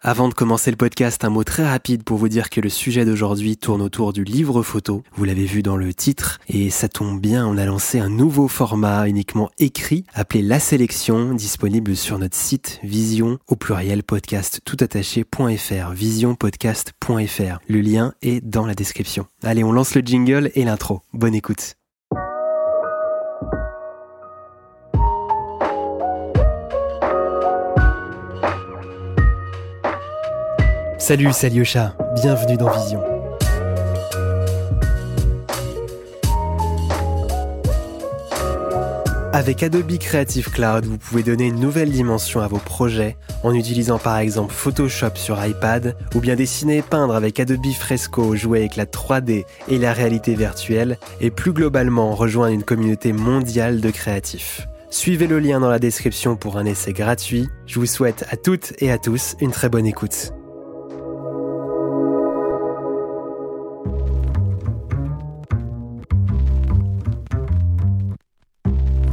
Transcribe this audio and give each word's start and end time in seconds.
Avant 0.00 0.28
de 0.28 0.34
commencer 0.34 0.70
le 0.70 0.76
podcast, 0.76 1.24
un 1.24 1.28
mot 1.28 1.42
très 1.42 1.68
rapide 1.68 2.04
pour 2.04 2.18
vous 2.18 2.28
dire 2.28 2.50
que 2.50 2.60
le 2.60 2.68
sujet 2.68 3.04
d'aujourd'hui 3.04 3.56
tourne 3.56 3.82
autour 3.82 4.12
du 4.12 4.22
livre 4.22 4.62
photo. 4.62 5.02
Vous 5.16 5.24
l'avez 5.24 5.44
vu 5.44 5.60
dans 5.60 5.76
le 5.76 5.92
titre 5.92 6.38
et 6.48 6.70
ça 6.70 6.88
tombe 6.88 7.20
bien, 7.20 7.44
on 7.44 7.58
a 7.58 7.64
lancé 7.64 7.98
un 7.98 8.08
nouveau 8.08 8.46
format 8.46 9.08
uniquement 9.08 9.50
écrit 9.58 10.04
appelé 10.14 10.42
La 10.42 10.60
Sélection, 10.60 11.34
disponible 11.34 11.96
sur 11.96 12.20
notre 12.20 12.36
site 12.36 12.78
vision 12.84 13.40
au 13.48 13.56
pluriel 13.56 14.04
podcast 14.04 14.60
toutattaché.fr, 14.64 15.90
visionpodcast.fr. 15.90 17.58
Le 17.66 17.80
lien 17.80 18.14
est 18.22 18.40
dans 18.40 18.66
la 18.66 18.74
description. 18.74 19.26
Allez, 19.42 19.64
on 19.64 19.72
lance 19.72 19.96
le 19.96 20.02
jingle 20.02 20.52
et 20.54 20.64
l'intro. 20.64 21.02
Bonne 21.12 21.34
écoute. 21.34 21.77
Salut, 30.98 31.28
c'est 31.32 31.46
Alyosha, 31.46 31.94
bienvenue 32.16 32.56
dans 32.56 32.70
Vision. 32.70 33.00
Avec 39.32 39.62
Adobe 39.62 39.96
Creative 39.98 40.50
Cloud, 40.50 40.86
vous 40.86 40.98
pouvez 40.98 41.22
donner 41.22 41.46
une 41.46 41.60
nouvelle 41.60 41.92
dimension 41.92 42.40
à 42.40 42.48
vos 42.48 42.58
projets 42.58 43.16
en 43.44 43.54
utilisant 43.54 44.00
par 44.00 44.18
exemple 44.18 44.52
Photoshop 44.52 45.14
sur 45.14 45.42
iPad 45.42 45.96
ou 46.16 46.20
bien 46.20 46.34
dessiner 46.34 46.78
et 46.78 46.82
peindre 46.82 47.14
avec 47.14 47.38
Adobe 47.38 47.72
Fresco, 47.72 48.34
jouer 48.34 48.58
avec 48.58 48.74
la 48.74 48.84
3D 48.84 49.44
et 49.68 49.78
la 49.78 49.92
réalité 49.92 50.34
virtuelle 50.34 50.98
et 51.20 51.30
plus 51.30 51.52
globalement 51.52 52.12
rejoindre 52.16 52.54
une 52.54 52.64
communauté 52.64 53.12
mondiale 53.12 53.80
de 53.80 53.90
créatifs. 53.90 54.66
Suivez 54.90 55.28
le 55.28 55.38
lien 55.38 55.60
dans 55.60 55.70
la 55.70 55.78
description 55.78 56.34
pour 56.34 56.58
un 56.58 56.64
essai 56.64 56.92
gratuit. 56.92 57.48
Je 57.66 57.78
vous 57.78 57.86
souhaite 57.86 58.26
à 58.30 58.36
toutes 58.36 58.72
et 58.80 58.90
à 58.90 58.98
tous 58.98 59.36
une 59.40 59.52
très 59.52 59.68
bonne 59.68 59.86
écoute. 59.86 60.32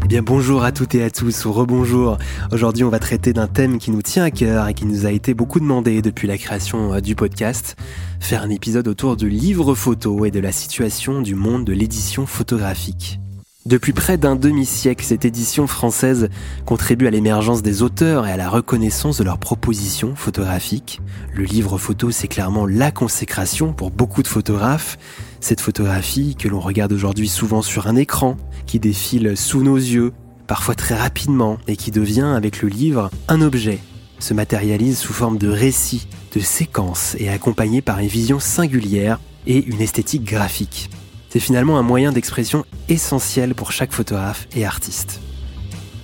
Eh 0.06 0.08
bien 0.08 0.22
bonjour 0.22 0.64
à 0.64 0.72
toutes 0.72 0.94
et 0.94 1.04
à 1.04 1.10
tous, 1.10 1.46
ou 1.46 1.52
rebonjour. 1.52 2.20
Aujourd'hui 2.52 2.84
on 2.84 2.90
va 2.90 3.00
traiter 3.00 3.34
d'un 3.34 3.48
thème 3.48 3.80
qui 3.80 3.90
nous 3.90 4.04
tient 4.04 4.24
à 4.24 4.30
cœur 4.30 4.68
et 4.68 4.76
qui 4.76 4.86
nous 4.86 5.08
a 5.08 5.12
été 5.12 5.34
beaucoup 5.34 5.60
demandé 5.60 6.04
depuis 6.04 6.28
la 6.28 6.38
création 6.38 6.94
euh, 6.94 7.00
du 7.00 7.16
podcast. 7.16 7.76
Faire 8.20 8.44
un 8.44 8.52
épisode 8.52 8.88
autour 8.88 9.18
du 9.18 9.30
livre 9.30 9.74
photo 9.74 10.24
et 10.24 10.30
de 10.30 10.40
la 10.40 10.52
situation 10.52 11.24
du 11.24 11.34
monde 11.34 11.66
de 11.66 11.74
l'édition 11.74 12.28
photographique. 12.28 13.20
Depuis 13.68 13.94
près 13.94 14.20
d'un 14.20 14.36
demi-siècle, 14.36 15.04
cette 15.04 15.26
édition 15.26 15.66
française 15.66 16.30
contribue 16.68 17.08
à 17.08 17.10
l'émergence 17.10 17.64
des 17.64 17.82
auteurs 17.82 18.28
et 18.28 18.32
à 18.32 18.38
la 18.38 18.48
reconnaissance 18.48 19.18
de 19.18 19.24
leurs 19.24 19.40
propositions 19.40 20.16
photographiques. 20.16 21.02
Le 21.34 21.46
livre 21.46 21.80
photo, 21.80 22.12
c'est 22.12 22.28
clairement 22.28 22.68
la 22.68 22.92
consécration 22.92 23.74
pour 23.74 23.90
beaucoup 23.90 24.22
de 24.22 24.28
photographes. 24.28 25.00
Cette 25.40 25.62
photographie 25.62 26.36
que 26.36 26.48
l'on 26.48 26.60
regarde 26.60 26.94
aujourd'hui 26.94 27.28
souvent 27.28 27.64
sur 27.64 27.88
un 27.88 27.96
écran, 27.96 28.38
qui 28.68 28.80
défile 28.80 29.36
sous 29.36 29.64
nos 29.64 29.78
yeux, 29.78 30.14
parfois 30.46 30.76
très 30.76 30.94
rapidement, 30.94 31.58
et 31.68 31.76
qui 31.76 31.90
devient, 31.90 32.34
avec 32.36 32.62
le 32.62 32.70
livre, 32.70 33.10
un 33.28 33.42
objet, 33.42 33.80
se 34.20 34.36
matérialise 34.36 35.00
sous 35.00 35.14
forme 35.14 35.40
de 35.40 35.50
récits, 35.50 36.08
de 36.36 36.40
séquences, 36.40 37.16
et 37.18 37.30
accompagné 37.30 37.82
par 37.82 37.98
une 37.98 38.10
vision 38.10 38.40
singulière 38.40 39.20
et 39.48 39.66
une 39.66 39.82
esthétique 39.82 40.24
graphique. 40.24 40.92
C'est 41.36 41.42
finalement 41.42 41.78
un 41.78 41.82
moyen 41.82 42.14
d'expression 42.14 42.64
essentiel 42.88 43.56
pour 43.56 43.74
chaque 43.74 43.92
photographe 43.92 44.48
et 44.56 44.64
artiste. 44.64 45.20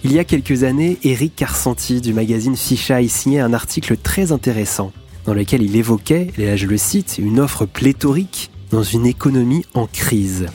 Il 0.04 0.12
y 0.12 0.20
a 0.20 0.26
quelques 0.26 0.64
années, 0.64 0.98
Eric 1.06 1.38
Carcenti 1.38 2.02
du 2.02 2.14
magazine 2.14 2.58
Fisheye 2.58 3.08
signait 3.08 3.40
un 3.40 3.54
article 3.54 3.96
très 3.96 4.34
intéressant 4.34 4.92
dans 5.24 5.34
lequel 5.34 5.62
il 5.62 5.78
évoquait, 5.78 6.34
et 6.38 6.48
là 6.48 6.58
je 6.58 6.68
le 6.68 6.76
cite, 6.76 7.16
une 7.18 7.40
offre 7.40 7.66
pléthorique 7.66 8.52
dans 8.72 8.84
une 8.84 9.06
économie 9.06 9.64
en 9.74 9.88
crise. 9.88 10.48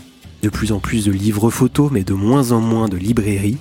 De 0.43 0.51
plus 0.51 0.73
en 0.73 0.79
plus 0.79 1.07
de 1.07 1.13
livres 1.13 1.49
photos, 1.49 1.91
mais 1.91 2.05
de 2.05 2.13
moins 2.13 2.53
en 2.53 2.61
moins 2.61 2.91
de 2.91 2.99
librairies. 2.99 3.57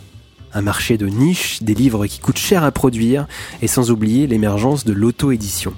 Un 0.52 0.64
marché 0.64 0.98
de 0.98 1.08
niche, 1.08 1.64
des 1.64 1.76
livres 1.76 2.08
qui 2.08 2.20
coûtent 2.20 2.38
cher 2.38 2.66
à 2.66 2.74
produire, 2.74 3.26
et 3.62 3.68
sans 3.68 3.90
oublier 3.90 4.28
l'émergence 4.28 4.84
de 4.84 4.92
l'auto-édition. 4.92 5.74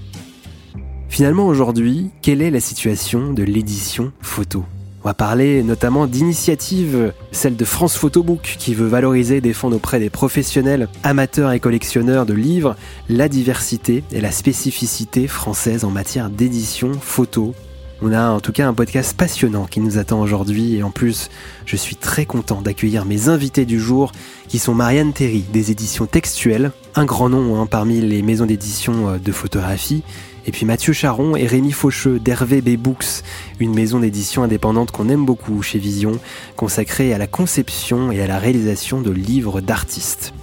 Finalement 1.10 1.46
aujourd'hui, 1.46 2.10
quelle 2.24 2.42
est 2.42 2.50
la 2.50 2.60
situation 2.60 3.34
de 3.34 3.44
l'édition 3.44 4.12
photo? 4.20 4.66
On 5.08 5.12
va 5.12 5.14
parler 5.14 5.64
notamment 5.64 6.06
d'initiatives, 6.06 7.14
celle 7.32 7.56
de 7.56 7.64
France 7.64 7.96
Photobook 7.96 8.58
qui 8.60 8.74
veut 8.74 8.88
valoriser 8.88 9.38
et 9.38 9.42
défendre 9.42 9.78
auprès 9.78 10.02
des 10.02 10.10
professionnels, 10.10 10.90
amateurs 11.02 11.54
et 11.54 11.62
collectionneurs 11.62 12.26
de 12.26 12.34
livres 12.34 12.76
la 13.08 13.30
diversité 13.30 14.04
et 14.12 14.20
la 14.20 14.34
spécificité 14.34 15.30
française 15.30 15.86
en 15.86 15.92
matière 15.92 16.30
d'édition 16.30 16.92
photo. 17.00 17.56
On 18.02 18.12
a 18.12 18.32
en 18.32 18.42
tout 18.42 18.52
cas 18.52 18.68
un 18.68 18.74
podcast 18.74 19.16
passionnant 19.16 19.64
qui 19.64 19.80
nous 19.80 19.98
attend 19.98 20.20
aujourd'hui 20.20 20.76
et 20.76 20.84
en 20.84 20.92
plus 20.92 21.30
je 21.66 21.78
suis 21.78 21.96
très 21.96 22.26
content 22.26 22.62
d'accueillir 22.62 23.06
mes 23.06 23.30
invités 23.30 23.66
du 23.66 23.80
jour 23.80 24.12
qui 24.50 24.60
sont 24.60 24.74
Marianne 24.74 25.14
Terry 25.14 25.46
des 25.54 25.72
éditions 25.72 26.06
textuelles, 26.06 26.74
un 26.96 27.06
grand 27.06 27.30
nom 27.30 27.62
hein, 27.62 27.66
parmi 27.66 28.02
les 28.02 28.22
maisons 28.24 28.46
d'édition 28.46 29.08
euh, 29.08 29.18
de 29.20 29.32
photographie, 29.32 30.04
et 30.48 30.52
puis 30.52 30.66
Mathieu 30.66 30.94
Charon 30.94 31.36
et 31.36 31.46
Rémi 31.46 31.74
Faucheux 31.74 32.20
d'Hervé 32.20 32.62
B 32.62 32.78
Books, 32.78 33.22
une 33.60 33.76
maison 33.76 34.00
d'édition 34.00 34.44
indépendante 34.44 34.92
qu'on 34.92 35.10
aime 35.10 35.26
beaucoup 35.26 35.62
chez 35.62 35.78
Vision, 35.78 36.14
consacrée 36.56 37.14
à 37.14 37.18
la 37.18 37.28
conception 37.28 38.12
et 38.12 38.22
à 38.22 38.28
la 38.28 38.40
réalisation 38.40 39.02
de 39.02 39.12
livres 39.12 39.60
d'artistes. 39.60 40.34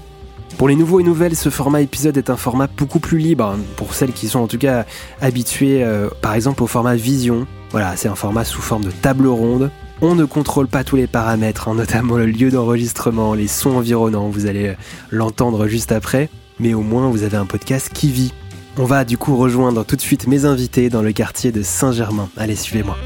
Pour 0.58 0.68
les 0.68 0.76
nouveaux 0.76 1.00
et 1.00 1.02
nouvelles, 1.02 1.34
ce 1.34 1.48
format 1.48 1.80
épisode 1.80 2.16
est 2.16 2.30
un 2.30 2.36
format 2.36 2.68
beaucoup 2.68 3.00
plus 3.00 3.18
libre, 3.18 3.56
pour 3.76 3.94
celles 3.94 4.12
qui 4.12 4.28
sont 4.28 4.38
en 4.38 4.46
tout 4.46 4.58
cas 4.58 4.84
habituées 5.20 5.82
euh, 5.82 6.08
par 6.20 6.34
exemple 6.34 6.62
au 6.62 6.66
format 6.66 6.94
Vision. 6.94 7.46
Voilà, 7.70 7.96
c'est 7.96 8.08
un 8.08 8.14
format 8.14 8.44
sous 8.44 8.62
forme 8.62 8.84
de 8.84 8.90
table 8.90 9.26
ronde. 9.26 9.70
On 10.02 10.14
ne 10.14 10.26
contrôle 10.26 10.68
pas 10.68 10.84
tous 10.84 10.96
les 10.96 11.06
paramètres, 11.06 11.68
hein, 11.68 11.74
notamment 11.74 12.18
le 12.18 12.26
lieu 12.26 12.50
d'enregistrement, 12.50 13.34
les 13.34 13.48
sons 13.48 13.76
environnants, 13.76 14.28
vous 14.28 14.46
allez 14.46 14.68
euh, 14.68 14.74
l'entendre 15.10 15.66
juste 15.66 15.92
après, 15.92 16.28
mais 16.60 16.74
au 16.74 16.82
moins 16.82 17.08
vous 17.08 17.22
avez 17.22 17.38
un 17.38 17.46
podcast 17.46 17.90
qui 17.92 18.10
vit 18.10 18.32
on 18.78 18.84
va 18.84 19.04
du 19.04 19.18
coup 19.18 19.36
rejoindre 19.36 19.84
tout 19.84 19.96
de 19.96 20.00
suite 20.00 20.26
mes 20.26 20.44
invités 20.44 20.90
dans 20.90 21.02
le 21.02 21.12
quartier 21.12 21.52
de 21.52 21.62
Saint-Germain. 21.62 22.28
Allez, 22.36 22.56
suivez-moi. 22.56 22.96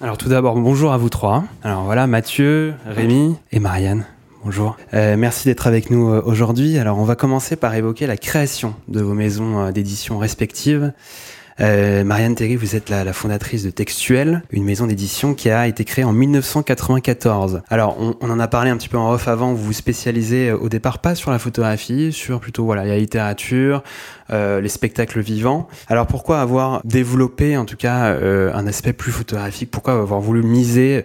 Alors 0.00 0.18
tout 0.18 0.28
d'abord, 0.28 0.56
bonjour 0.56 0.92
à 0.92 0.98
vous 0.98 1.08
trois. 1.08 1.44
Alors 1.62 1.84
voilà, 1.84 2.06
Mathieu, 2.06 2.74
Rémi 2.84 3.36
et 3.52 3.60
Marianne. 3.60 4.04
Bonjour. 4.44 4.76
Euh, 4.92 5.16
merci 5.16 5.48
d'être 5.48 5.66
avec 5.66 5.88
nous 5.88 6.10
euh, 6.10 6.20
aujourd'hui. 6.26 6.76
Alors 6.76 6.98
on 6.98 7.04
va 7.04 7.14
commencer 7.14 7.56
par 7.56 7.74
évoquer 7.74 8.06
la 8.06 8.18
création 8.18 8.74
de 8.88 9.00
vos 9.00 9.14
maisons 9.14 9.60
euh, 9.60 9.70
d'édition 9.70 10.18
respectives. 10.18 10.92
Euh, 11.60 12.02
Marianne 12.04 12.34
Terry, 12.34 12.56
vous 12.56 12.74
êtes 12.74 12.90
la, 12.90 13.12
fondatrice 13.12 13.62
de 13.62 13.70
Textuel, 13.70 14.42
une 14.50 14.64
maison 14.64 14.86
d'édition 14.86 15.34
qui 15.34 15.50
a 15.50 15.68
été 15.68 15.84
créée 15.84 16.04
en 16.04 16.12
1994. 16.12 17.62
Alors, 17.68 17.96
on, 17.98 18.30
en 18.30 18.40
a 18.40 18.48
parlé 18.48 18.70
un 18.70 18.76
petit 18.76 18.88
peu 18.88 18.98
en 18.98 19.12
off 19.12 19.28
avant. 19.28 19.52
Vous 19.52 19.64
vous 19.64 19.72
spécialisez 19.72 20.50
euh, 20.50 20.58
au 20.58 20.68
départ 20.68 20.98
pas 20.98 21.14
sur 21.14 21.30
la 21.30 21.38
photographie, 21.38 22.12
sur 22.12 22.40
plutôt 22.40 22.64
voilà 22.64 22.84
la 22.84 22.98
littérature, 22.98 23.82
euh, 24.30 24.60
les 24.60 24.68
spectacles 24.68 25.20
vivants. 25.20 25.68
Alors, 25.88 26.06
pourquoi 26.06 26.40
avoir 26.40 26.80
développé 26.84 27.56
en 27.56 27.64
tout 27.64 27.76
cas 27.76 28.14
un 28.14 28.66
aspect 28.66 28.92
plus 28.92 29.12
photographique? 29.12 29.70
Pourquoi 29.70 29.94
avoir 29.94 30.20
voulu 30.20 30.42
miser 30.42 31.04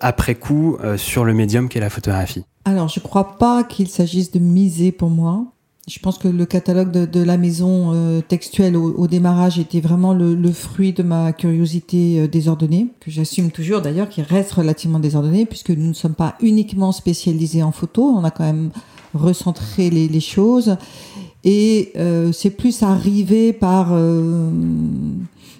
après 0.00 0.34
coup 0.34 0.78
sur 0.96 1.24
le 1.24 1.32
médium 1.32 1.68
qu'est 1.68 1.80
la 1.80 1.90
photographie? 1.90 2.44
Alors, 2.64 2.88
je 2.88 3.00
crois 3.00 3.38
pas 3.38 3.64
qu'il 3.64 3.88
s'agisse 3.88 4.30
de 4.32 4.38
miser 4.38 4.92
pour 4.92 5.10
moi. 5.10 5.46
Je 5.90 5.98
pense 5.98 6.18
que 6.18 6.28
le 6.28 6.46
catalogue 6.46 6.92
de, 6.92 7.20
la 7.20 7.36
maison 7.36 7.90
euh, 7.92 8.20
textuelle 8.20 8.76
au, 8.76 9.08
démarrage 9.08 9.58
était 9.58 9.80
vraiment 9.80 10.14
le, 10.14 10.52
fruit 10.52 10.92
de 10.92 11.02
ma 11.02 11.32
curiosité 11.32 12.20
euh, 12.20 12.28
désordonnée, 12.28 12.86
que 13.00 13.10
j'assume 13.10 13.50
toujours 13.50 13.80
d'ailleurs, 13.80 14.08
qui 14.08 14.22
reste 14.22 14.52
relativement 14.52 15.00
désordonnée, 15.00 15.46
puisque 15.46 15.70
nous 15.70 15.88
ne 15.88 15.92
sommes 15.92 16.14
pas 16.14 16.36
uniquement 16.40 16.92
spécialisés 16.92 17.64
en 17.64 17.72
photo, 17.72 18.04
on 18.04 18.22
a 18.22 18.30
quand 18.30 18.44
même 18.44 18.70
recentré 19.14 19.90
les, 19.90 20.20
choses. 20.20 20.76
Et 21.42 21.90
euh, 21.96 22.30
c'est 22.30 22.50
plus 22.50 22.84
arrivé 22.84 23.52
par 23.52 23.92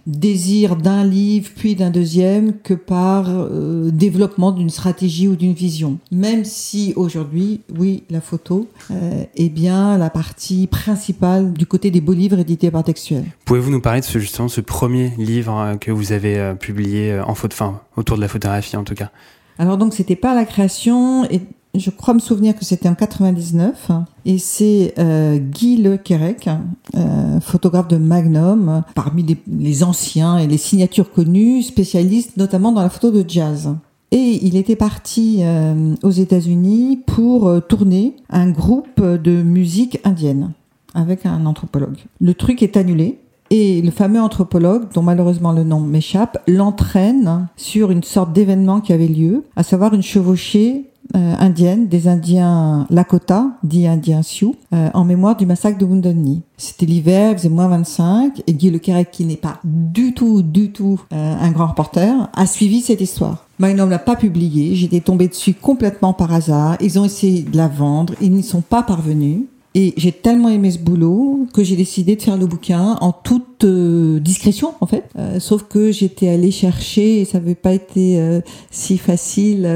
désir 0.06 0.76
d'un 0.76 1.05
livre 1.05 1.50
puis 1.56 1.75
d'un 1.75 1.91
deuxième 1.91 2.58
que 2.58 2.75
par 2.75 3.26
euh, 3.29 3.91
développement 3.91 4.52
d'une 4.52 4.70
stratégie 4.70 5.29
ou 5.29 5.37
d'une 5.37 5.52
vision. 5.52 5.99
Même 6.11 6.44
si 6.44 6.93
aujourd'hui, 6.97 7.61
oui, 7.76 8.05
la 8.11 8.20
photo 8.20 8.69
euh, 8.91 9.25
est 9.37 9.49
bien 9.49 9.99
la 9.99 10.11
partie 10.11 10.67
principale 10.67 11.52
du 11.52 11.67
côté 11.67 11.91
des 11.91 12.00
beaux 12.00 12.12
livres 12.12 12.38
édités 12.38 12.70
par 12.70 12.85
Textuel. 12.85 13.25
Pouvez-vous 13.44 13.70
nous 13.70 13.81
parler 13.81 14.00
de 14.00 14.05
ce, 14.06 14.19
justement 14.19 14.49
ce 14.49 14.61
premier 14.61 15.12
livre 15.19 15.56
euh, 15.56 15.76
que 15.76 15.91
vous 15.91 16.12
avez 16.12 16.55
publié 16.58 17.20
en 17.20 17.35
faute, 17.35 17.55
fin, 17.55 17.81
autour 17.96 18.17
de 18.17 18.23
la 18.23 18.29
photographie 18.29 18.76
en 18.76 18.85
tout 18.85 18.94
cas? 18.94 19.11
Alors 19.58 19.76
donc 19.76 19.93
c'était 19.93 20.17
pas 20.17 20.35
la 20.35 20.44
création 20.44 21.25
et 21.31 21.43
je 21.78 21.90
crois 21.90 22.14
me 22.14 22.19
souvenir 22.19 22.56
que 22.56 22.64
c'était 22.64 22.88
en 22.88 22.94
99, 22.94 23.90
et 24.25 24.38
c'est 24.38 24.94
euh, 24.99 25.38
Guy 25.38 25.76
Le 25.76 25.96
Quérec, 25.96 26.49
euh, 26.96 27.40
photographe 27.40 27.88
de 27.88 27.96
Magnum, 27.96 28.82
parmi 28.94 29.38
les, 29.46 29.84
anciens 29.84 30.38
et 30.38 30.46
les 30.46 30.58
signatures 30.58 31.12
connues, 31.12 31.62
spécialiste 31.62 32.37
notamment 32.37 32.72
dans 32.72 32.82
la 32.82 32.90
photo 32.90 33.11
de 33.11 33.25
jazz. 33.26 33.75
Et 34.11 34.40
il 34.43 34.56
était 34.56 34.75
parti 34.75 35.38
euh, 35.40 35.94
aux 36.02 36.11
États-Unis 36.11 37.00
pour 37.06 37.49
tourner 37.69 38.17
un 38.28 38.50
groupe 38.50 39.00
de 39.00 39.43
musique 39.43 40.00
indienne 40.02 40.50
avec 40.94 41.25
un 41.25 41.46
anthropologue. 41.46 41.99
Le 42.20 42.34
truc 42.34 42.62
est 42.62 42.76
annulé. 42.76 43.19
Et 43.52 43.82
le 43.82 43.90
fameux 43.90 44.20
anthropologue, 44.20 44.84
dont 44.94 45.02
malheureusement 45.02 45.50
le 45.50 45.64
nom 45.64 45.81
m'échappe, 45.81 46.38
l'entraîne 46.46 47.49
sur 47.56 47.90
une 47.90 48.05
sorte 48.05 48.32
d'événement 48.32 48.81
qui 48.81 48.93
avait 48.93 49.08
lieu, 49.08 49.43
à 49.56 49.64
savoir 49.64 49.93
une 49.93 50.05
chevauchée 50.05 50.89
euh, 51.16 51.34
indienne 51.38 51.88
des 51.88 52.08
Indiens 52.08 52.86
Lakota, 52.90 53.48
dit 53.62 53.86
Indiens 53.86 54.22
Sioux, 54.22 54.54
euh, 54.72 54.90
en 54.94 55.04
mémoire 55.04 55.36
du 55.36 55.46
massacre 55.46 55.78
de 55.78 56.12
Knee. 56.12 56.42
C'était 56.56 56.86
l'hiver, 56.86 57.32
il 57.32 57.38
faisait 57.38 57.48
moins 57.48 57.68
25, 57.68 58.42
et 58.46 58.52
Guy 58.52 58.70
Le 58.70 58.78
qui 58.78 59.24
n'est 59.24 59.36
pas 59.36 59.58
du 59.64 60.14
tout, 60.14 60.42
du 60.42 60.72
tout 60.72 61.00
euh, 61.12 61.36
un 61.40 61.50
grand 61.50 61.68
reporter, 61.68 62.28
a 62.34 62.46
suivi 62.46 62.80
cette 62.80 63.00
histoire. 63.00 63.46
Magnum 63.58 63.90
l'a 63.90 63.98
pas 63.98 64.16
publié, 64.16 64.74
j'étais 64.74 65.00
tombée 65.00 65.28
dessus 65.28 65.54
complètement 65.54 66.12
par 66.12 66.32
hasard, 66.32 66.76
ils 66.80 66.98
ont 66.98 67.04
essayé 67.04 67.42
de 67.42 67.56
la 67.56 67.68
vendre, 67.68 68.14
ils 68.20 68.32
n'y 68.32 68.42
sont 68.42 68.62
pas 68.62 68.82
parvenus. 68.82 69.42
Et 69.76 69.94
j'ai 69.96 70.11
tellement 70.11 70.49
aimé 70.49 70.72
ce 70.72 70.78
boulot 70.78 71.46
que 71.55 71.62
j'ai 71.62 71.76
décidé 71.76 72.17
de 72.17 72.22
faire 72.22 72.37
le 72.37 72.46
bouquin 72.46 72.96
en 73.00 73.12
toute 73.12 73.62
euh, 73.62 74.19
discrétion 74.19 74.75
en 74.81 74.87
fait. 74.87 75.05
Euh, 75.17 75.38
sauf 75.38 75.62
que 75.62 75.93
j'étais 75.93 76.28
allée 76.28 76.50
chercher 76.50 77.20
et 77.20 77.25
ça 77.25 77.38
n'avait 77.38 77.55
pas 77.55 77.72
été 77.72 78.19
euh, 78.19 78.40
si 78.72 78.99
facile 78.99 79.69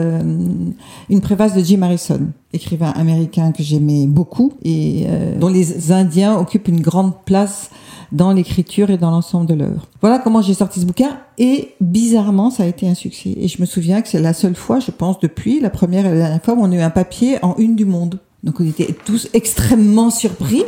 une 1.08 1.20
préface 1.20 1.54
de 1.54 1.62
Jim 1.62 1.82
Harrison, 1.82 2.20
écrivain 2.52 2.90
américain 2.90 3.52
que 3.52 3.62
j'aimais 3.62 4.06
beaucoup 4.08 4.52
et 4.64 5.06
dont 5.38 5.48
les 5.48 5.92
Indiens 5.92 6.38
occupent 6.38 6.68
une 6.68 6.80
grande 6.80 7.12
place 7.24 7.70
dans 8.10 8.32
l'écriture 8.32 8.90
et 8.90 8.98
dans 8.98 9.10
l'ensemble 9.10 9.46
de 9.46 9.54
l'œuvre. 9.54 9.86
Voilà 10.00 10.18
comment 10.18 10.42
j'ai 10.42 10.54
sorti 10.54 10.80
ce 10.80 10.86
bouquin 10.86 11.18
et 11.38 11.70
bizarrement 11.80 12.50
ça 12.50 12.64
a 12.64 12.66
été 12.66 12.88
un 12.88 12.94
succès. 12.94 13.34
Et 13.36 13.46
je 13.46 13.60
me 13.60 13.66
souviens 13.66 14.02
que 14.02 14.08
c'est 14.08 14.20
la 14.20 14.32
seule 14.32 14.56
fois, 14.56 14.80
je 14.80 14.90
pense 14.90 15.20
depuis 15.20 15.60
la 15.60 15.70
première 15.70 16.04
et 16.06 16.10
la 16.10 16.16
dernière 16.16 16.42
fois 16.42 16.54
où 16.54 16.62
on 16.62 16.72
a 16.72 16.74
eu 16.74 16.80
un 16.80 16.90
papier 16.90 17.38
en 17.44 17.54
une 17.58 17.76
du 17.76 17.84
monde. 17.84 18.18
Donc 18.44 18.60
on 18.60 18.66
était 18.66 18.94
tous 19.06 19.30
extrêmement 19.32 20.10
surpris 20.10 20.64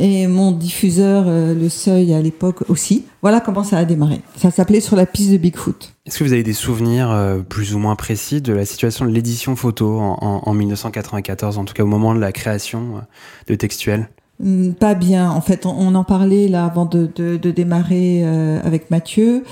et 0.00 0.26
mon 0.26 0.50
diffuseur 0.50 1.24
euh, 1.26 1.54
Le 1.54 1.68
Seuil 1.68 2.14
à 2.14 2.22
l'époque 2.22 2.64
aussi. 2.70 3.04
Voilà 3.20 3.40
comment 3.40 3.62
ça 3.62 3.76
a 3.76 3.84
démarré. 3.84 4.22
Ça 4.36 4.50
s'appelait 4.50 4.80
Sur 4.80 4.96
la 4.96 5.04
piste 5.04 5.30
de 5.30 5.36
Bigfoot. 5.36 5.92
Est-ce 6.06 6.18
que 6.18 6.24
vous 6.24 6.32
avez 6.32 6.42
des 6.42 6.54
souvenirs 6.54 7.10
euh, 7.10 7.40
plus 7.40 7.74
ou 7.74 7.78
moins 7.78 7.96
précis 7.96 8.40
de 8.40 8.54
la 8.54 8.64
situation 8.64 9.04
de 9.04 9.10
l'édition 9.10 9.56
photo 9.56 9.98
en, 9.98 10.54
1994, 10.54 11.58
en 11.58 11.66
tout 11.66 11.74
cas 11.74 11.82
au 11.82 11.86
moment 11.86 12.14
de 12.14 12.20
la 12.20 12.32
création 12.32 12.96
euh, 12.96 13.00
de 13.48 13.54
Textuel? 13.56 14.08
Hmm, 14.40 14.72
pas 14.72 14.94
bien. 14.94 15.30
En 15.30 15.42
fait, 15.42 15.66
on, 15.66 15.94
en 15.94 16.04
parlait 16.04 16.48
là 16.48 16.64
avant 16.64 16.86
de, 16.86 17.36
démarrer 17.36 18.24
avec 18.24 18.90
Mathieu. 18.90 19.44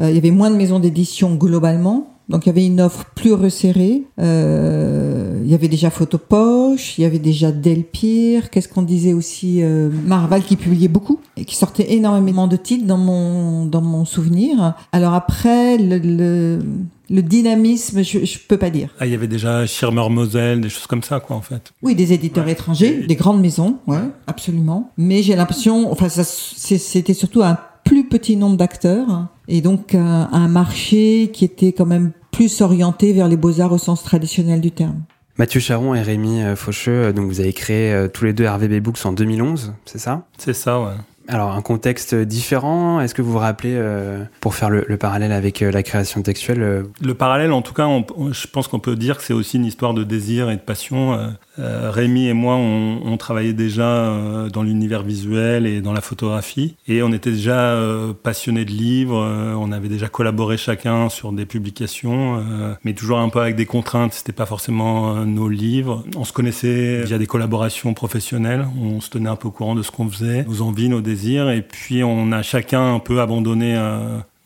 il 0.00 0.10
y 0.10 0.18
avait 0.18 0.32
moins 0.32 0.50
de 0.50 0.56
maisons 0.56 0.80
d'édition 0.80 1.36
globalement. 1.36 2.09
Donc 2.30 2.46
il 2.46 2.48
y 2.48 2.50
avait 2.50 2.64
une 2.64 2.80
offre 2.80 3.04
plus 3.16 3.32
resserrée. 3.32 4.04
Euh, 4.20 5.40
il 5.44 5.50
y 5.50 5.54
avait 5.54 5.68
déjà 5.68 5.90
Photopoche, 5.90 6.96
il 6.96 7.02
y 7.02 7.04
avait 7.04 7.18
déjà 7.18 7.50
Delpire. 7.50 8.50
Qu'est-ce 8.50 8.68
qu'on 8.68 8.82
disait 8.82 9.12
aussi 9.12 9.62
euh, 9.62 9.90
Marval 10.06 10.44
qui 10.44 10.54
publiait 10.54 10.88
beaucoup 10.88 11.18
et 11.36 11.44
qui 11.44 11.56
sortait 11.56 11.92
énormément 11.92 12.46
de 12.46 12.54
titres 12.54 12.86
dans 12.86 12.98
mon 12.98 13.66
dans 13.66 13.82
mon 13.82 14.04
souvenir. 14.04 14.74
Alors 14.92 15.14
après 15.14 15.76
le, 15.76 16.60
le, 17.10 17.22
dynamisme, 17.22 18.04
je, 18.04 18.24
je 18.24 18.38
peux 18.46 18.58
pas 18.58 18.70
dire. 18.70 18.94
Ah, 19.00 19.06
il 19.06 19.12
y 19.12 19.14
avait 19.16 19.26
déjà 19.26 19.66
Schirmer 19.66 20.08
Moselle, 20.08 20.60
des 20.60 20.68
choses 20.68 20.86
comme 20.86 21.02
ça, 21.02 21.18
quoi, 21.18 21.34
en 21.34 21.40
fait. 21.40 21.72
Oui, 21.82 21.96
des 21.96 22.12
éditeurs 22.12 22.46
étrangers, 22.46 23.06
des 23.08 23.16
grandes 23.16 23.40
maisons, 23.40 23.78
ouais, 23.88 23.98
absolument. 24.28 24.92
Mais 24.96 25.22
j'ai 25.24 25.34
l'impression, 25.34 25.90
enfin, 25.90 26.08
c'était 26.08 27.14
surtout 27.14 27.42
un 27.42 27.58
plus 27.84 28.04
petit 28.04 28.36
nombre 28.36 28.56
d'acteurs 28.56 29.26
et 29.48 29.60
donc 29.62 29.96
un, 29.96 30.28
un 30.30 30.46
marché 30.46 31.30
qui 31.32 31.44
était 31.44 31.72
quand 31.72 31.86
même 31.86 32.12
plus 32.40 32.62
orienté 32.62 33.12
vers 33.12 33.28
les 33.28 33.36
beaux-arts 33.36 33.72
au 33.72 33.76
sens 33.76 34.02
traditionnel 34.02 34.62
du 34.62 34.70
terme. 34.70 35.02
Mathieu 35.36 35.60
Charon 35.60 35.94
et 35.94 36.00
Rémi 36.00 36.40
euh, 36.40 36.56
Faucheux, 36.56 37.08
euh, 37.08 37.12
donc 37.12 37.26
vous 37.26 37.38
avez 37.38 37.52
créé 37.52 37.92
euh, 37.92 38.08
tous 38.08 38.24
les 38.24 38.32
deux 38.32 38.48
RVB 38.48 38.80
Books 38.80 39.04
en 39.04 39.12
2011, 39.12 39.74
c'est 39.84 39.98
ça? 39.98 40.22
C'est 40.38 40.54
ça, 40.54 40.80
ouais. 40.80 40.94
Alors, 41.28 41.50
un 41.50 41.60
contexte 41.60 42.14
différent, 42.14 42.98
est-ce 43.02 43.12
que 43.12 43.20
vous 43.20 43.32
vous 43.32 43.38
rappelez, 43.38 43.78
pour 44.40 44.54
faire 44.54 44.70
le, 44.70 44.96
parallèle 44.96 45.30
avec 45.30 45.60
la 45.60 45.82
création 45.84 46.22
textuelle 46.22 46.86
Le 47.00 47.14
parallèle, 47.14 47.52
en 47.52 47.62
tout 47.62 47.74
cas, 47.74 47.86
je 48.32 48.46
pense 48.48 48.66
qu'on 48.66 48.80
peut 48.80 48.96
dire 48.96 49.18
que 49.18 49.22
c'est 49.22 49.34
aussi 49.34 49.58
une 49.58 49.66
histoire 49.66 49.94
de 49.94 50.02
désir 50.02 50.50
et 50.50 50.56
de 50.56 50.60
passion. 50.60 51.30
Euh, 51.60 51.90
Rémi 51.90 52.26
et 52.26 52.32
moi, 52.32 52.56
on, 52.56 53.16
travaillait 53.16 53.52
déjà 53.52 53.82
euh, 53.82 54.48
dans 54.48 54.62
l'univers 54.62 55.02
visuel 55.02 55.66
et 55.66 55.82
dans 55.82 55.92
la 55.92 56.00
photographie. 56.00 56.76
Et 56.88 57.02
on 57.02 57.12
était 57.12 57.32
déjà 57.32 57.74
euh, 57.74 58.14
passionnés 58.14 58.64
de 58.64 58.70
livres. 58.70 59.16
on 59.58 59.72
avait 59.72 59.88
déjà 59.88 60.08
collaboré 60.08 60.56
chacun 60.56 61.08
sur 61.08 61.32
des 61.32 61.44
publications, 61.44 62.42
mais 62.84 62.94
toujours 62.94 63.18
un 63.18 63.28
peu 63.28 63.40
avec 63.40 63.56
des 63.56 63.66
contraintes. 63.66 64.14
C'était 64.14 64.32
pas 64.32 64.46
forcément 64.46 65.26
nos 65.26 65.48
livres. 65.48 66.04
On 66.16 66.24
se 66.24 66.32
connaissait 66.32 67.02
via 67.04 67.18
des 67.18 67.26
collaborations 67.26 67.92
professionnelles. 67.94 68.66
On 68.80 69.00
se 69.00 69.10
tenait 69.10 69.28
un 69.28 69.36
peu 69.36 69.48
au 69.48 69.50
courant 69.50 69.74
de 69.74 69.82
ce 69.82 69.90
qu'on 69.90 70.08
faisait, 70.08 70.44
nos 70.44 70.62
envies, 70.62 70.88
nos 70.88 71.00
désirs. 71.00 71.50
Et 71.50 71.62
puis 71.62 72.02
on 72.02 72.32
a 72.32 72.42
chacun 72.42 72.94
un 72.94 72.98
peu 72.98 73.20
abandonné 73.20 73.76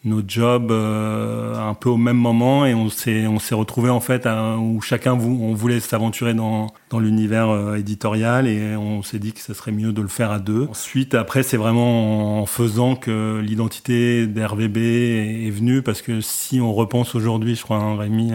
nos 0.04 0.22
jobs 0.26 0.70
euh, 0.70 1.54
un 1.56 1.74
peu 1.74 1.88
au 1.88 1.96
même 1.96 2.16
moment 2.16 2.66
et 2.66 2.74
on 2.74 2.90
s'est 2.90 3.26
on 3.26 3.38
s'est 3.38 3.54
retrouvé 3.54 3.90
en 3.90 4.00
fait 4.00 4.28
où 4.58 4.80
chacun 4.80 5.14
on 5.14 5.54
voulait 5.54 5.80
s'aventurer 5.80 6.34
dans 6.34 6.68
dans 6.90 6.98
l'univers 6.98 7.48
euh, 7.48 7.76
éditorial 7.76 8.46
et 8.46 8.76
on 8.76 9.02
s'est 9.02 9.18
dit 9.18 9.32
que 9.32 9.40
ce 9.40 9.54
serait 9.54 9.72
mieux 9.72 9.92
de 9.92 10.02
le 10.02 10.08
faire 10.08 10.30
à 10.30 10.38
deux. 10.38 10.66
Ensuite 10.70 11.14
après 11.14 11.42
c'est 11.42 11.56
vraiment 11.56 12.40
en 12.40 12.46
faisant 12.46 12.96
que 12.96 13.40
l'identité 13.40 14.26
d'RVB 14.26 14.76
est, 14.76 15.50
venue 15.50 15.82
parce 15.82 16.02
que 16.02 16.20
si 16.20 16.60
on 16.60 16.72
repense 16.72 17.14
aujourd'hui 17.14 17.54
je 17.54 17.62
crois 17.62 17.78
hein, 17.78 17.96
Rémi 17.96 18.32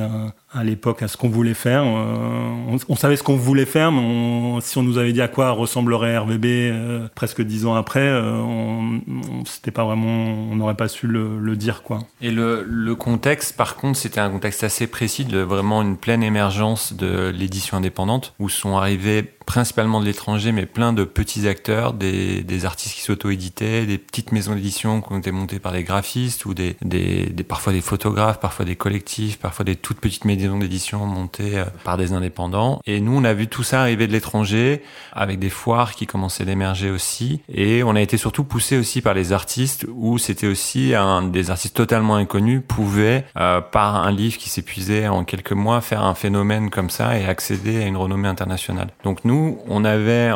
l'époque 0.64 1.04
à 1.04 1.08
ce 1.08 1.18
qu'on 1.18 1.30
voulait 1.30 1.54
faire. 1.54 1.84
Euh, 1.86 2.78
on, 2.88 2.96
savait 2.96 3.16
ce 3.16 3.24
qu'on 3.24 3.36
voulait 3.36 3.66
faire, 3.66 3.92
mais 3.92 4.60
si 4.62 4.78
on 4.78 4.84
nous 4.84 4.98
avait 4.98 5.14
dit 5.14 5.22
à 5.22 5.28
quoi 5.28 5.52
ressemblerait 5.52 6.18
RVB 6.18 6.46
euh, 6.46 7.08
presque 7.14 7.42
dix 7.42 7.66
ans 7.66 7.76
après, 7.76 8.00
euh, 8.00 8.34
on, 8.34 9.02
on 9.78 10.56
n'aurait 10.56 10.76
pas 10.76 10.88
su 10.88 11.08
le, 11.08 11.56
dire 11.56 11.84
quoi. 11.84 12.00
Et 12.22 12.32
le, 12.32 12.94
contexte, 12.96 13.56
par 13.56 13.76
contre, 13.76 13.98
c'était 13.98 14.20
un 14.20 14.30
contexte 14.30 14.64
assez 14.64 14.88
précis 14.88 15.26
de 15.26 15.40
vraiment 15.40 15.82
une 15.82 15.98
pleine 15.98 16.24
émergence 16.24 16.94
de 16.94 17.30
l'édition 17.30 17.78
indépendante, 17.78 18.34
où 18.40 18.50
sont 18.50 18.76
arrivés 18.78 19.24
principalement 19.50 20.00
de 20.00 20.06
l'étranger, 20.06 20.52
mais 20.52 20.68
plein 20.68 20.94
de 20.94 21.04
petits 21.04 21.48
acteurs, 21.48 21.94
des, 21.94 22.66
artistes 22.66 22.94
qui 22.94 23.02
s'auto-éditaient, 23.02 23.88
des 23.88 23.98
petites 23.98 24.32
maisons 24.32 24.54
d'édition 24.54 25.02
qui 25.02 25.12
ont 25.12 25.18
été 25.18 25.32
montées 25.32 25.58
par 25.58 25.72
des 25.72 25.84
graphistes 25.84 26.46
ou 26.46 26.54
des, 26.54 26.76
parfois 27.48 27.74
des 27.74 27.82
photographes, 27.82 28.40
parfois 28.40 28.64
des 28.64 28.76
collectifs, 28.76 29.40
parfois 29.40 29.66
des 29.66 29.76
toutes 29.76 30.00
petites 30.00 30.26
maisons 30.40 30.60
d'édition 30.60 31.06
montées 31.06 31.58
euh, 31.58 31.66
par 31.84 31.98
des 31.98 32.14
indépendants. 32.14 32.82
Et 32.86 33.02
nous, 33.02 33.16
on 33.16 33.24
a 33.24 33.34
vu 33.34 33.48
tout 33.48 33.64
ça 33.64 33.82
arriver 33.82 34.08
de 34.08 34.12
l'étranger, 34.12 34.84
avec 35.14 35.40
des 35.40 35.50
foires 35.50 35.94
qui 35.94 36.06
commençaient 36.06 36.46
d'émerger 36.46 36.90
aussi. 36.90 37.42
Et 37.54 37.84
on 37.84 37.96
a 37.96 38.02
été 38.02 38.18
surtout 38.18 38.44
poussé 38.44 38.78
aussi 38.78 39.02
par 39.02 39.14
les 39.14 39.34
artistes, 39.34 39.86
où 39.94 40.18
c'était 40.18 40.48
aussi 40.48 40.94
des 41.32 41.52
artistes 41.52 41.76
totalement 41.76 42.16
inconnus 42.16 42.62
pouvait, 42.68 43.26
euh, 43.38 43.62
par 43.62 43.96
un 43.96 44.12
livre 44.12 44.38
qui 44.38 44.50
s'épuisait 44.50 45.08
en 45.08 45.24
quelques 45.24 45.52
mois, 45.52 45.82
faire 45.82 46.04
un 46.04 46.16
phénomène 46.16 46.70
comme 46.70 46.90
ça 46.90 47.18
et 47.18 47.26
accéder 47.26 47.82
à 47.82 47.86
une 47.86 47.98
renommée 47.98 48.28
internationale. 48.28 48.90
Donc 49.04 49.26
nous, 49.26 49.60
on 49.68 49.86
avait 49.86 50.32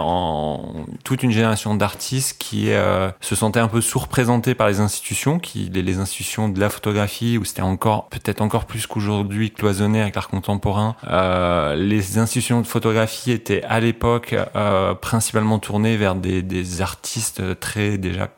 toute 1.04 1.24
une 1.24 1.32
génération 1.32 1.76
d'artistes 1.76 2.38
qui 2.40 2.72
euh, 2.72 3.10
se 3.22 3.36
sentaient 3.36 3.60
un 3.60 3.68
peu 3.68 3.82
sous-représentés 3.82 4.56
par 4.56 4.68
les 4.68 4.80
institutions, 4.80 5.40
qui 5.40 5.70
les, 5.74 6.00
institutions 6.00 6.50
de 6.50 6.60
la 6.60 6.70
photographie, 6.70 7.38
où 7.38 7.46
c'était 7.46 7.62
encore 7.62 8.10
peut-être 8.10 8.42
encore 8.42 8.66
plus 8.66 8.88
qu'aujourd'hui 8.88 9.52
cloisonné 9.52 9.93
avec 10.02 10.16
l'art 10.16 10.30
contemporain. 10.30 10.96
Euh, 11.08 11.76
les 11.76 12.18
institutions 12.18 12.62
de 12.62 12.68
photographie 12.68 13.32
étaient 13.32 13.64
à 13.64 13.80
l'époque 13.80 14.36
euh, 14.56 14.94
principalement 14.96 15.60
tournées 15.60 15.98
vers 15.98 16.16
des, 16.16 16.82
artistes 16.82 17.60
très 17.60 17.98
déjà 17.98 18.30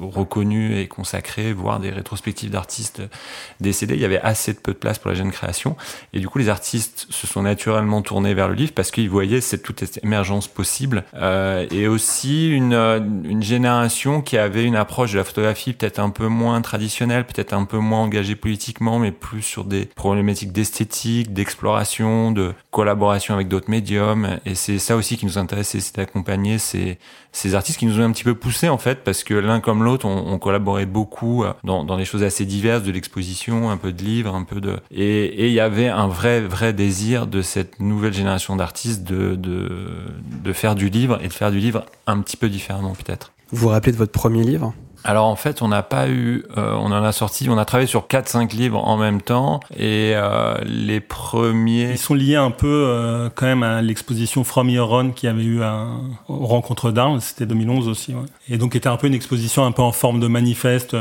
reconnus 0.00 0.78
et 0.78 0.88
consacrés, 0.88 1.52
voire 1.52 1.80
des 1.80 1.90
rétrospectives 1.90 2.50
d'artistes 2.50 3.02
décédés. 3.60 3.94
Il 3.94 4.00
y 4.00 4.04
avait 4.04 4.20
assez 4.20 4.54
peu 4.54 4.72
de 4.72 4.78
place 4.78 4.98
pour 4.98 5.10
la 5.10 5.16
jeune 5.16 5.30
création, 5.30 5.76
et 6.12 6.20
du 6.20 6.28
coup 6.28 6.38
les 6.38 6.48
artistes 6.48 7.06
se 7.10 7.26
sont 7.26 7.42
naturellement 7.42 8.02
tournés 8.02 8.34
vers 8.34 8.48
le 8.48 8.54
livre 8.54 8.72
parce 8.74 8.90
qu'ils 8.90 9.10
voyaient 9.10 9.40
cette 9.40 9.62
toute 9.62 9.80
possible 10.54 11.04
euh, 11.14 11.66
et 11.70 11.86
aussi 11.88 12.58
euh, 12.72 13.00
une 13.24 13.42
génération 13.42 14.22
qui 14.22 14.36
avait 14.38 14.64
une 14.64 14.76
approche 14.76 15.12
de 15.12 15.18
la 15.18 15.24
photographie 15.24 15.72
peut-être 15.72 15.98
un 15.98 16.10
peu 16.10 16.28
moins 16.28 16.60
traditionnelle, 16.62 17.26
peut-être 17.26 17.52
un 17.52 17.64
peu 17.64 17.78
moins 17.78 18.02
engagée 18.02 18.36
politiquement, 18.36 18.98
mais 18.98 19.12
plus 19.12 19.42
sur 19.42 19.64
des 19.64 19.86
problématiques 19.86 20.52
d'esthétique, 20.52 21.03
d'exploration, 21.28 22.32
de 22.32 22.52
collaboration 22.70 23.34
avec 23.34 23.48
d'autres 23.48 23.70
médiums. 23.70 24.38
Et 24.46 24.54
c'est 24.54 24.78
ça 24.78 24.96
aussi 24.96 25.16
qui 25.16 25.26
nous 25.26 25.38
intéresse, 25.38 25.76
c'est 25.78 25.96
d'accompagner 25.96 26.58
ces, 26.58 26.98
artistes 27.54 27.78
qui 27.78 27.86
nous 27.86 28.00
ont 28.00 28.04
un 28.04 28.12
petit 28.12 28.24
peu 28.24 28.34
poussé 28.34 28.68
en 28.68 28.78
fait, 28.78 29.04
parce 29.04 29.24
que 29.24 29.34
l'un 29.34 29.60
comme 29.60 29.84
l'autre, 29.84 30.06
on, 30.06 30.32
on, 30.32 30.38
collaborait 30.38 30.86
beaucoup 30.86 31.44
euh, 31.44 31.52
dans, 31.62 31.84
dans 31.84 31.96
des 31.96 32.04
choses 32.04 32.22
assez 32.22 32.44
diverses, 32.44 32.82
de 32.82 32.92
l'exposition, 32.92 33.70
un 33.70 33.76
peu 33.76 33.92
de 33.92 34.02
livres, 34.02 34.34
un 34.34 34.44
peu 34.44 34.60
de... 34.60 34.78
Et 34.90 35.46
il 35.46 35.52
y 35.52 35.60
avait 35.60 35.88
un 35.88 36.08
vrai, 36.08 36.40
vrai 36.40 36.72
désir 36.72 37.26
de 37.26 37.42
cette 37.42 37.80
nouvelle 37.80 38.12
génération 38.12 38.56
d'artistes 38.56 39.04
de, 39.04 39.34
de, 39.34 39.68
de 40.42 40.52
faire 40.52 40.74
du 40.74 40.88
livre 40.88 41.18
et 41.22 41.28
de 41.28 41.32
faire 41.32 41.50
du 41.50 41.58
livre 41.58 41.84
un 42.06 42.20
petit 42.20 42.36
peu 42.36 42.48
différemment 42.48 42.94
peut-être. 42.94 43.32
Vous 43.50 43.58
vous 43.58 43.68
rappelez 43.68 43.92
de 43.92 43.96
votre 43.96 44.12
premier 44.12 44.42
livre? 44.42 44.74
Alors 45.06 45.26
en 45.26 45.36
fait, 45.36 45.60
on 45.60 45.68
n'a 45.68 45.82
pas 45.82 46.08
eu, 46.08 46.44
euh, 46.56 46.72
on 46.72 46.86
en 46.86 47.04
a 47.04 47.12
sorti, 47.12 47.46
on 47.50 47.58
a 47.58 47.66
travaillé 47.66 47.86
sur 47.86 48.06
4-5 48.06 48.56
livres 48.56 48.82
en 48.82 48.96
même 48.96 49.20
temps 49.20 49.60
et 49.76 50.12
euh, 50.14 50.56
les 50.64 51.00
premiers... 51.00 51.90
Ils 51.90 51.98
sont 51.98 52.14
liés 52.14 52.36
un 52.36 52.50
peu 52.50 52.86
euh, 52.88 53.28
quand 53.34 53.44
même 53.44 53.62
à 53.62 53.82
l'exposition 53.82 54.44
From 54.44 54.70
Your 54.70 54.90
Own 54.90 55.12
qui 55.12 55.26
avait 55.26 55.44
eu 55.44 55.62
un 55.62 56.00
rencontre 56.26 56.90
d'armes, 56.90 57.20
c'était 57.20 57.44
2011 57.44 57.86
aussi. 57.86 58.14
Ouais. 58.14 58.22
Et 58.48 58.56
donc 58.56 58.76
était 58.76 58.88
un 58.88 58.96
peu 58.96 59.06
une 59.06 59.14
exposition 59.14 59.66
un 59.66 59.72
peu 59.72 59.82
en 59.82 59.92
forme 59.92 60.20
de 60.20 60.26
manifeste, 60.26 60.96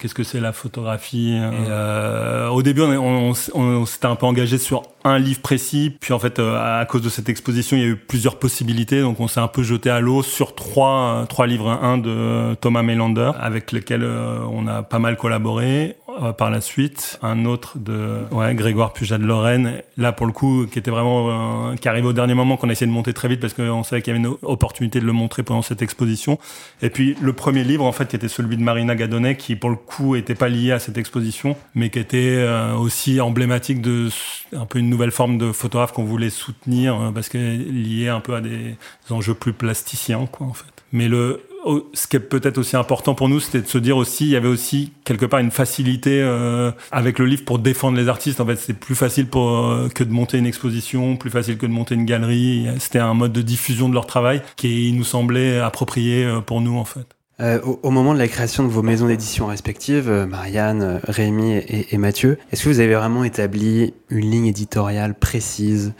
qu'est-ce 0.00 0.14
que 0.14 0.24
c'est 0.24 0.40
la 0.40 0.54
photographie. 0.54 1.36
Et, 1.36 2.48
au 2.50 2.62
début, 2.62 2.80
on, 2.80 3.32
on, 3.32 3.34
on 3.54 3.86
s'était 3.86 4.06
un 4.06 4.16
peu 4.16 4.24
engagé 4.24 4.56
sur 4.56 4.82
un 5.06 5.18
livre 5.18 5.40
précis, 5.40 5.96
puis 6.00 6.12
en 6.12 6.18
fait 6.18 6.38
à 6.38 6.84
cause 6.88 7.02
de 7.02 7.08
cette 7.08 7.28
exposition, 7.28 7.76
il 7.76 7.82
y 7.82 7.84
a 7.84 7.88
eu 7.88 7.96
plusieurs 7.96 8.38
possibilités, 8.38 9.00
donc 9.00 9.20
on 9.20 9.28
s'est 9.28 9.40
un 9.40 9.48
peu 9.48 9.62
jeté 9.62 9.90
à 9.90 10.00
l'eau 10.00 10.22
sur 10.22 10.54
trois, 10.54 11.26
trois 11.28 11.46
livres, 11.46 11.70
un 11.70 11.98
de 11.98 12.54
Thomas 12.60 12.82
Melander 12.82 13.32
avec 13.38 13.72
lesquels 13.72 14.04
euh, 14.04 14.38
on 14.50 14.66
a 14.66 14.82
pas 14.82 14.98
mal 14.98 15.16
collaboré. 15.16 15.96
Euh, 16.22 16.32
par 16.32 16.50
la 16.50 16.60
suite, 16.60 17.18
un 17.22 17.44
autre 17.44 17.78
de 17.78 18.20
ouais, 18.30 18.54
Grégoire 18.54 18.92
Puja 18.92 19.18
de 19.18 19.24
Lorraine, 19.24 19.82
là 19.98 20.12
pour 20.12 20.26
le 20.26 20.32
coup, 20.32 20.66
qui 20.70 20.78
était 20.78 20.90
vraiment, 20.90 21.70
euh, 21.70 21.76
qui 21.76 21.88
arrivait 21.88 22.06
au 22.06 22.12
dernier 22.14 22.32
moment, 22.32 22.56
qu'on 22.56 22.68
a 22.70 22.72
essayé 22.72 22.86
de 22.86 22.94
monter 22.94 23.12
très 23.12 23.28
vite 23.28 23.40
parce 23.40 23.52
qu'on 23.52 23.82
savait 23.82 24.00
qu'il 24.00 24.14
y 24.14 24.16
avait 24.16 24.26
une 24.26 24.34
opportunité 24.42 24.98
de 24.98 25.04
le 25.04 25.12
montrer 25.12 25.42
pendant 25.42 25.60
cette 25.60 25.82
exposition. 25.82 26.38
Et 26.80 26.88
puis 26.88 27.16
le 27.20 27.32
premier 27.34 27.64
livre, 27.64 27.84
en 27.84 27.92
fait, 27.92 28.08
qui 28.08 28.16
était 28.16 28.28
celui 28.28 28.56
de 28.56 28.62
Marina 28.62 28.94
Gadonnet, 28.94 29.36
qui 29.36 29.56
pour 29.56 29.68
le 29.68 29.76
coup 29.76 30.16
était 30.16 30.34
pas 30.34 30.48
lié 30.48 30.72
à 30.72 30.78
cette 30.78 30.96
exposition, 30.96 31.56
mais 31.74 31.90
qui 31.90 31.98
était 31.98 32.46
aussi 32.78 33.20
emblématique 33.20 33.82
de 33.82 34.08
un 34.54 34.64
peu 34.64 34.78
une 34.78 34.88
nouvelle 34.88 35.10
forme 35.10 35.36
de 35.36 35.52
photographe 35.52 35.92
qu'on 35.92 36.04
voulait 36.04 36.30
soutenir 36.30 37.10
parce 37.14 37.28
qu'elle 37.28 37.60
est 37.60 37.72
liée 37.72 38.08
un 38.08 38.20
peu 38.20 38.34
à 38.34 38.40
des 38.40 38.76
enjeux 39.10 39.34
plus 39.34 39.52
plasticiens, 39.52 40.26
quoi, 40.26 40.46
en 40.46 40.54
fait. 40.54 40.66
Mais 40.92 41.08
le, 41.08 41.42
ce 41.92 42.06
qui 42.06 42.16
est 42.16 42.20
peut-être 42.20 42.58
aussi 42.58 42.76
important 42.76 43.14
pour 43.14 43.28
nous, 43.28 43.40
c'était 43.40 43.60
de 43.60 43.66
se 43.66 43.78
dire 43.78 43.96
aussi, 43.96 44.24
il 44.24 44.30
y 44.30 44.36
avait 44.36 44.48
aussi 44.48 44.92
quelque 45.04 45.26
part 45.26 45.40
une 45.40 45.50
facilité 45.50 46.20
euh, 46.22 46.70
avec 46.92 47.18
le 47.18 47.26
livre 47.26 47.44
pour 47.44 47.58
défendre 47.58 47.96
les 47.96 48.08
artistes. 48.08 48.40
En 48.40 48.46
fait, 48.46 48.56
c'est 48.56 48.78
plus 48.78 48.94
facile 48.94 49.26
pour, 49.26 49.48
euh, 49.48 49.88
que 49.88 50.04
de 50.04 50.12
monter 50.12 50.38
une 50.38 50.46
exposition, 50.46 51.16
plus 51.16 51.30
facile 51.30 51.58
que 51.58 51.66
de 51.66 51.72
monter 51.72 51.94
une 51.94 52.04
galerie. 52.04 52.68
C'était 52.78 52.98
un 52.98 53.14
mode 53.14 53.32
de 53.32 53.42
diffusion 53.42 53.88
de 53.88 53.94
leur 53.94 54.06
travail 54.06 54.42
qui 54.56 54.92
nous 54.92 55.04
semblait 55.04 55.58
approprié 55.58 56.24
euh, 56.24 56.40
pour 56.40 56.60
nous, 56.60 56.76
en 56.76 56.84
fait. 56.84 57.15
Euh, 57.38 57.60
au, 57.62 57.78
au, 57.82 57.90
moment 57.90 58.14
de 58.14 58.18
la 58.18 58.28
création 58.28 58.64
de 58.64 58.68
vos 58.68 58.80
maisons 58.82 59.08
d'édition 59.08 59.46
respectives, 59.46 60.10
Marianne, 60.10 61.00
Rémi 61.04 61.52
et, 61.52 61.94
et 61.94 61.98
Mathieu, 61.98 62.38
est-ce 62.50 62.64
que 62.64 62.70
vous 62.70 62.80
avez 62.80 62.94
vraiment 62.94 63.24
établi 63.24 63.92
une 64.08 64.30
ligne 64.30 64.46
éditoriale 64.46 65.14
précise 65.14 65.92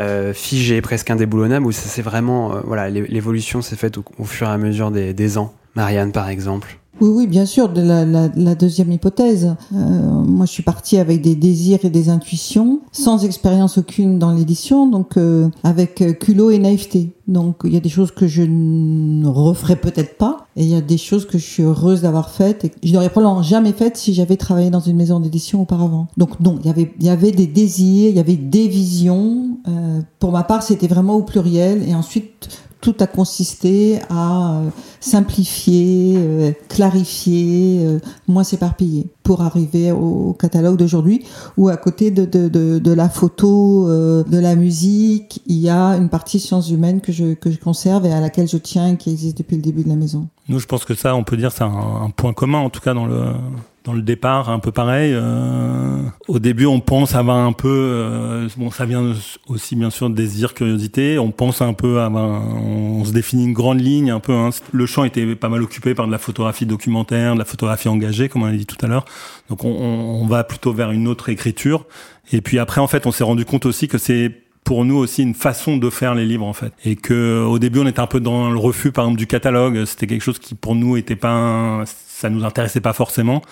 euh, 0.00 0.32
figé, 0.32 0.80
presque 0.80 1.10
indéboulonnable, 1.10 1.70
ça 1.72 1.88
c'est 1.88 2.02
vraiment, 2.02 2.54
euh, 2.54 2.60
voilà, 2.64 2.88
l'évolution 2.88 3.60
s'est 3.60 3.76
faite 3.76 3.98
au, 3.98 4.24
fur 4.24 4.48
et 4.48 4.50
à 4.50 4.56
mesure 4.56 4.90
des, 4.90 5.12
des 5.12 5.36
ans? 5.36 5.52
Marianne, 5.74 6.12
par 6.12 6.28
exemple. 6.28 6.78
Oui, 7.02 7.08
oui, 7.08 7.26
bien 7.26 7.46
sûr, 7.46 7.68
de 7.68 7.80
la, 7.80 8.04
la, 8.04 8.28
la 8.36 8.54
deuxième 8.54 8.92
hypothèse. 8.92 9.56
Euh, 9.74 9.76
moi, 9.76 10.46
je 10.46 10.52
suis 10.52 10.62
partie 10.62 10.98
avec 10.98 11.20
des 11.20 11.34
désirs 11.34 11.80
et 11.82 11.90
des 11.90 12.08
intuitions, 12.08 12.80
sans 12.92 13.24
expérience 13.24 13.76
aucune 13.76 14.20
dans 14.20 14.30
l'édition, 14.30 14.86
donc 14.86 15.16
euh, 15.16 15.48
avec 15.64 16.00
euh, 16.00 16.12
culot 16.12 16.52
et 16.52 16.60
naïveté. 16.60 17.10
Donc, 17.26 17.62
il 17.64 17.74
y 17.74 17.76
a 17.76 17.80
des 17.80 17.88
choses 17.88 18.12
que 18.12 18.28
je 18.28 18.42
ne 18.42 19.26
referai 19.26 19.74
peut-être 19.74 20.16
pas, 20.16 20.46
et 20.54 20.62
il 20.62 20.68
y 20.68 20.76
a 20.76 20.80
des 20.80 20.96
choses 20.96 21.26
que 21.26 21.38
je 21.38 21.44
suis 21.44 21.64
heureuse 21.64 22.02
d'avoir 22.02 22.30
faites 22.30 22.66
et 22.66 22.68
que 22.68 22.76
je 22.84 22.92
n'aurais 22.92 23.10
probablement 23.10 23.42
jamais 23.42 23.72
faites 23.72 23.96
si 23.96 24.14
j'avais 24.14 24.36
travaillé 24.36 24.70
dans 24.70 24.78
une 24.78 24.96
maison 24.96 25.18
d'édition 25.18 25.60
auparavant. 25.60 26.06
Donc, 26.16 26.38
non, 26.38 26.60
il 26.60 26.66
y 26.68 26.70
avait, 26.70 26.92
il 27.00 27.06
y 27.06 27.10
avait 27.10 27.32
des 27.32 27.48
désirs, 27.48 28.10
il 28.10 28.16
y 28.16 28.20
avait 28.20 28.36
des 28.36 28.68
visions. 28.68 29.58
Euh, 29.66 30.02
pour 30.20 30.30
ma 30.30 30.44
part, 30.44 30.62
c'était 30.62 30.86
vraiment 30.86 31.16
au 31.16 31.22
pluriel, 31.22 31.82
et 31.88 31.96
ensuite 31.96 32.48
tout 32.82 32.96
a 32.98 33.06
consisté 33.06 34.00
à 34.10 34.56
euh, 34.56 34.68
simplifier, 35.00 36.16
euh, 36.18 36.52
clarifier, 36.68 37.78
euh, 37.80 37.98
moins 38.26 38.42
s'éparpiller 38.42 39.06
pour 39.22 39.40
arriver 39.40 39.92
au 39.92 40.36
catalogue 40.38 40.76
d'aujourd'hui 40.76 41.24
où 41.56 41.68
à 41.68 41.76
côté 41.76 42.10
de, 42.10 42.24
de, 42.24 42.48
de, 42.48 42.80
de 42.80 42.92
la 42.92 43.08
photo, 43.08 43.88
de 43.88 44.38
la 44.38 44.56
musique, 44.56 45.42
il 45.46 45.58
y 45.58 45.68
a 45.70 45.96
une 45.96 46.08
partie 46.08 46.40
sciences 46.40 46.70
humaines 46.70 47.00
que 47.00 47.12
je, 47.12 47.34
que 47.34 47.52
je 47.52 47.58
conserve 47.58 48.04
et 48.04 48.12
à 48.12 48.20
laquelle 48.20 48.48
je 48.48 48.56
tiens 48.56 48.88
et 48.88 48.96
qui 48.96 49.10
existe 49.10 49.38
depuis 49.38 49.54
le 49.54 49.62
début 49.62 49.84
de 49.84 49.88
la 49.88 49.94
maison. 49.94 50.26
Nous, 50.48 50.58
je 50.58 50.66
pense 50.66 50.84
que 50.84 50.94
ça, 50.94 51.14
on 51.14 51.22
peut 51.22 51.36
dire, 51.36 51.52
c'est 51.52 51.62
un, 51.62 52.10
point 52.16 52.32
commun 52.32 52.58
en 52.58 52.68
tout 52.68 52.80
cas 52.80 52.94
dans 52.94 53.06
le, 53.06 53.26
dans 53.84 53.92
le 53.92 54.02
départ, 54.02 54.50
un 54.50 54.58
peu 54.58 54.72
pareil. 54.72 55.12
Euh, 55.14 56.02
au 56.26 56.40
début, 56.40 56.66
on 56.66 56.80
pense 56.80 57.14
avoir 57.14 57.36
un 57.36 57.52
peu, 57.52 57.68
euh, 57.68 58.48
bon, 58.56 58.72
ça 58.72 58.84
vient 58.84 59.14
aussi 59.46 59.76
bien 59.76 59.90
sûr 59.90 60.10
de 60.10 60.16
désir, 60.16 60.54
curiosité. 60.54 61.18
On 61.20 61.30
pense 61.30 61.62
un 61.62 61.74
peu, 61.74 62.00
avoir, 62.00 62.42
on 62.56 63.04
se 63.04 63.12
définit 63.12 63.44
une 63.44 63.52
grande 63.52 63.80
ligne, 63.80 64.10
un 64.10 64.18
peu. 64.18 64.32
Hein. 64.32 64.50
Le 64.72 64.86
champ 64.86 65.04
était 65.04 65.36
pas 65.36 65.48
mal 65.48 65.62
occupé 65.62 65.94
par 65.94 66.08
de 66.08 66.12
la 66.12 66.18
photographie 66.18 66.66
documentaire, 66.66 67.34
de 67.34 67.38
la 67.38 67.44
photographie 67.44 67.88
engagée, 67.88 68.28
comme 68.28 68.42
on 68.42 68.46
a 68.46 68.52
dit 68.52 68.66
tout 68.66 68.84
à 68.84 68.88
l'heure. 68.88 69.04
Donc, 69.48 69.64
on, 69.64 69.68
on 69.68 70.26
va 70.26 70.42
plutôt 70.42 70.72
vers 70.72 70.90
une 70.90 71.06
autre 71.06 71.28
écriture. 71.28 71.86
Et 72.32 72.40
puis 72.40 72.58
après, 72.58 72.80
en 72.80 72.88
fait, 72.88 73.06
on 73.06 73.12
s'est 73.12 73.24
rendu 73.24 73.44
compte 73.44 73.66
aussi 73.66 73.86
que 73.86 73.98
c'est 73.98 74.41
pour 74.64 74.84
nous 74.84 74.96
aussi 74.96 75.22
une 75.22 75.34
façon 75.34 75.76
de 75.76 75.90
faire 75.90 76.14
les 76.14 76.24
livres 76.24 76.46
en 76.46 76.52
fait 76.52 76.72
et 76.84 76.96
que 76.96 77.44
au 77.44 77.58
début 77.58 77.80
on 77.80 77.86
était 77.86 78.00
un 78.00 78.06
peu 78.06 78.20
dans 78.20 78.50
le 78.50 78.58
refus 78.58 78.92
par 78.92 79.04
exemple 79.04 79.18
du 79.18 79.26
catalogue 79.26 79.84
c'était 79.84 80.06
quelque 80.06 80.22
chose 80.22 80.38
qui 80.38 80.54
pour 80.54 80.74
nous 80.74 80.96
était 80.96 81.16
pas 81.16 81.82
ça 81.86 82.30
nous 82.30 82.44
intéressait 82.44 82.80
pas 82.80 82.92
forcément 82.92 83.42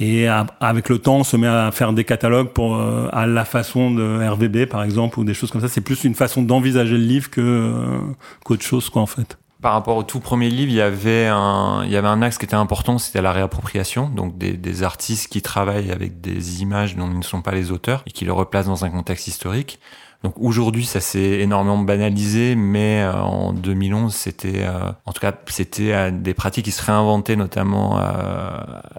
et 0.00 0.28
avec 0.28 0.88
le 0.88 0.98
temps, 0.98 1.16
on 1.16 1.24
se 1.24 1.36
met 1.36 1.48
à 1.48 1.70
faire 1.72 1.92
des 1.92 2.04
catalogues 2.04 2.50
pour 2.50 2.76
euh, 2.76 3.08
à 3.12 3.26
la 3.26 3.44
façon 3.44 3.90
de 3.90 4.28
RVB 4.28 4.66
par 4.66 4.84
exemple 4.84 5.18
ou 5.18 5.24
des 5.24 5.34
choses 5.34 5.50
comme 5.50 5.60
ça. 5.60 5.68
C'est 5.68 5.80
plus 5.80 6.04
une 6.04 6.14
façon 6.14 6.42
d'envisager 6.42 6.96
le 6.96 7.04
livre 7.04 7.30
que 7.30 7.40
euh, 7.40 7.98
qu'autre 8.44 8.62
chose 8.62 8.90
quoi 8.90 9.02
en 9.02 9.06
fait. 9.06 9.38
Par 9.60 9.72
rapport 9.72 9.96
au 9.96 10.04
tout 10.04 10.20
premier 10.20 10.50
livre, 10.50 10.70
il 10.70 10.76
y 10.76 10.80
avait 10.80 11.26
un, 11.26 11.82
il 11.84 11.90
y 11.90 11.96
avait 11.96 12.06
un 12.06 12.22
axe 12.22 12.38
qui 12.38 12.44
était 12.44 12.54
important, 12.54 12.98
c'était 12.98 13.22
la 13.22 13.32
réappropriation, 13.32 14.08
donc 14.08 14.38
des, 14.38 14.52
des 14.52 14.84
artistes 14.84 15.32
qui 15.32 15.42
travaillent 15.42 15.90
avec 15.90 16.20
des 16.20 16.62
images 16.62 16.94
dont 16.94 17.10
ils 17.10 17.18
ne 17.18 17.24
sont 17.24 17.42
pas 17.42 17.50
les 17.50 17.72
auteurs 17.72 18.04
et 18.06 18.12
qui 18.12 18.24
le 18.24 18.32
replacent 18.32 18.66
dans 18.66 18.84
un 18.84 18.90
contexte 18.90 19.26
historique. 19.26 19.80
Donc 20.24 20.34
aujourd'hui, 20.40 20.84
ça 20.84 20.98
s'est 20.98 21.40
énormément 21.40 21.78
banalisé, 21.78 22.56
mais 22.56 23.02
euh, 23.02 23.12
en 23.14 23.52
2011, 23.52 24.12
c'était, 24.12 24.62
euh, 24.64 24.90
en 25.06 25.12
tout 25.12 25.20
cas, 25.20 25.32
c'était 25.46 25.92
euh, 25.92 26.10
des 26.10 26.34
pratiques 26.34 26.64
qui 26.64 26.72
se 26.72 26.84
réinventaient, 26.84 27.36
notamment 27.36 28.00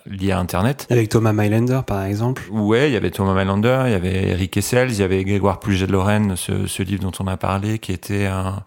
liées 0.05 0.31
à 0.31 0.39
Internet. 0.39 0.87
Avec 0.89 1.09
Thomas 1.09 1.33
Mylander, 1.33 1.81
par 1.85 2.03
exemple. 2.03 2.43
Ouais, 2.51 2.89
il 2.89 2.93
y 2.93 2.95
avait 2.95 3.11
Thomas 3.11 3.33
Mylander, 3.33 3.83
il 3.87 3.91
y 3.91 3.95
avait 3.95 4.29
Eric 4.29 4.55
Essels, 4.55 4.91
il 4.91 4.99
y 4.99 5.03
avait 5.03 5.23
Grégoire 5.25 5.59
Puget 5.59 5.87
de 5.87 5.91
Lorraine, 5.91 6.35
ce, 6.37 6.67
ce, 6.67 6.83
livre 6.83 7.01
dont 7.01 7.11
on 7.19 7.27
a 7.27 7.35
parlé, 7.35 7.79
qui 7.79 7.91
était 7.91 8.25
un, 8.25 8.63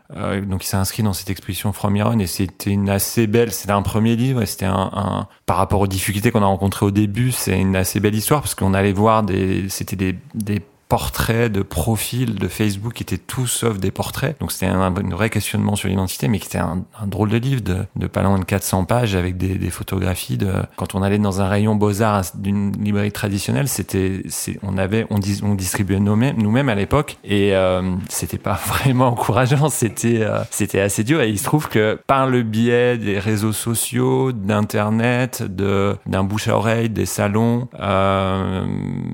donc 0.47 0.65
il 0.65 0.67
s'est 0.67 0.77
inscrit 0.77 1.03
dans 1.03 1.15
cette 1.15 1.31
exposition 1.31 1.73
From 1.73 1.97
Iron, 1.97 2.19
et 2.19 2.27
c'était 2.27 2.71
une 2.71 2.91
assez 2.91 3.27
belle, 3.27 3.53
c'était 3.53 3.73
un 3.73 3.83
premier 3.83 4.15
livre, 4.15 4.43
et 4.43 4.47
c'était 4.47 4.67
un, 4.67 4.91
un, 4.93 5.27
par 5.47 5.57
rapport 5.57 5.81
aux 5.81 5.87
difficultés 5.87 6.31
qu'on 6.31 6.43
a 6.43 6.47
rencontrées 6.47 6.87
au 6.87 6.91
début, 6.91 7.33
c'est 7.33 7.59
une 7.59 7.77
assez 7.77 7.99
belle 7.99 8.15
histoire 8.15 8.43
parce 8.43 8.55
qu'on 8.55 8.75
allait 8.75 8.93
voir 8.93 9.23
des, 9.23 9.69
c'était 9.69 9.97
des, 9.97 10.17
des 10.35 10.61
portraits, 10.93 11.51
de 11.51 11.63
profils 11.63 12.35
de 12.35 12.49
Facebook 12.49 12.93
qui 12.93 13.03
étaient 13.03 13.17
tout 13.17 13.47
sauf 13.47 13.79
des 13.79 13.91
portraits. 13.91 14.39
Donc 14.41 14.53
c'était 14.53 14.67
un, 14.67 14.91
vrai 14.91 15.31
questionnement 15.31 15.75
sur 15.75 15.89
l'identité, 15.89 16.29
mais 16.29 16.39
qui 16.39 16.49
était 16.49 16.59
un, 16.59 16.85
drôle 17.07 17.31
de 17.31 17.39
livre 17.39 17.63
de, 17.63 17.87
de 17.97 18.07
pas 18.07 18.23
loin 18.23 18.39
de 18.39 18.45
400 18.45 18.85
pages 18.85 19.15
avec 19.15 19.39
des, 19.39 19.71
photographies. 19.71 20.37
Quand 20.77 20.95
on 20.95 21.01
allait 21.01 21.19
dans 21.19 21.41
un 21.41 21.49
rayon 21.49 21.77
beaux-arts 21.77 22.33
d'une 22.35 22.73
librairie 22.73 23.11
traditionnelle, 23.11 23.69
c'était, 23.69 24.23
on 24.63 24.77
avait, 24.77 25.07
on, 25.09 25.19
dis, 25.19 25.41
on 25.43 25.55
distribuait 25.55 25.99
nous-mêmes, 25.99 26.37
nous-mêmes 26.37 26.69
à 26.69 26.75
l'époque, 26.75 27.17
et 27.25 27.57
euh, 27.57 27.95
c'était 28.11 28.37
pas 28.37 28.61
vraiment 28.67 29.07
encourageant. 29.09 29.71
C'était, 29.71 30.21
euh, 30.21 30.41
c'était 30.51 30.81
assez 30.81 31.05
dur. 31.05 31.23
Et 31.23 31.31
il 31.31 31.39
se 31.39 31.45
trouve 31.45 31.71
que 31.71 31.99
par 32.07 32.27
le 32.27 32.43
biais 32.43 32.99
des 32.99 33.19
réseaux 33.19 33.55
sociaux, 33.55 34.33
d'internet, 34.33 35.43
de 35.43 35.97
d'un 36.05 36.23
bouche 36.23 36.49
à 36.49 36.57
oreille, 36.59 36.91
des 36.91 37.07
salons, 37.07 37.69
euh, 37.81 38.67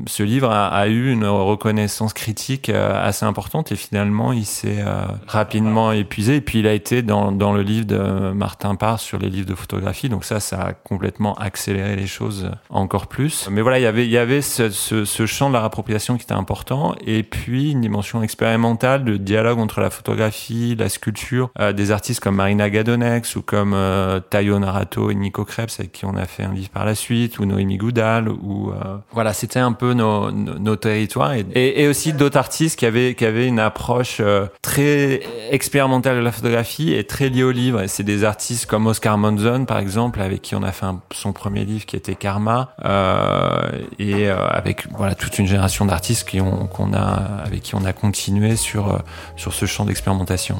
ce 0.08 0.24
livre 0.24 0.50
a 0.50 0.88
eu 0.88 1.12
une 1.12 1.24
reconnaissance 1.24 1.67
connaissance 1.68 2.14
critique 2.14 2.70
euh, 2.70 3.06
assez 3.06 3.26
importante 3.26 3.72
et 3.72 3.76
finalement 3.76 4.32
il 4.32 4.46
s'est 4.46 4.78
euh, 4.78 5.02
rapidement 5.26 5.92
épuisé. 5.92 6.36
Et 6.36 6.40
puis 6.40 6.60
il 6.60 6.66
a 6.66 6.72
été 6.72 7.02
dans, 7.02 7.30
dans 7.30 7.52
le 7.52 7.60
livre 7.60 7.84
de 7.84 8.32
Martin 8.32 8.74
Parr 8.74 8.98
sur 8.98 9.18
les 9.18 9.28
livres 9.28 9.46
de 9.46 9.54
photographie. 9.54 10.08
Donc 10.08 10.24
ça 10.24 10.40
ça 10.40 10.62
a 10.62 10.72
complètement 10.72 11.34
accéléré 11.34 11.94
les 11.94 12.06
choses 12.06 12.50
encore 12.70 13.06
plus. 13.06 13.50
Mais 13.50 13.60
voilà 13.60 13.78
il 13.78 13.82
y 13.82 13.86
avait 13.86 14.06
il 14.06 14.10
y 14.10 14.16
avait 14.16 14.40
ce, 14.40 14.70
ce, 14.70 15.26
champ 15.26 15.50
de 15.50 15.52
la 15.52 15.60
réappropriation 15.60 16.16
qui 16.16 16.22
était 16.22 16.32
important. 16.32 16.94
Et 17.06 17.22
puis 17.22 17.72
une 17.72 17.82
dimension 17.82 18.22
expérimentale 18.22 19.04
de 19.04 19.18
dialogue 19.18 19.58
entre 19.58 19.82
la 19.82 19.90
photographie 19.90 20.74
la 20.74 20.88
sculpture 20.88 21.50
euh, 21.60 21.74
des 21.74 21.90
artistes 21.90 22.20
comme 22.20 22.36
Marina 22.36 22.70
Gadonex 22.70 23.36
ou 23.36 23.42
comme 23.42 23.74
euh, 23.74 24.20
Tayo 24.20 24.58
Narato 24.58 25.10
et 25.10 25.14
Nico 25.14 25.44
Krebs 25.44 25.74
avec 25.78 25.92
qui 25.92 26.06
on 26.06 26.16
a 26.16 26.24
fait 26.24 26.44
un 26.44 26.54
livre 26.54 26.70
par 26.70 26.86
la 26.86 26.94
suite 26.94 27.38
ou 27.38 27.44
Noémie 27.44 27.76
Goudal 27.76 28.30
ou 28.30 28.72
voilà 29.12 29.34
c'était 29.34 29.58
un 29.58 29.72
peu 29.72 29.92
nos, 29.92 30.30
nos, 30.30 30.58
nos 30.58 30.76
territoires. 30.76 31.34
Et, 31.34 31.44
et, 31.54 31.88
aussi 31.88 32.12
d'autres 32.12 32.36
artistes 32.36 32.78
qui 32.78 32.86
avaient 32.86 33.14
qui 33.14 33.24
avaient 33.24 33.46
une 33.46 33.58
approche 33.58 34.18
euh, 34.20 34.46
très 34.62 35.20
expérimentale 35.50 36.16
de 36.16 36.22
la 36.22 36.32
photographie 36.32 36.92
et 36.92 37.04
très 37.04 37.28
liée 37.28 37.42
au 37.42 37.50
livre. 37.50 37.82
Et 37.82 37.88
c'est 37.88 38.02
des 38.02 38.24
artistes 38.24 38.66
comme 38.66 38.86
Oscar 38.86 39.18
Monzon 39.18 39.64
par 39.64 39.78
exemple, 39.78 40.20
avec 40.20 40.42
qui 40.42 40.54
on 40.54 40.62
a 40.62 40.72
fait 40.72 40.86
son 41.12 41.32
premier 41.32 41.64
livre 41.64 41.86
qui 41.86 41.96
était 41.96 42.14
Karma, 42.14 42.74
euh, 42.84 43.62
et 43.98 44.28
euh, 44.28 44.46
avec 44.48 44.86
voilà 44.96 45.14
toute 45.14 45.38
une 45.38 45.46
génération 45.46 45.84
d'artistes 45.84 46.28
qui 46.28 46.40
ont 46.40 46.66
qu'on 46.66 46.92
a 46.92 47.42
avec 47.44 47.62
qui 47.62 47.74
on 47.74 47.84
a 47.84 47.92
continué 47.92 48.56
sur 48.56 49.02
sur 49.36 49.52
ce 49.52 49.66
champ 49.66 49.84
d'expérimentation. 49.84 50.56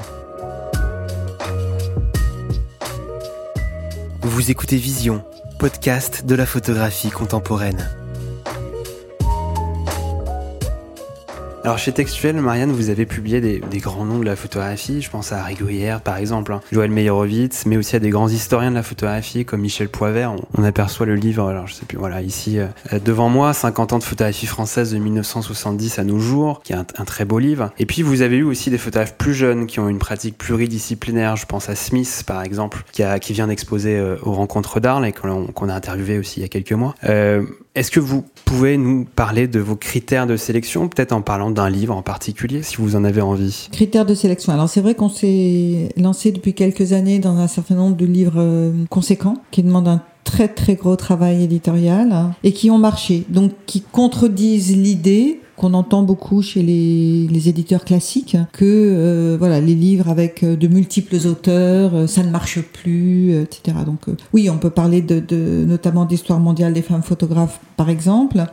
Vous 4.23 4.51
écoutez 4.51 4.77
Vision, 4.77 5.25
podcast 5.59 6.27
de 6.27 6.35
la 6.35 6.47
photographie 6.47 7.11
contemporaine. 7.11 8.08
Alors 11.69 11.77
chez 11.77 11.93
Textuel, 11.93 12.41
Marianne, 12.41 12.73
vous 12.73 12.89
avez 12.89 13.05
publié 13.05 13.43
des, 13.43 13.79
grands 13.81 14.07
noms 14.07 14.21
de 14.21 14.25
la 14.25 14.37
photographie. 14.37 15.03
Je 15.03 15.11
pense 15.11 15.33
à 15.33 15.43
Rigoyère, 15.43 16.01
par 16.01 16.17
exemple, 16.17 16.55
hein. 16.55 16.63
Joël 16.73 16.91
Meyerowitz, 16.91 17.67
mais 17.67 17.77
aussi 17.77 17.95
à 17.95 17.99
des 17.99 18.09
grands 18.09 18.31
historiens 18.31 18.71
de 18.71 18.77
la 18.77 18.83
photographie 18.83 19.45
comme 19.45 19.61
Michel 19.61 19.91
Poivert. 19.91 20.35
On, 20.57 20.65
aperçoit 20.65 21.05
le 21.05 21.15
livre, 21.15 21.47
alors 21.47 21.67
je 21.67 21.75
sais 21.75 21.85
plus, 21.85 21.99
voilà, 21.99 22.23
ici 22.23 22.59
euh, 22.59 22.69
devant 23.05 23.29
moi, 23.29 23.53
50 23.53 23.93
ans 23.93 23.99
de 23.99 24.03
photographie 24.03 24.47
française 24.47 24.95
de 24.95 24.99
1970 24.99 25.99
à 25.99 26.05
nos 26.05 26.19
jours, 26.19 26.63
qui 26.63 26.73
est 26.73 26.77
un, 26.77 27.05
très 27.05 27.27
beau 27.27 27.39
livre. 27.39 27.71
Et 27.79 27.85
puis 27.85 28.01
vous 28.01 28.23
avez 28.23 28.39
eu 28.39 28.45
aussi 28.45 28.71
des 28.71 28.79
photographes 28.79 29.19
plus 29.19 29.35
jeunes 29.35 29.67
qui 29.67 29.79
ont 29.79 29.91
une 29.91 29.99
pratique 29.99 30.39
pluridisciplinaire. 30.39 31.37
Je 31.37 31.45
pense 31.45 31.69
à 31.69 31.75
Smith, 31.75 32.25
par 32.27 32.43
exemple, 32.45 32.83
qui, 32.93 33.03
a, 33.03 33.19
qui 33.19 33.35
vient 33.35 33.47
d'exposer 33.47 33.95
euh, 33.99 34.17
aux 34.23 34.33
rencontres 34.33 34.81
d'Arles 34.81 35.05
et 35.05 35.13
qu'on 35.13 35.69
a 35.69 35.75
interviewé 35.75 36.19
aussi 36.19 36.41
il 36.41 36.45
y 36.45 36.47
a 36.47 36.49
quelques 36.49 36.73
mois. 36.73 36.95
Euh, 37.05 37.43
est-ce 37.79 37.93
que 37.93 38.01
vous 38.01 38.25
pouvez 38.45 38.77
nous 38.77 39.05
parler 39.05 39.47
de 39.47 39.61
vos 39.61 39.77
critères 39.77 40.27
de 40.27 40.37
sélection, 40.37 40.89
peut-être 40.89 41.13
en 41.13 41.23
parlant 41.23 41.51
d'un 41.51 41.71
livre 41.71 41.95
en 41.95 42.03
particulier, 42.03 42.65
si 42.65 42.77
vous 42.77 42.97
en 42.97 43.05
avez 43.05 43.21
envie? 43.21 43.69
Critères 43.71 44.05
de 44.05 44.15
sélection. 44.15 44.53
Alors 44.53 44.69
c'est 44.69 44.81
vrai 44.81 44.97
qu'on 44.97 45.09
s'est 45.09 45.91
lancé 45.97 46.33
depuis 46.33 46.55
quelques 46.55 46.93
années 46.93 47.21
dans 47.21 47.37
un 47.37 47.47
certain 47.47 47.77
nombre 47.77 47.97
de 47.97 48.05
livres 48.05 48.41
euh, 48.41 48.73
conséquents 48.91 49.37
qui 49.53 49.63
demandent 49.63 49.89
un 49.89 50.03
très 50.25 50.49
très 50.49 50.75
gros 50.75 50.97
travail 50.97 51.45
éditorial 51.45 52.35
et 52.43 52.53
qui 52.53 52.71
ont 52.71 52.79
marché, 52.79 53.25
donc 53.29 53.53
qui 53.67 53.81
contredisent 53.81 54.77
l'idée 54.77 55.41
qu'on 55.59 55.75
entend 55.75 56.03
beaucoup 56.03 56.41
chez 56.41 56.63
les, 56.63 57.27
les 57.27 57.49
éditeurs 57.49 57.85
classiques, 57.85 58.37
que 58.53 58.65
euh, 58.65 59.37
voilà 59.39 59.61
les 59.61 59.75
livres 59.75 60.09
avec 60.09 60.43
euh, 60.43 60.57
de 60.57 60.69
multiples 60.69 61.17
auteurs, 61.27 61.95
euh, 61.95 62.07
ça 62.07 62.23
ne 62.23 62.31
marche 62.31 62.61
plus, 62.61 63.35
etc. 63.35 63.79
Donc 63.85 64.07
oui, 64.33 64.49
on 64.49 64.59
peut 64.59 64.71
parler 64.71 65.03
de, 65.03 65.21
de 65.21 65.65
notamment 65.67 66.05
d'histoire 66.05 66.39
mondiale 66.39 66.73
des 66.73 66.83
femmes 66.83 67.03
photographes, 67.03 67.61
par 67.77 67.91
exemple. 67.91 68.45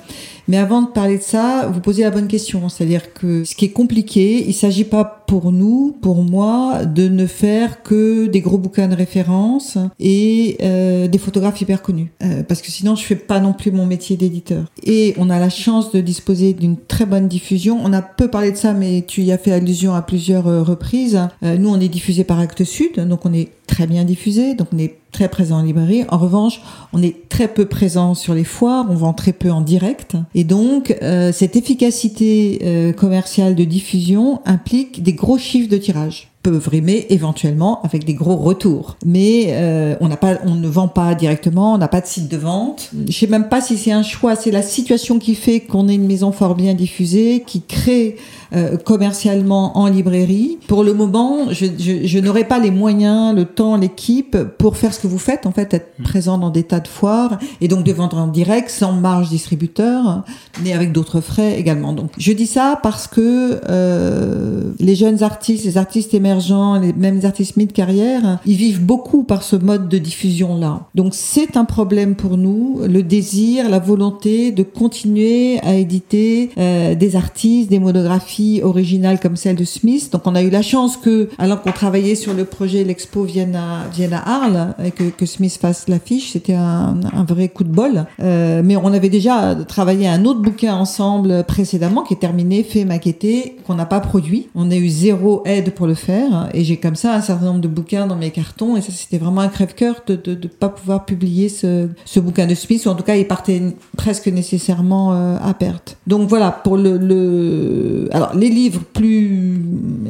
Mais 0.47 0.57
avant 0.57 0.81
de 0.81 0.87
parler 0.87 1.17
de 1.17 1.23
ça, 1.23 1.69
vous 1.71 1.79
posez 1.79 2.03
la 2.03 2.11
bonne 2.11 2.27
question, 2.27 2.69
c'est-à-dire 2.69 3.13
que 3.13 3.43
ce 3.43 3.55
qui 3.55 3.65
est 3.65 3.71
compliqué, 3.71 4.43
il 4.47 4.53
s'agit 4.53 4.83
pas 4.83 5.23
pour 5.27 5.51
nous, 5.51 5.95
pour 6.01 6.23
moi, 6.23 6.85
de 6.85 7.07
ne 7.07 7.25
faire 7.25 7.83
que 7.83 8.27
des 8.27 8.41
gros 8.41 8.57
bouquins 8.57 8.87
de 8.87 8.95
référence 8.95 9.77
et 9.99 10.57
euh, 10.61 11.07
des 11.07 11.17
photographes 11.17 11.61
hyper 11.61 11.81
connus, 11.81 12.11
euh, 12.23 12.43
parce 12.43 12.61
que 12.61 12.71
sinon 12.71 12.95
je 12.95 13.03
fais 13.03 13.15
pas 13.15 13.39
non 13.39 13.53
plus 13.53 13.71
mon 13.71 13.85
métier 13.85 14.17
d'éditeur. 14.17 14.65
Et 14.83 15.13
on 15.17 15.29
a 15.29 15.39
la 15.39 15.49
chance 15.49 15.91
de 15.91 16.01
disposer 16.01 16.53
d'une 16.53 16.77
très 16.77 17.05
bonne 17.05 17.27
diffusion. 17.27 17.79
On 17.83 17.93
a 17.93 18.01
peu 18.01 18.29
parlé 18.29 18.51
de 18.51 18.57
ça, 18.57 18.73
mais 18.73 19.03
tu 19.07 19.21
y 19.21 19.31
as 19.31 19.37
fait 19.37 19.51
allusion 19.51 19.93
à 19.93 20.01
plusieurs 20.01 20.47
euh, 20.47 20.63
reprises. 20.63 21.19
Nous, 21.41 21.69
on 21.69 21.79
est 21.79 21.87
diffusé 21.87 22.23
par 22.23 22.39
Actes 22.39 22.63
Sud, 22.63 22.99
donc 23.07 23.25
on 23.25 23.33
est 23.33 23.49
très 23.67 23.87
bien 23.87 24.03
diffusé, 24.03 24.55
donc 24.55 24.67
on 24.73 24.77
est 24.77 24.95
très 25.11 25.29
présent 25.29 25.57
en 25.57 25.63
librairie. 25.63 26.03
En 26.09 26.17
revanche, 26.17 26.61
on 26.93 27.01
est 27.01 27.29
très 27.29 27.47
peu 27.47 27.65
présent 27.65 28.13
sur 28.13 28.33
les 28.33 28.43
foires, 28.43 28.85
on 28.89 28.95
vend 28.95 29.13
très 29.13 29.33
peu 29.33 29.51
en 29.51 29.61
direct. 29.61 30.15
Et 30.33 30.43
donc, 30.43 30.95
euh, 31.01 31.31
cette 31.31 31.55
efficacité 31.55 32.59
euh, 32.63 32.93
commerciale 32.93 33.55
de 33.55 33.63
diffusion 33.63 34.41
implique 34.45 35.03
des 35.03 35.13
gros 35.13 35.37
chiffres 35.37 35.69
de 35.69 35.77
tirage 35.77 36.29
peuvent 36.45 36.67
rimer 36.67 37.07
éventuellement 37.09 37.81
avec 37.81 38.05
des 38.05 38.13
gros 38.13 38.35
retours. 38.35 38.97
Mais 39.03 39.47
euh, 39.47 39.95
on 39.99 40.07
n'a 40.07 40.15
pas, 40.15 40.37
on 40.45 40.53
ne 40.53 40.67
vend 40.67 40.87
pas 40.87 41.15
directement, 41.15 41.73
on 41.73 41.79
n'a 41.79 41.87
pas 41.87 42.01
de 42.01 42.05
site 42.05 42.29
de 42.29 42.37
vente. 42.37 42.91
Je 43.07 43.11
sais 43.11 43.25
même 43.25 43.49
pas 43.49 43.61
si 43.61 43.77
c'est 43.77 43.91
un 43.91 44.03
choix, 44.03 44.35
c'est 44.35 44.51
la 44.51 44.61
situation 44.61 45.17
qui 45.17 45.33
fait 45.33 45.61
qu'on 45.61 45.87
est 45.87 45.95
une 45.95 46.05
maison 46.05 46.31
fort 46.31 46.53
bien 46.53 46.75
diffusée, 46.75 47.43
qui 47.47 47.63
crée 47.63 48.17
euh, 48.53 48.77
commercialement 48.77 49.75
en 49.75 49.87
librairie. 49.87 50.59
Pour 50.67 50.83
le 50.83 50.93
moment, 50.93 51.47
je, 51.49 51.65
je, 51.79 52.05
je 52.05 52.19
n'aurai 52.19 52.43
pas 52.43 52.59
les 52.59 52.69
moyens, 52.69 53.35
le 53.35 53.45
temps, 53.45 53.75
l'équipe 53.75 54.37
pour 54.59 54.77
faire 54.77 54.93
ce 54.93 54.99
que 54.99 55.07
vous 55.07 55.17
faites, 55.17 55.47
en 55.47 55.51
fait, 55.51 55.73
être 55.73 55.93
hmm. 55.97 56.03
présent 56.03 56.37
dans 56.37 56.51
des 56.51 56.61
tas 56.61 56.79
de 56.79 56.87
foires 56.87 57.39
et 57.59 57.67
donc 57.67 57.83
de 57.83 57.91
vendre 57.91 58.17
en 58.17 58.27
direct 58.27 58.69
sans 58.69 58.93
marge 58.93 59.29
distributeur, 59.29 60.23
mais 60.63 60.73
avec 60.73 60.91
d'autres 60.91 61.21
frais 61.21 61.59
également. 61.59 61.93
Donc, 61.93 62.11
je 62.19 62.31
dis 62.33 62.45
ça 62.45 62.79
parce 62.83 63.07
que 63.07 63.61
euh, 63.67 64.61
les 64.79 64.93
jeunes 64.93 65.23
artistes, 65.23 65.65
les 65.65 65.79
artistes 65.79 66.13
émergents, 66.13 66.34
les 66.81 66.93
mêmes 66.93 67.21
artistes 67.23 67.57
mid-carrière, 67.57 68.39
ils 68.45 68.55
vivent 68.55 68.83
beaucoup 68.83 69.23
par 69.23 69.43
ce 69.43 69.55
mode 69.55 69.89
de 69.89 69.97
diffusion-là. 69.97 70.81
Donc, 70.95 71.13
c'est 71.13 71.57
un 71.57 71.65
problème 71.65 72.15
pour 72.15 72.37
nous, 72.37 72.79
le 72.87 73.03
désir, 73.03 73.69
la 73.69 73.79
volonté 73.79 74.51
de 74.51 74.63
continuer 74.63 75.59
à 75.61 75.75
éditer 75.75 76.51
euh, 76.57 76.95
des 76.95 77.15
artistes, 77.15 77.69
des 77.69 77.79
monographies 77.79 78.61
originale 78.63 79.19
comme 79.19 79.35
celle 79.35 79.55
de 79.55 79.63
Smith. 79.63 80.09
Donc 80.11 80.23
on 80.25 80.35
a 80.35 80.41
eu 80.41 80.49
la 80.49 80.61
chance 80.61 80.97
que, 80.97 81.29
alors 81.37 81.61
qu'on 81.61 81.71
travaillait 81.71 82.15
sur 82.15 82.33
le 82.33 82.45
projet 82.45 82.83
L'Expo 82.83 83.23
vienne 83.23 83.55
à, 83.55 83.87
vienne 83.93 84.13
à 84.13 84.23
Arles, 84.27 84.75
et 84.83 84.91
que, 84.91 85.03
que 85.03 85.25
Smith 85.25 85.57
fasse 85.59 85.87
l'affiche, 85.87 86.31
c'était 86.31 86.53
un, 86.53 86.99
un, 87.13 87.23
vrai 87.23 87.49
coup 87.49 87.63
de 87.63 87.69
bol. 87.69 88.05
Euh, 88.21 88.61
mais 88.63 88.75
on 88.75 88.93
avait 88.93 89.09
déjà 89.09 89.55
travaillé 89.67 90.07
un 90.07 90.25
autre 90.25 90.41
bouquin 90.41 90.75
ensemble 90.75 91.43
précédemment, 91.43 92.03
qui 92.03 92.13
est 92.13 92.17
terminé, 92.17 92.63
fait, 92.63 92.85
maquetté, 92.85 93.57
qu'on 93.65 93.75
n'a 93.75 93.85
pas 93.85 93.99
produit. 93.99 94.47
On 94.55 94.71
a 94.71 94.75
eu 94.75 94.89
zéro 94.89 95.43
aide 95.45 95.71
pour 95.71 95.87
le 95.87 95.95
faire, 95.95 96.24
et 96.53 96.63
j'ai 96.63 96.77
comme 96.77 96.95
ça 96.95 97.13
un 97.13 97.21
certain 97.21 97.45
nombre 97.45 97.61
de 97.61 97.67
bouquins 97.67 98.07
dans 98.07 98.15
mes 98.15 98.31
cartons, 98.31 98.77
et 98.77 98.81
ça 98.81 98.91
c'était 98.91 99.17
vraiment 99.17 99.41
un 99.41 99.47
crève-cœur 99.47 100.01
de 100.07 100.19
ne 100.25 100.47
pas 100.47 100.69
pouvoir 100.69 101.05
publier 101.05 101.49
ce, 101.49 101.87
bouquin 102.19 102.47
de 102.47 102.55
Smith, 102.55 102.85
ou 102.85 102.89
en 102.89 102.95
tout 102.95 103.03
cas 103.03 103.15
il 103.15 103.27
partait 103.27 103.61
presque 103.97 104.27
nécessairement 104.27 105.13
euh, 105.13 105.37
à 105.41 105.53
perte. 105.53 105.97
Donc 106.07 106.27
voilà, 106.29 106.51
pour 106.51 106.77
le, 106.77 106.97
le... 106.97 108.09
Alors, 108.11 108.35
les 108.35 108.49
livres 108.49 108.81
plus, 108.93 109.61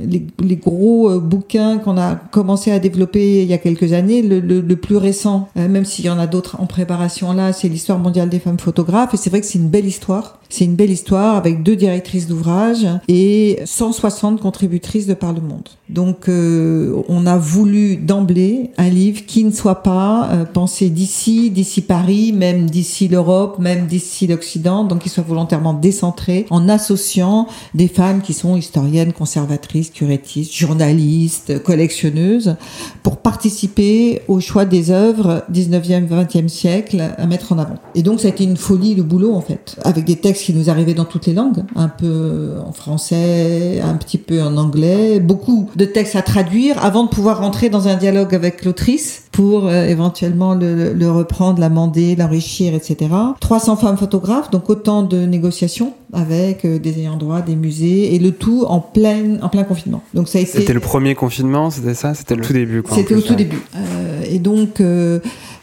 les, 0.07 0.55
gros 0.55 1.09
euh, 1.09 1.19
bouquins 1.19 1.77
qu'on 1.77 1.97
a 1.97 2.15
commencé 2.15 2.71
à 2.71 2.79
développer 2.79 3.43
il 3.43 3.47
y 3.47 3.53
a 3.53 3.57
quelques 3.57 3.93
années, 3.93 4.21
le, 4.21 4.75
plus 4.75 4.97
récent, 4.97 5.47
euh, 5.57 5.67
même 5.67 5.85
s'il 5.85 6.05
y 6.05 6.09
en 6.09 6.19
a 6.19 6.27
d'autres 6.27 6.57
en 6.59 6.65
préparation 6.65 7.33
là, 7.33 7.53
c'est 7.53 7.69
l'histoire 7.69 7.99
mondiale 7.99 8.29
des 8.29 8.39
femmes 8.39 8.59
photographes. 8.59 9.13
Et 9.13 9.17
c'est 9.17 9.29
vrai 9.29 9.41
que 9.41 9.47
c'est 9.47 9.57
une 9.57 9.69
belle 9.69 9.85
histoire. 9.85 10.39
C'est 10.57 10.63
une 10.63 10.75
belle 10.75 10.91
histoire 10.91 11.35
avec 11.35 11.63
deux 11.63 11.75
directrices 11.75 12.27
d'ouvrage 12.27 12.87
et 13.09 13.59
160 13.65 14.39
contributrices 14.39 15.05
de 15.05 15.13
par 15.13 15.33
le 15.33 15.41
monde. 15.41 15.67
Donc, 15.89 16.29
euh, 16.29 16.95
on 17.09 17.25
a 17.25 17.37
voulu 17.37 17.97
d'emblée 17.97 18.71
un 18.77 18.87
livre 18.87 19.25
qui 19.25 19.43
ne 19.43 19.51
soit 19.51 19.83
pas 19.83 20.29
pensé 20.53 20.89
d'ici, 20.89 21.49
d'ici 21.49 21.81
Paris, 21.81 22.31
même 22.31 22.69
d'ici 22.69 23.09
l'Europe, 23.09 23.59
même 23.59 23.85
d'ici 23.85 24.27
l'Occident, 24.27 24.85
donc 24.85 24.99
qui 24.99 25.09
soit 25.09 25.25
volontairement 25.27 25.73
décentré 25.73 26.45
en 26.49 26.69
associant 26.69 27.47
des 27.73 27.89
femmes 27.89 28.21
qui 28.21 28.31
sont 28.31 28.55
historiennes, 28.55 29.11
conservatrices, 29.11 29.89
curettistes, 29.89 30.55
journalistes, 30.55 31.61
collectionneuses, 31.63 32.55
pour 33.03 33.17
participer 33.17 34.21
au 34.29 34.39
choix 34.39 34.63
des 34.63 34.89
œuvres 34.89 35.43
19e, 35.51 36.07
20e 36.07 36.47
siècle 36.47 37.03
à 37.17 37.27
mettre 37.27 37.51
en 37.51 37.57
avant. 37.57 37.75
Et 37.93 38.03
donc 38.03 38.21
ça 38.21 38.27
a 38.27 38.31
été 38.31 38.45
une 38.45 38.55
folie 38.55 38.95
le 38.95 39.03
boulot 39.03 39.33
en 39.33 39.41
fait, 39.41 39.75
avec 39.83 40.05
des 40.05 40.15
textes 40.15 40.44
qui 40.45 40.53
nous 40.53 40.69
arrivaient 40.69 40.93
dans 40.93 41.05
toutes 41.05 41.25
les 41.25 41.33
langues, 41.33 41.63
un 41.75 41.87
peu 41.87 42.51
en 42.63 42.71
français, 42.71 43.81
un 43.83 43.95
petit 43.95 44.19
peu 44.19 44.43
en 44.43 44.57
anglais, 44.57 45.19
beaucoup 45.19 45.71
de 45.75 45.85
textes 45.85 46.15
à 46.15 46.21
traduire 46.21 46.83
avant 46.85 47.03
de 47.03 47.09
pouvoir 47.09 47.39
rentrer 47.39 47.69
dans 47.69 47.87
un 47.87 47.95
dialogue 47.95 48.35
avec 48.35 48.63
l'autrice 48.63 49.23
pour 49.31 49.65
euh, 49.65 49.87
éventuellement 49.87 50.53
le, 50.53 50.93
le 50.93 51.11
reprendre, 51.11 51.59
l'amender, 51.59 52.15
l'enrichir, 52.15 52.75
etc. 52.75 53.09
300 53.39 53.75
femmes 53.77 53.97
photographes, 53.97 54.51
donc 54.51 54.69
autant 54.69 55.01
de 55.01 55.25
négociations 55.25 55.93
avec 56.13 56.63
euh, 56.63 56.77
des 56.77 56.99
ayants 56.99 57.17
droit, 57.17 57.41
des 57.41 57.55
musées, 57.55 58.13
et 58.13 58.19
le 58.19 58.31
tout 58.31 58.65
en 58.67 58.79
plein, 58.79 59.41
en 59.41 59.49
plein 59.49 59.63
confinement. 59.63 60.03
Donc 60.13 60.27
ça 60.27 60.37
a 60.37 60.41
été. 60.41 60.59
C'était 60.59 60.73
le 60.73 60.79
premier 60.79 61.15
confinement, 61.15 61.71
c'était 61.71 61.95
ça? 61.95 62.13
C'était 62.13 62.35
le 62.35 62.43
tout 62.43 62.53
début, 62.53 62.83
C'était 62.91 63.15
au 63.15 63.21
tout 63.21 63.35
début. 63.35 63.61
Euh, 63.75 64.21
et 64.29 64.37
donc, 64.37 64.79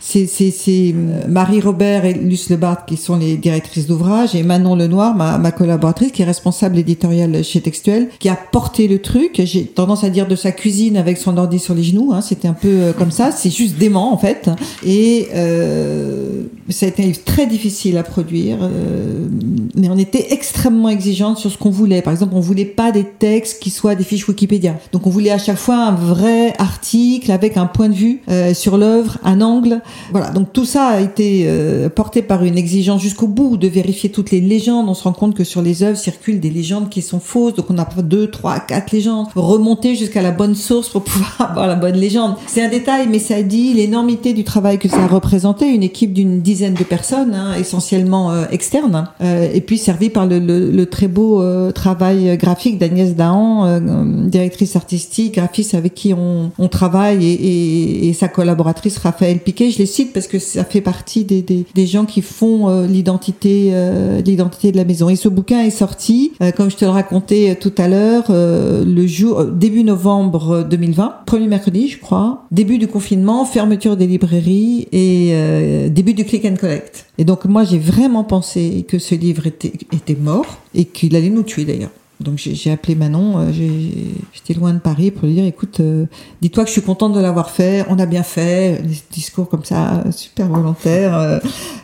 c'est 0.05 0.27
euh, 0.69 1.23
Marie 1.29 1.61
Robert 1.61 2.05
et 2.05 2.13
Luce 2.13 2.51
Lebart 2.51 2.87
qui 2.87 2.97
sont 2.97 3.17
les 3.17 3.37
directrices 3.37 3.87
d'ouvrage 3.87 4.35
et 4.35 4.43
Manon 4.43 4.75
Lenoir, 4.75 5.15
ma, 5.15 5.39
ma 5.39 5.53
collaboratrice, 5.53 6.11
qui 6.11 6.23
est 6.23 6.27
responsable 6.27 6.77
éditoriale 6.79 7.45
chez 7.45 7.61
Textuel, 7.61 8.09
qui 8.19 8.29
a 8.29 8.37
porté 8.37 8.89
le 8.89 9.01
truc. 9.01 9.41
J'ai 9.45 9.65
tendance 9.65 10.03
à 10.03 10.11
dire 10.11 10.27
de 10.27 10.35
sa 10.35 10.51
cuisine 10.51 10.97
avec 10.97 11.19
son 11.19 11.39
ordi 11.39 11.59
sur 11.61 11.75
les 11.75 11.85
genoux. 11.85 12.11
Hein, 12.13 12.21
C'était 12.21 12.49
un 12.49 12.53
peu 12.53 12.69
euh, 12.69 12.93
comme 12.93 13.13
ça. 13.13 13.31
C'est 13.31 13.51
juste 13.51 13.79
dément 13.79 14.13
en 14.13 14.19
fait. 14.19 14.51
Et 14.85 15.29
euh, 15.35 16.43
ça 16.69 16.87
a 16.87 16.89
été 16.89 17.11
très 17.13 17.47
difficile 17.47 17.99
à 17.99 18.03
produire, 18.03 18.59
euh, 18.63 19.27
mais 19.75 19.89
on 19.89 19.99
était 19.99 20.33
extrêmement 20.33 20.89
exigeante 20.89 21.39
sur 21.39 21.51
ce 21.51 21.59
qu'on 21.59 21.71
voulait. 21.71 22.03
Par 22.03 22.13
exemple, 22.13 22.33
on 22.35 22.41
voulait 22.41 22.65
pas 22.65 22.93
des 22.93 23.05
textes 23.05 23.63
qui 23.63 23.71
soient 23.71 23.95
des 23.95 24.05
fiches 24.05 24.29
Wikipédia. 24.29 24.77
Donc 24.93 25.07
on 25.07 25.11
voulait 25.11 25.31
à 25.31 25.39
chaque 25.39 25.59
fois 25.59 25.77
un 25.77 25.95
vrai 25.95 26.55
article 26.59 27.31
avec 27.31 27.57
un 27.57 27.67
point 27.67 27.89
de 27.89 27.95
vue 27.95 28.21
euh, 28.29 28.55
sur 28.55 28.79
l'œuvre, 28.79 29.19
un 29.25 29.41
angle. 29.41 29.81
Voilà, 30.11 30.31
donc 30.31 30.53
tout 30.53 30.65
ça 30.65 30.89
a 30.89 31.01
été 31.01 31.45
euh, 31.47 31.89
porté 31.89 32.23
par 32.23 32.45
une 32.45 32.59
exigence 32.59 33.01
jusqu'au 33.01 33.27
bout 33.27 33.57
de 33.57 33.69
vérifier 33.69 34.11
toutes 34.11 34.31
les 34.31 34.41
légendes. 34.41 34.89
On 34.89 34.95
se 34.95 35.05
rend 35.05 35.13
compte 35.13 35.35
que 35.35 35.45
sur 35.45 35.63
les 35.63 35.83
œuvres 35.83 35.97
circulent 35.97 36.41
des 36.41 36.51
légendes 36.51 36.91
qui 36.91 37.03
sont 37.03 37.21
fausses, 37.21 37.55
donc 37.55 37.67
on 37.71 37.79
a 37.79 37.89
deux, 38.03 38.31
trois, 38.31 38.61
quatre 38.61 38.93
légendes. 38.93 39.29
Remonter 39.35 39.95
jusqu'à 39.95 40.23
la 40.23 40.31
bonne 40.31 40.55
source 40.55 40.89
pour 40.89 41.03
pouvoir 41.05 41.51
avoir 41.51 41.67
la 41.67 41.77
bonne 41.77 41.97
légende. 41.97 42.35
C'est 42.47 42.63
un 42.63 42.69
détail, 42.69 43.07
mais 43.09 43.19
ça 43.19 43.43
dit 43.43 43.73
l'énormité 43.75 44.33
du 44.33 44.45
travail 44.45 44.79
que 44.79 44.89
ça 44.89 45.03
a 45.03 45.07
représenté. 45.07 45.67
Une 45.67 45.83
équipe 45.83 46.13
d'une 46.13 46.41
dizaine 46.41 46.75
de 46.75 46.85
personnes, 46.85 47.35
hein, 47.35 47.55
essentiellement 47.59 48.31
euh, 48.33 48.45
externes, 48.51 49.09
euh, 49.23 49.49
et 49.53 49.61
puis 49.61 49.79
servi 49.79 50.11
par 50.11 50.27
le, 50.27 50.39
le, 50.39 50.71
le 50.71 50.87
très 50.87 51.09
beau 51.09 51.43
travail 51.73 52.37
graphique 52.37 52.79
d'Agnès 52.79 53.15
Dahan, 53.15 53.81
directrice 54.29 54.77
artistique, 54.77 55.35
graphiste 55.35 55.75
avec 55.75 55.95
qui 55.95 56.13
on, 56.13 56.51
on 56.59 56.69
travaille, 56.69 57.25
et, 57.25 57.33
et, 57.33 58.09
et, 58.09 58.13
sa 58.13 58.29
collaboratrice 58.29 58.99
Raphaël 58.99 59.39
Piquet. 59.39 59.71
Les 59.83 59.87
cite 59.87 60.13
parce 60.13 60.29
que 60.29 60.39
ça 60.39 60.65
fait 60.65 60.81
partie 60.81 61.25
des, 61.25 61.43
des, 61.43 61.67
des 61.75 61.87
gens 61.87 62.05
qui 62.05 62.23
font 62.23 62.69
euh, 62.69 62.87
l'identité 62.87 63.71
euh, 63.73 64.21
l'identité 64.23 64.71
de 64.71 64.77
la 64.77 64.85
maison. 64.85 65.09
Et 65.09 65.17
ce 65.17 65.29
bouquin 65.29 65.61
est 65.65 65.71
sorti, 65.71 66.33
euh, 66.41 66.53
comme 66.53 66.71
je 66.71 66.77
te 66.77 66.85
le 66.85 66.93
racontais 66.93 67.57
tout 67.61 67.73
à 67.79 67.89
l'heure, 67.89 68.27
le 68.29 69.07
jour 69.07 69.45
début 69.45 69.83
novembre 69.83 70.65
2020, 70.69 71.23
premier 71.27 71.49
mercredi, 71.49 71.89
je 71.89 71.99
crois, 71.99 72.45
début 72.53 72.79
du 72.79 72.87
confinement, 72.87 73.45
fermeture 73.45 73.97
des 73.97 74.07
librairies 74.07 74.87
et 74.93 75.91
début 75.91 76.15
du 76.15 76.25
click 76.25 76.45
and 76.45 76.57
collect. 76.61 77.07
Et 77.19 77.25
donc 77.25 77.45
moi, 77.45 77.65
j'ai 77.65 77.79
vraiment 77.79 78.25
pensé 78.25 78.85
que 78.87 78.99
ce 78.99 79.15
livre 79.15 79.47
était, 79.47 79.73
était 79.93 80.17
mort 80.21 80.59
et 80.75 80.85
qu'il 80.85 81.17
allait 81.17 81.31
nous 81.31 81.43
tuer 81.43 81.65
d'ailleurs. 81.65 81.91
Donc 82.23 82.39
j'ai 82.39 82.71
appelé 82.71 82.95
Manon, 82.95 83.39
euh, 83.39 83.53
j'étais 83.53 84.55
loin 84.55 84.73
de 84.73 84.79
Paris 84.79 85.11
pour 85.11 85.27
lui 85.27 85.35
dire 85.35 85.45
écoute, 85.45 85.81
euh, 85.81 86.07
dis-toi 86.41 86.65
que 86.65 86.69
je 86.69 86.73
suis 86.73 86.83
contente 86.83 87.13
de 87.13 87.21
l'avoir 87.21 87.51
fait, 87.51 87.85
on 87.89 87.99
a 87.99 88.07
bien 88.07 88.23
fait, 88.23 88.81
des 88.83 88.97
discours 89.11 89.49
comme 89.49 89.65
ça, 89.65 90.05
super 90.11 90.49
volontaires, 90.49 91.17
euh, 91.17 91.39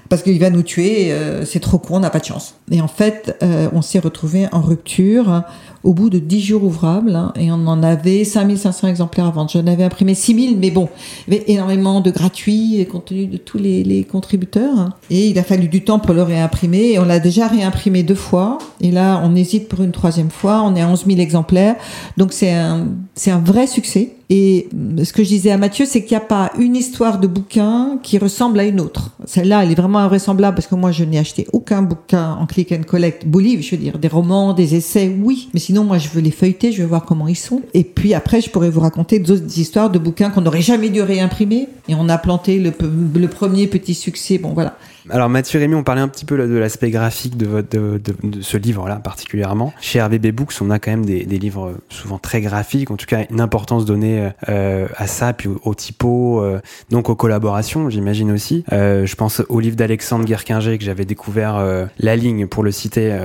parce 0.08 0.22
qu'il 0.22 0.38
va 0.38 0.50
nous 0.50 0.62
tuer, 0.62 1.12
c'est 1.44 1.60
trop 1.60 1.78
court, 1.78 1.96
on 1.96 2.00
n'a 2.00 2.10
pas 2.10 2.18
de 2.18 2.24
chance. 2.24 2.54
Et 2.70 2.80
en 2.80 2.88
fait, 2.88 3.36
on 3.72 3.82
s'est 3.82 3.98
retrouvé 3.98 4.46
en 4.52 4.60
rupture 4.60 5.42
au 5.84 5.94
bout 5.94 6.10
de 6.10 6.18
10 6.18 6.40
jours 6.40 6.64
ouvrables, 6.64 7.14
hein, 7.14 7.32
et 7.36 7.50
on 7.50 7.66
en 7.66 7.82
avait 7.82 8.24
5500 8.24 8.88
exemplaires 8.88 9.26
à 9.26 9.30
vendre. 9.30 9.50
J'en 9.50 9.66
avais 9.66 9.84
imprimé 9.84 10.14
6000, 10.14 10.58
mais 10.58 10.70
bon, 10.70 10.88
il 11.26 11.34
y 11.34 11.36
avait 11.36 11.44
énormément 11.52 12.00
de 12.00 12.10
gratuits 12.10 12.86
compte 12.90 13.06
tenu 13.06 13.26
de 13.26 13.36
tous 13.36 13.58
les, 13.58 13.84
les, 13.84 14.04
contributeurs. 14.04 14.78
Hein. 14.78 14.94
Et 15.10 15.28
il 15.28 15.38
a 15.38 15.42
fallu 15.42 15.68
du 15.68 15.84
temps 15.84 15.98
pour 15.98 16.14
le 16.14 16.22
réimprimer, 16.22 16.92
et 16.92 16.98
on 16.98 17.04
l'a 17.04 17.20
déjà 17.20 17.46
réimprimé 17.46 18.02
deux 18.02 18.14
fois, 18.14 18.58
et 18.80 18.90
là, 18.90 19.20
on 19.24 19.34
hésite 19.36 19.68
pour 19.68 19.82
une 19.82 19.92
troisième 19.92 20.30
fois, 20.30 20.62
on 20.64 20.74
est 20.74 20.82
à 20.82 20.88
11 20.88 21.06
000 21.06 21.20
exemplaires, 21.20 21.76
donc 22.16 22.32
c'est 22.32 22.52
un, 22.52 22.88
c'est 23.14 23.30
un 23.30 23.40
vrai 23.40 23.66
succès. 23.66 24.17
Et 24.30 24.68
ce 25.02 25.12
que 25.12 25.24
je 25.24 25.28
disais 25.28 25.50
à 25.50 25.56
Mathieu, 25.56 25.86
c'est 25.86 26.02
qu'il 26.02 26.10
n'y 26.10 26.22
a 26.22 26.26
pas 26.26 26.52
une 26.58 26.76
histoire 26.76 27.18
de 27.18 27.26
bouquin 27.26 27.98
qui 28.02 28.18
ressemble 28.18 28.60
à 28.60 28.64
une 28.64 28.78
autre. 28.78 29.12
Celle-là, 29.24 29.64
elle 29.64 29.72
est 29.72 29.74
vraiment 29.74 30.00
invraisemblable 30.00 30.54
parce 30.54 30.66
que 30.66 30.74
moi, 30.74 30.92
je 30.92 31.04
n'ai 31.04 31.18
acheté 31.18 31.46
aucun 31.54 31.80
bouquin 31.80 32.32
en 32.34 32.46
click 32.46 32.72
and 32.72 32.82
collect, 32.86 33.26
beau 33.26 33.40
livre, 33.40 33.62
je 33.62 33.70
veux 33.70 33.82
dire, 33.82 33.98
des 33.98 34.08
romans, 34.08 34.52
des 34.52 34.74
essais, 34.74 35.16
oui. 35.22 35.48
Mais 35.54 35.60
sinon, 35.60 35.84
moi, 35.84 35.96
je 35.96 36.08
veux 36.10 36.20
les 36.20 36.30
feuilleter, 36.30 36.72
je 36.72 36.82
veux 36.82 36.88
voir 36.88 37.06
comment 37.06 37.26
ils 37.26 37.36
sont. 37.36 37.62
Et 37.72 37.84
puis 37.84 38.12
après, 38.12 38.42
je 38.42 38.50
pourrais 38.50 38.70
vous 38.70 38.80
raconter 38.80 39.18
d'autres 39.18 39.58
histoires 39.58 39.88
de 39.88 39.98
bouquins 39.98 40.28
qu'on 40.28 40.42
n'aurait 40.42 40.60
jamais 40.60 40.90
dû 40.90 41.00
réimprimer. 41.00 41.68
Et 41.88 41.94
on 41.94 42.10
a 42.10 42.18
planté 42.18 42.58
le, 42.58 42.72
le 43.14 43.28
premier 43.28 43.66
petit 43.66 43.94
succès. 43.94 44.36
Bon, 44.36 44.52
voilà. 44.52 44.76
Alors 45.10 45.28
Mathieu 45.28 45.58
Rémy, 45.58 45.74
on 45.74 45.82
parlait 45.82 46.00
un 46.00 46.08
petit 46.08 46.24
peu 46.24 46.36
de 46.36 46.56
l'aspect 46.56 46.90
graphique 46.90 47.36
de, 47.36 47.46
votre, 47.46 47.68
de, 47.68 48.00
ce 48.40 48.56
livre-là 48.56 48.96
particulièrement. 48.96 49.72
Chez 49.80 50.00
RBB 50.00 50.28
Books, 50.32 50.54
on 50.60 50.70
a 50.70 50.78
quand 50.78 50.90
même 50.90 51.06
des, 51.06 51.24
livres 51.24 51.74
souvent 51.88 52.18
très 52.18 52.40
graphiques, 52.40 52.90
en 52.90 52.96
tout 52.96 53.06
cas 53.06 53.24
une 53.30 53.40
importance 53.40 53.84
donnée 53.84 54.30
euh, 54.48 54.86
à 54.96 55.06
ça, 55.06 55.32
puis 55.32 55.48
au, 55.62 55.74
typo, 55.74 56.42
euh, 56.42 56.60
donc 56.90 57.08
aux 57.08 57.14
collaborations, 57.14 57.90
j'imagine 57.90 58.32
aussi. 58.32 58.64
Euh, 58.72 59.06
je 59.06 59.14
pense 59.14 59.42
au 59.48 59.60
livre 59.60 59.76
d'Alexandre 59.76 60.24
Guerquinger 60.24 60.76
que 60.78 60.84
j'avais 60.84 61.04
découvert 61.04 61.64
la 61.98 62.16
ligne 62.16 62.46
pour 62.46 62.62
le 62.62 62.70
citer 62.70 63.16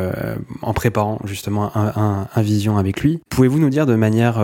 en 0.62 0.74
préparant 0.74 1.20
justement 1.26 1.76
un, 1.76 2.28
un 2.34 2.42
Vision 2.42 2.78
avec 2.78 3.02
lui. 3.02 3.22
Pouvez-vous 3.30 3.60
nous 3.60 3.70
dire 3.70 3.86
de 3.86 3.96
manière 3.96 4.44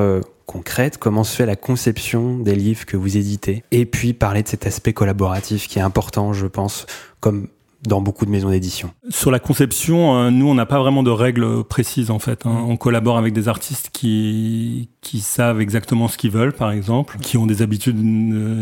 concrète, 0.49 0.97
comment 0.97 1.23
se 1.23 1.35
fait 1.35 1.45
la 1.45 1.55
conception 1.55 2.39
des 2.39 2.55
livres 2.55 2.87
que 2.87 2.97
vous 2.97 3.17
éditez, 3.17 3.63
et 3.69 3.85
puis 3.85 4.13
parler 4.13 4.41
de 4.41 4.47
cet 4.47 4.65
aspect 4.65 4.93
collaboratif 4.93 5.67
qui 5.67 5.77
est 5.77 5.83
important, 5.83 6.33
je 6.33 6.47
pense, 6.47 6.87
comme 7.19 7.49
dans 7.87 8.01
beaucoup 8.01 8.25
de 8.25 8.31
maisons 8.31 8.49
d'édition. 8.49 8.91
Sur 9.09 9.31
la 9.31 9.39
conception, 9.39 10.15
euh, 10.17 10.29
nous, 10.31 10.47
on 10.47 10.55
n'a 10.55 10.65
pas 10.65 10.79
vraiment 10.79 11.03
de 11.03 11.11
règles 11.11 11.63
précises 11.63 12.11
en 12.11 12.19
fait. 12.19 12.45
Hein. 12.45 12.65
On 12.67 12.77
collabore 12.77 13.17
avec 13.17 13.33
des 13.33 13.47
artistes 13.47 13.89
qui 13.93 14.89
qui 15.01 15.21
savent 15.21 15.61
exactement 15.61 16.07
ce 16.07 16.17
qu'ils 16.17 16.31
veulent, 16.31 16.53
par 16.53 16.71
exemple, 16.71 17.17
qui 17.21 17.37
ont 17.37 17.45
des 17.45 17.61
habitudes 17.61 17.97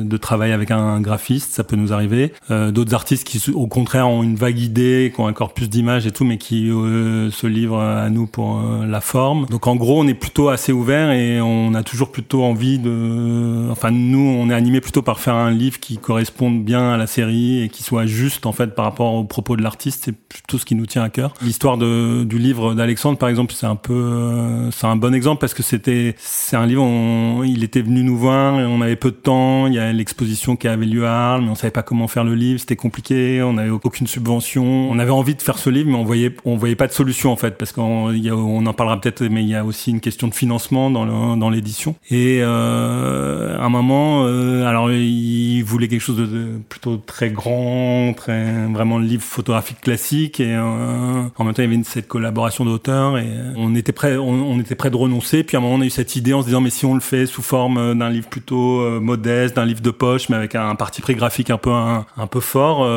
de 0.08 0.18
travail 0.18 0.52
avec 0.52 0.70
un 0.72 1.02
graphiste, 1.02 1.52
ça 1.52 1.64
peut 1.64 1.76
nous 1.76 1.94
arriver. 1.94 2.32
Euh, 2.52 2.72
D'autres 2.72 2.94
artistes 2.94 3.28
qui, 3.28 3.42
au 3.52 3.68
contraire, 3.68 4.08
ont 4.08 4.22
une 4.22 4.36
vague 4.36 4.60
idée, 4.60 5.12
qui 5.14 5.20
ont 5.20 5.28
un 5.28 5.34
corpus 5.34 5.68
d'images 5.68 6.06
et 6.06 6.12
tout, 6.12 6.26
mais 6.26 6.38
qui 6.38 6.70
euh, 6.70 7.32
se 7.32 7.48
livrent 7.48 7.80
à 7.80 8.10
nous 8.10 8.28
pour 8.28 8.60
euh, 8.60 8.86
la 8.86 9.02
forme. 9.02 9.48
Donc 9.48 9.66
en 9.68 9.76
gros, 9.76 10.00
on 10.00 10.08
est 10.08 10.14
plutôt 10.14 10.50
assez 10.50 10.72
ouvert 10.72 11.12
et 11.12 11.42
on 11.42 11.74
a 11.74 11.84
toujours 11.84 12.12
plutôt 12.12 12.44
envie 12.44 12.78
de... 12.78 13.68
Enfin, 13.72 13.90
nous, 13.92 14.20
on 14.20 14.50
est 14.50 14.54
animé 14.54 14.80
plutôt 14.80 15.02
par 15.02 15.20
faire 15.20 15.36
un 15.36 15.52
livre 15.52 15.80
qui 15.80 15.98
corresponde 15.98 16.64
bien 16.64 16.92
à 16.92 16.98
la 16.98 17.08
série 17.08 17.64
et 17.64 17.70
qui 17.70 17.82
soit 17.82 18.06
juste 18.06 18.46
en 18.46 18.52
fait 18.52 18.76
par 18.76 18.86
rapport 18.86 19.07
aux 19.13 19.24
propos 19.24 19.56
de 19.56 19.63
l'artiste. 19.63 20.04
C'est 20.06 20.15
plutôt 20.15 20.58
ce 20.58 20.65
qui 20.65 20.76
nous 20.76 20.86
tient 20.86 21.04
à 21.04 21.10
cœur. 21.10 21.34
L'histoire 21.41 21.78
du 21.78 22.38
livre 22.38 22.74
d'Alexandre, 22.74 23.17
par 23.17 23.30
exemple, 23.30 23.54
c'est 23.54 23.65
un 23.65 23.76
peu, 23.76 23.93
euh, 23.93 24.72
c'est 24.72 24.88
un 24.88 24.96
bon 24.96 25.13
exemple 25.13 25.39
parce 25.39 25.54
que 25.54 25.63
c'était, 25.63 26.15
c'est 26.17 26.56
un 26.56 26.65
livre. 26.65 26.84
On, 26.84 27.43
il 27.43 27.63
était 27.63 27.82
venu 27.82 28.04
nous 28.04 28.17
voir, 28.17 28.60
et 28.60 28.65
on 28.65 28.82
avait 28.82 28.96
peu 28.96 29.12
de 29.12 29.15
temps. 29.15 29.67
Il 29.67 29.74
y 29.74 29.80
a 29.80 29.91
l'exposition 29.91 30.56
qui 30.56 30.67
avait 30.67 30.86
lieu 30.86 31.06
à 31.06 31.32
Arles, 31.32 31.43
mais 31.43 31.50
on 31.50 31.56
savait 31.56 31.72
pas 31.72 31.84
comment 31.84 32.08
faire 32.08 32.24
le 32.24 32.36
livre. 32.36 32.60
C'était 32.60 32.76
compliqué. 32.76 33.41
On 33.41 33.54
n'avait 33.54 33.70
aucune 33.70 34.08
subvention. 34.08 34.63
On 34.63 35.00
avait 35.00 35.12
envie 35.12 35.36
de 35.36 35.41
faire 35.41 35.58
ce 35.58 35.70
livre, 35.70 35.89
mais 35.89 35.98
on 35.98 36.04
voyait, 36.06 36.36
on 36.46 36.58
voyait 36.58 36.76
pas 36.76 36.88
de 36.88 36.93
solution 36.93 37.32
en 37.32 37.36
fait, 37.38 37.58
parce 37.58 37.72
qu'on, 37.72 38.13
on 38.13 38.65
en 38.65 38.74
parlera 38.74 39.00
peut-être, 39.00 39.24
mais 39.24 39.43
il 39.43 39.50
y 39.50 39.56
a 39.56 39.65
aussi 39.65 39.91
une 39.91 40.00
question 40.00 40.28
de 40.28 40.34
financement 40.34 40.91
dans 40.91 41.08
dans 41.38 41.50
l'édition. 41.50 41.96
Et 42.10 42.39
euh, 42.41 43.58
à 43.58 43.63
un 43.63 43.70
moment, 43.70 44.26
euh, 44.26 44.65
alors 44.65 44.91
il 44.91 45.62
voulait 45.63 45.88
quelque 45.88 46.02
chose 46.02 46.17
de, 46.17 46.26
de 46.26 46.48
plutôt 46.70 46.98
très 46.98 47.30
grand, 47.30 48.13
très 48.15 48.67
vraiment 48.67 48.97
le 48.98 49.06
livre 49.06 49.24
photographique 49.24 49.82
classique 49.82 50.40
et 50.40 50.56
euh, 50.56 51.24
en 51.36 51.44
même 51.44 51.54
temps 51.54 51.64
il 51.64 51.72
y 51.72 51.74
avait 51.74 51.84
cette 51.84 52.08
collaboration 52.08 52.66
d'auteurs 52.66 53.18
et 53.18 53.26
euh, 53.26 53.54
on 53.56 53.76
était 53.76 53.92
prêt 53.92 54.18
on, 54.18 54.60
était 54.60 54.76
prêt 54.76 54.90
de 54.90 54.96
renoncer. 54.96 55.44
Puis 55.44 55.58
à 55.58 55.60
un 55.60 55.64
moment 55.64 55.76
on 55.76 55.82
a 55.82 55.86
eu 55.86 55.90
cette 55.90 56.16
idée 56.16 56.34
en 56.34 56.42
se 56.42 56.48
disant 56.48 56.62
mais 56.62 56.70
si 56.70 56.86
on 56.86 56.94
le 56.94 57.00
fait 57.00 57.26
sous 57.26 57.42
forme 57.42 57.78
euh, 57.78 57.94
d'un 57.94 58.10
livre 58.10 58.28
plutôt 58.28 59.00
modeste 59.00 59.56
d'un 59.56 59.66
livre 59.66 59.82
de 59.82 59.92
poche 59.92 60.30
mais 60.30 60.36
avec 60.36 60.56
un, 60.56 60.76
parti 60.76 61.02
pris 61.02 61.16
graphique 61.16 61.50
un 61.50 61.58
peu 61.58 61.72
un, 61.72 62.06
peu 62.30 62.40
fort 62.40 62.88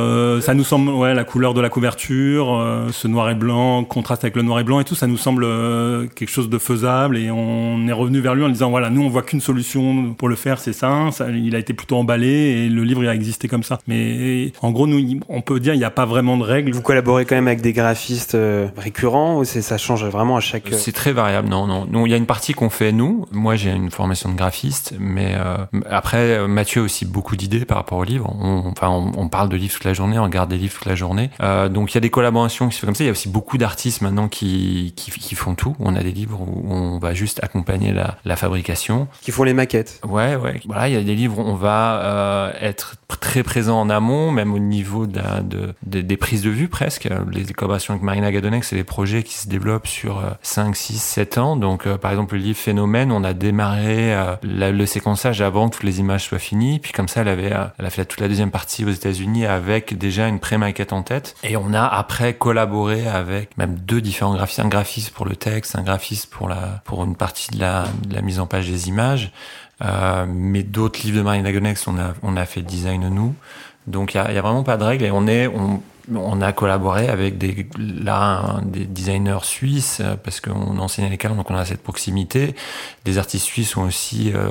ça 0.43 0.55
nous 0.55 0.65
semble 0.65 0.91
ouais 0.91 1.15
la 1.15 1.25
couleur 1.25 1.55
de 1.55 1.61
la 1.61 1.69
couverture 1.69 2.87
ce 2.93 3.09
noir 3.09 3.31
et 3.31 3.35
blanc 3.35 3.85
contraste 3.85 4.25
avec 4.25 4.37
le 4.37 4.43
noir 4.43 4.61
et 4.61 4.65
blanc 4.65 4.81
et 4.81 4.85
tout 4.85 4.95
ça 4.95 5.07
nous 5.07 5.17
semble 5.17 5.47
quelque 6.09 6.31
chose 6.31 6.49
de 6.49 6.59
faisable. 6.59 7.17
Et 7.17 7.31
on 7.31 7.87
est 7.87 7.93
revenu 7.93 8.21
vers 8.21 8.35
lui 8.35 8.45
en 8.45 8.49
disant 8.49 8.71
voilà 8.71 8.91
nous 8.91 9.03
on 9.03 9.09
voit 9.09 9.23
qu'une 9.23 9.41
solution 9.41 10.15
pour 10.15 10.29
le 10.29 10.37
faire 10.37 10.59
c'est 10.59 10.73
ça, 10.73 11.11
il 11.33 11.55
a 11.55 11.59
été 11.59 11.75
plutôt 11.75 11.97
emballé 11.97 12.29
et 12.29 12.69
le 12.69 12.85
livre 12.85 13.03
il 13.03 13.09
a 13.09 13.15
existé 13.15 13.49
comme 13.49 13.63
ça. 13.63 13.79
Mais 13.87 14.53
en 14.63 14.71
gros 14.71 14.87
nous 14.87 15.21
on 15.29 15.41
peut 15.41 15.61
dire 15.61 15.75
il 15.75 15.79
n'y 15.79 15.85
a 15.91 15.93
pas 15.93 16.07
vraiment 16.07 16.37
de 16.37 16.45
règles. 16.45 16.73
Vous 16.73 16.83
collaborez 16.83 17.25
quand 17.25 17.35
même 17.35 17.49
avec 17.49 17.61
des 17.61 17.73
graphistes 17.73 18.35
euh, 18.35 18.69
récurrents 18.77 19.39
ou 19.39 19.45
ça 19.45 19.79
change 19.79 20.05
vraiment 20.05 20.37
à 20.37 20.41
chaque... 20.41 20.73
Euh, 20.73 20.77
c'est 20.77 20.93
très 20.93 21.13
variable, 21.13 21.49
non, 21.49 21.67
non. 21.67 21.87
Nous, 21.91 22.07
il 22.07 22.11
y 22.11 22.15
a 22.15 22.17
une 22.17 22.27
partie 22.27 22.55
qu'on 22.55 22.71
fait 22.71 22.93
nous. 22.93 23.27
Moi, 23.33 23.57
j'ai 23.57 23.71
une 23.71 23.91
formation 23.91 24.31
de 24.31 24.37
graphiste, 24.37 24.95
mais 24.99 25.35
euh, 25.35 25.57
après, 25.91 26.47
Mathieu 26.47 26.83
a 26.83 26.85
aussi 26.85 27.05
beaucoup 27.05 27.37
d'idées 27.37 27.65
par 27.65 27.79
rapport 27.79 27.99
aux 27.99 28.05
livres. 28.05 28.33
On, 28.41 28.71
enfin, 28.71 28.89
on, 28.89 29.29
parle 29.29 29.49
de 29.49 29.57
livres 29.57 29.75
toute 29.75 29.85
la 29.85 29.93
journée, 29.93 30.19
on 30.19 30.25
regarde 30.25 30.51
des 30.51 30.59
livres 30.59 30.75
toute 30.75 30.87
la 30.87 30.95
journée. 30.95 31.31
donc, 31.71 31.93
il 31.93 31.97
y 31.97 31.99
a 31.99 32.01
des 32.01 32.11
collaborations 32.11 32.69
qui 32.69 32.75
se 32.75 32.81
font 32.81 32.87
comme 32.87 32.95
ça. 32.95 33.05
Il 33.05 33.09
y 33.09 33.11
a 33.11 33.13
aussi 33.13 33.29
beaucoup 33.29 33.59
d'artistes 33.59 34.01
maintenant 34.01 34.29
qui, 34.29 34.93
qui, 34.97 35.11
qui, 35.11 35.35
font 35.35 35.55
tout. 35.55 35.77
On 35.79 35.95
a 35.95 36.03
des 36.03 36.13
livres 36.13 36.41
où 36.41 36.73
on 36.73 36.99
va 36.99 37.15
juste 37.15 37.43
accompagner 37.43 37.93
la, 37.93 38.17
la 38.25 38.37
fabrication. 38.37 39.09
Qui 39.23 39.31
font 39.31 39.45
les 39.45 39.55
maquettes. 39.55 40.01
Ouais, 40.09 40.37
ouais. 40.37 40.61
Voilà, 40.67 40.89
il 40.89 40.95
y 40.95 40.99
a 40.99 41.03
des 41.03 41.15
livres 41.15 41.39
où 41.39 41.43
on 41.43 41.55
va 41.55 42.53
être 42.61 42.97
très 43.21 43.43
présent 43.43 43.81
en 43.81 43.91
amont, 43.91 44.31
même 44.31 44.53
au 44.55 44.59
niveau 44.59 45.07
de, 45.07 45.21
de, 45.43 45.61
de 45.61 45.75
des 45.83 46.17
prises 46.17 46.43
de 46.43 46.51
vue 46.51 46.69
presque. 46.69 47.09
Les 47.33 47.45
collaborations 47.47 47.95
avec 47.95 48.03
Marina 48.03 48.31
Gadonex, 48.31 48.69
c'est 48.69 48.77
des 48.77 48.85
projets 48.85 49.23
qui 49.23 49.35
se 49.35 49.49
développent 49.49 49.87
sur 49.87 50.23
5, 50.43 50.77
6, 50.77 50.99
7 50.99 51.39
ans. 51.39 51.57
Donc, 51.57 51.87
euh, 51.87 51.97
par 51.97 52.11
exemple, 52.11 52.35
le 52.35 52.41
livre 52.41 52.59
Phénomène, 52.59 53.13
on 53.13 53.25
a 53.25 53.33
démarré 53.33 54.15
euh, 54.15 54.37
le 54.43 54.87
séquençage 54.87 55.41
avant 55.41 55.69
que 55.69 55.77
toutes 55.77 55.85
les 55.85 56.01
images 56.01 56.25
soient 56.25 56.39
finies. 56.39 56.79
Puis 56.79 56.93
comme 56.93 57.09
ça, 57.09 57.23
elle 57.23 57.29
avait, 57.29 57.53
euh, 57.53 57.65
elle 57.79 57.87
a 57.87 57.91
fait 57.91 58.05
toute 58.05 58.21
la 58.21 58.29
deuxième 58.29 58.51
partie 58.51 58.85
aux 58.85 58.91
États-Unis 58.91 59.47
avec 59.47 59.97
déjà 59.97 60.29
une 60.29 60.39
pré-maquette 60.39 60.93
en 60.93 61.03
tête. 61.03 61.35
Et 61.43 61.57
on 61.57 61.73
a 61.73 61.85
après 61.85 62.35
collaboré 62.35 63.07
avec 63.09 63.57
même 63.57 63.77
deux 63.77 64.01
différents 64.01 64.35
graphistes, 64.35 64.61
un 64.61 64.69
graphiste 64.69 65.11
pour 65.11 65.25
le 65.27 65.37
texte, 65.37 65.77
un 65.77 65.83
graphiste 65.83 66.31
pour 66.31 66.49
la 66.49 66.83
pour 66.85 67.05
une 67.05 67.17
partie 67.17 67.51
de 67.51 67.61
la, 67.61 67.85
de 68.07 68.15
la 68.15 68.21
mise 68.21 68.41
en 68.41 68.47
page 68.47 68.69
des 68.69 68.89
images. 68.89 69.33
Mais 70.29 70.63
d'autres 70.63 71.01
livres 71.05 71.17
de 71.17 71.23
Marina 71.23 71.51
Gadonex, 71.51 71.89
on 71.89 71.99
a, 71.99 72.13
on 72.23 72.37
a 72.37 72.45
fait 72.45 72.61
design 72.61 73.09
nous. 73.09 73.35
Donc 73.87 74.15
il 74.15 74.19
y 74.19 74.21
a, 74.21 74.25
a, 74.25 74.41
vraiment 74.41 74.63
pas 74.63 74.77
de 74.77 74.85
règles 74.85 75.05
et 75.05 75.11
on 75.11 75.27
est, 75.27 75.47
on, 75.47 75.83
on 76.15 76.41
a 76.41 76.53
collaboré 76.53 77.09
avec 77.09 77.39
des, 77.39 77.67
là, 77.79 78.61
des 78.65 78.85
designers 78.85 79.43
suisses 79.43 80.01
euh, 80.01 80.17
parce 80.23 80.41
qu'on 80.41 80.79
enseigne 80.79 81.07
à 81.07 81.09
l'école, 81.09 81.37
donc 81.37 81.51
on 81.51 81.55
a 81.55 81.65
cette 81.65 81.83
proximité. 81.83 82.55
Des 83.05 83.19
artistes 83.19 83.45
suisses 83.45 83.77
ont 83.77 83.85
aussi 83.85 84.33
euh, 84.35 84.49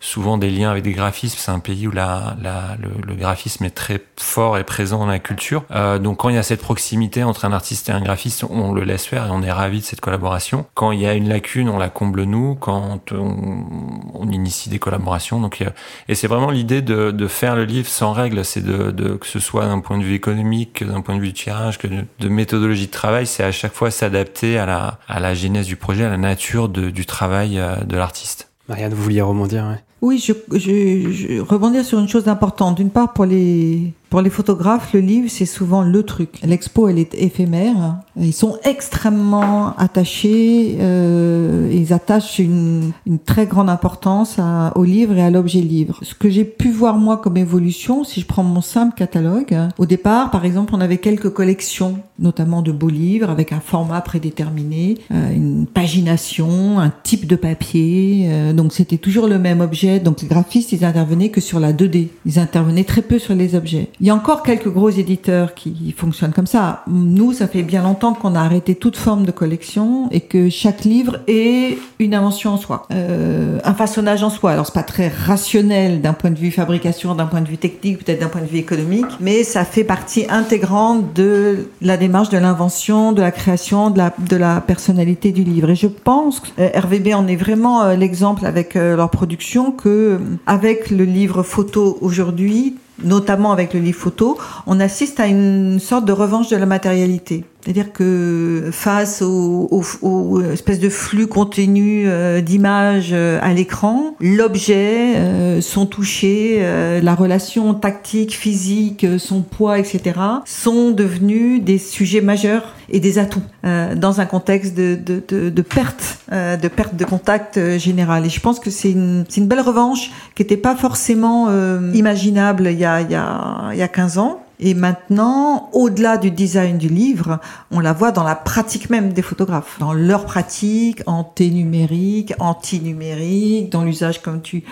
souvent 0.00 0.38
des 0.38 0.50
liens 0.50 0.70
avec 0.70 0.84
des 0.84 0.92
graphismes. 0.92 1.36
C'est 1.38 1.50
un 1.50 1.58
pays 1.58 1.86
où 1.86 1.90
la, 1.90 2.36
le, 2.80 3.14
graphisme 3.14 3.64
est 3.64 3.70
très 3.70 4.00
fort 4.16 4.58
et 4.58 4.64
présent 4.64 4.98
dans 4.98 5.06
la 5.06 5.18
culture. 5.18 5.64
Euh, 5.70 5.98
donc 5.98 6.18
quand 6.18 6.28
il 6.28 6.36
y 6.36 6.38
a 6.38 6.42
cette 6.42 6.60
proximité 6.60 7.24
entre 7.24 7.44
un 7.44 7.52
artiste 7.52 7.88
et 7.88 7.92
un 7.92 8.00
graphiste, 8.00 8.44
on 8.48 8.72
le 8.72 8.84
laisse 8.84 9.06
faire 9.06 9.26
et 9.26 9.30
on 9.30 9.42
est 9.42 9.52
ravi 9.52 9.80
de 9.80 9.84
cette 9.84 10.00
collaboration. 10.00 10.66
Quand 10.74 10.92
il 10.92 11.00
y 11.00 11.06
a 11.06 11.14
une 11.14 11.28
lacune, 11.28 11.68
on 11.68 11.78
la 11.78 11.88
comble 11.88 12.22
nous. 12.24 12.54
Quand 12.54 13.12
on, 13.12 14.28
initie 14.30 14.68
des 14.68 14.78
collaborations, 14.78 15.40
donc 15.40 15.64
et 16.06 16.14
c'est 16.14 16.26
vraiment 16.26 16.50
l'idée 16.50 16.82
de, 16.82 17.10
de, 17.10 17.26
faire 17.26 17.56
le 17.56 17.64
livre 17.64 17.88
sans 17.88 18.12
règles, 18.12 18.44
c'est 18.44 18.62
de 18.62 19.16
que 19.16 19.26
ce 19.26 19.38
soit 19.38 19.64
d'un 19.64 19.80
point 19.80 19.96
de 19.96 20.02
vue 20.02 20.14
économique, 20.14 20.84
d'un 20.88 21.00
point 21.00 21.16
de 21.16 21.20
vue 21.20 21.28
de 21.28 21.36
tirage, 21.36 21.78
que 21.78 21.86
de, 21.86 22.28
méthodologie 22.28 22.86
de 22.86 22.92
travail, 22.92 23.26
c'est 23.26 23.44
à 23.44 23.52
chaque 23.52 23.74
fois 23.74 23.90
s'adapter 23.90 24.58
à 24.58 24.66
la, 24.66 24.98
à 25.08 25.20
la 25.20 25.34
genèse 25.34 25.66
du 25.66 25.76
projet, 25.76 26.04
à 26.04 26.08
la 26.08 26.16
nature 26.16 26.68
de, 26.68 26.90
du 26.90 27.06
travail 27.06 27.58
euh, 27.58 27.76
de 27.84 27.96
l'artiste. 27.96 28.50
Marianne, 28.68 28.94
vous 28.94 29.02
vouliez 29.02 29.22
rebondir 29.22 29.64
ouais. 29.64 29.82
Oui, 30.00 30.18
je, 30.24 30.32
je, 30.56 31.10
je 31.10 31.40
rebondir 31.40 31.84
sur 31.84 31.98
une 31.98 32.08
chose 32.08 32.28
importante. 32.28 32.76
D'une 32.76 32.90
part, 32.90 33.12
pour 33.12 33.24
les 33.24 33.92
pour 34.10 34.22
les 34.22 34.30
photographes, 34.30 34.94
le 34.94 35.00
livre, 35.00 35.28
c'est 35.28 35.46
souvent 35.46 35.82
le 35.82 36.02
truc. 36.02 36.40
L'expo, 36.42 36.88
elle 36.88 36.98
est 36.98 37.14
éphémère. 37.14 37.98
Ils 38.16 38.32
sont 38.32 38.58
extrêmement 38.64 39.76
attachés. 39.76 40.78
Euh, 40.80 41.70
ils 41.72 41.92
attachent 41.92 42.38
une, 42.38 42.92
une, 43.06 43.18
très 43.18 43.46
grande 43.46 43.68
importance 43.68 44.38
à, 44.38 44.72
au 44.76 44.84
livre 44.84 45.16
et 45.16 45.22
à 45.22 45.30
l'objet 45.30 45.60
livre. 45.60 45.98
Ce 46.02 46.14
que 46.14 46.30
j'ai 46.30 46.44
pu 46.44 46.70
voir, 46.70 46.96
moi, 46.96 47.18
comme 47.18 47.36
évolution, 47.36 48.02
si 48.02 48.20
je 48.20 48.26
prends 48.26 48.42
mon 48.42 48.62
simple 48.62 48.94
catalogue, 48.96 49.56
au 49.76 49.84
départ, 49.84 50.30
par 50.30 50.44
exemple, 50.44 50.74
on 50.74 50.80
avait 50.80 50.98
quelques 50.98 51.30
collections, 51.30 51.98
notamment 52.18 52.62
de 52.62 52.72
beaux 52.72 52.88
livres, 52.88 53.28
avec 53.28 53.52
un 53.52 53.60
format 53.60 54.00
prédéterminé, 54.00 54.96
euh, 55.12 55.34
une 55.34 55.66
pagination, 55.66 56.80
un 56.80 56.92
type 57.02 57.26
de 57.26 57.36
papier. 57.36 58.28
Euh, 58.28 58.52
donc, 58.54 58.72
c'était 58.72 58.98
toujours 58.98 59.26
le 59.26 59.38
même 59.38 59.60
objet. 59.60 60.00
Donc, 60.00 60.22
les 60.22 60.28
graphistes, 60.28 60.72
ils 60.72 60.84
intervenaient 60.84 61.28
que 61.28 61.42
sur 61.42 61.60
la 61.60 61.74
2D. 61.74 62.08
Ils 62.24 62.38
intervenaient 62.38 62.84
très 62.84 63.02
peu 63.02 63.18
sur 63.18 63.34
les 63.34 63.54
objets. 63.54 63.88
Il 64.00 64.06
y 64.06 64.10
a 64.10 64.14
encore 64.14 64.42
quelques 64.42 64.68
gros 64.68 64.90
éditeurs 64.90 65.54
qui 65.54 65.92
fonctionnent 65.96 66.32
comme 66.32 66.46
ça. 66.46 66.84
Nous, 66.86 67.32
ça 67.32 67.48
fait 67.48 67.62
bien 67.62 67.82
longtemps 67.82 68.14
qu'on 68.14 68.36
a 68.36 68.40
arrêté 68.40 68.76
toute 68.76 68.96
forme 68.96 69.24
de 69.24 69.32
collection 69.32 70.08
et 70.12 70.20
que 70.20 70.48
chaque 70.50 70.84
livre 70.84 71.18
est 71.26 71.78
une 71.98 72.14
invention 72.14 72.52
en 72.52 72.56
soi, 72.58 72.86
euh, 72.92 73.58
un 73.64 73.74
façonnage 73.74 74.22
en 74.22 74.30
soi. 74.30 74.52
Alors 74.52 74.66
c'est 74.66 74.74
pas 74.74 74.82
très 74.84 75.08
rationnel 75.08 76.00
d'un 76.00 76.12
point 76.12 76.30
de 76.30 76.38
vue 76.38 76.52
fabrication, 76.52 77.14
d'un 77.14 77.26
point 77.26 77.40
de 77.40 77.48
vue 77.48 77.58
technique, 77.58 78.04
peut-être 78.04 78.20
d'un 78.20 78.28
point 78.28 78.40
de 78.40 78.46
vue 78.46 78.58
économique, 78.58 79.06
mais 79.20 79.42
ça 79.42 79.64
fait 79.64 79.84
partie 79.84 80.26
intégrante 80.28 81.12
de 81.14 81.68
la 81.82 81.96
démarche 81.96 82.28
de 82.28 82.38
l'invention, 82.38 83.12
de 83.12 83.20
la 83.20 83.32
création, 83.32 83.90
de 83.90 83.98
la, 83.98 84.14
de 84.18 84.36
la 84.36 84.60
personnalité 84.60 85.32
du 85.32 85.42
livre. 85.42 85.70
Et 85.70 85.76
je 85.76 85.88
pense 85.88 86.40
que 86.40 86.48
euh, 86.60 86.68
RVB 86.74 87.14
en 87.14 87.26
est 87.26 87.36
vraiment 87.36 87.82
euh, 87.82 87.96
l'exemple 87.96 88.46
avec 88.46 88.76
euh, 88.76 88.96
leur 88.96 89.10
production 89.10 89.72
que 89.72 90.20
avec 90.46 90.90
le 90.90 91.04
livre 91.04 91.42
photo 91.42 91.98
aujourd'hui, 92.00 92.76
notamment 93.02 93.52
avec 93.52 93.74
le 93.74 93.80
livre 93.80 93.98
photo, 93.98 94.38
on 94.66 94.80
assiste 94.80 95.20
à 95.20 95.26
une 95.26 95.78
sorte 95.78 96.04
de 96.04 96.12
revanche 96.12 96.48
de 96.48 96.56
la 96.56 96.66
matérialité. 96.66 97.44
C'est-à-dire 97.68 97.92
que 97.92 98.70
face 98.72 99.20
aux, 99.20 99.68
aux, 99.70 99.84
aux, 100.00 100.40
espèces 100.40 100.80
de 100.80 100.88
flux 100.88 101.26
continus 101.26 102.06
euh, 102.08 102.40
d'images 102.40 103.10
euh, 103.12 103.38
à 103.42 103.52
l'écran, 103.52 104.16
l'objet, 104.20 105.16
euh, 105.16 105.60
son 105.60 105.84
toucher, 105.84 106.60
euh, 106.60 107.02
la 107.02 107.14
relation 107.14 107.74
tactique, 107.74 108.34
physique, 108.34 109.04
euh, 109.04 109.18
son 109.18 109.42
poids, 109.42 109.78
etc., 109.78 110.18
sont 110.46 110.92
devenus 110.92 111.62
des 111.62 111.76
sujets 111.76 112.22
majeurs 112.22 112.74
et 112.88 113.00
des 113.00 113.18
atouts 113.18 113.42
euh, 113.66 113.94
dans 113.94 114.22
un 114.22 114.24
contexte 114.24 114.74
de, 114.74 114.94
de, 114.94 115.22
de, 115.28 115.50
de 115.50 115.62
perte, 115.62 116.20
de 116.32 116.68
perte 116.68 116.96
de 116.96 117.04
contact 117.04 117.76
général. 117.76 118.24
Et 118.24 118.30
je 118.30 118.40
pense 118.40 118.60
que 118.60 118.70
c'est 118.70 118.92
une, 118.92 119.26
une 119.36 119.46
belle 119.46 119.60
revanche 119.60 120.10
qui 120.34 120.40
n'était 120.42 120.56
pas 120.56 120.74
forcément 120.74 121.50
imaginable 121.92 122.68
il 122.70 122.78
y, 122.78 122.86
a, 122.86 123.02
il, 123.02 123.10
y 123.10 123.14
a, 123.14 123.70
il 123.72 123.78
y 123.78 123.82
a 123.82 123.88
15 123.88 124.16
ans 124.16 124.40
et 124.60 124.74
maintenant, 124.74 125.70
au-delà 125.72 126.16
du 126.16 126.30
design 126.30 126.78
du 126.78 126.88
livre, 126.88 127.38
on 127.70 127.78
la 127.78 127.92
voit 127.92 128.10
dans 128.10 128.24
la 128.24 128.34
pratique 128.34 128.90
même 128.90 129.12
des 129.12 129.22
photographes, 129.22 129.78
dans 129.78 129.92
leur 129.92 130.24
pratique 130.24 131.02
anté-numérique, 131.06 132.34
anti-numérique, 132.40 133.70
dans 133.70 133.84
l'usage, 133.84 134.20
comme 134.20 134.42
tu 134.42 134.64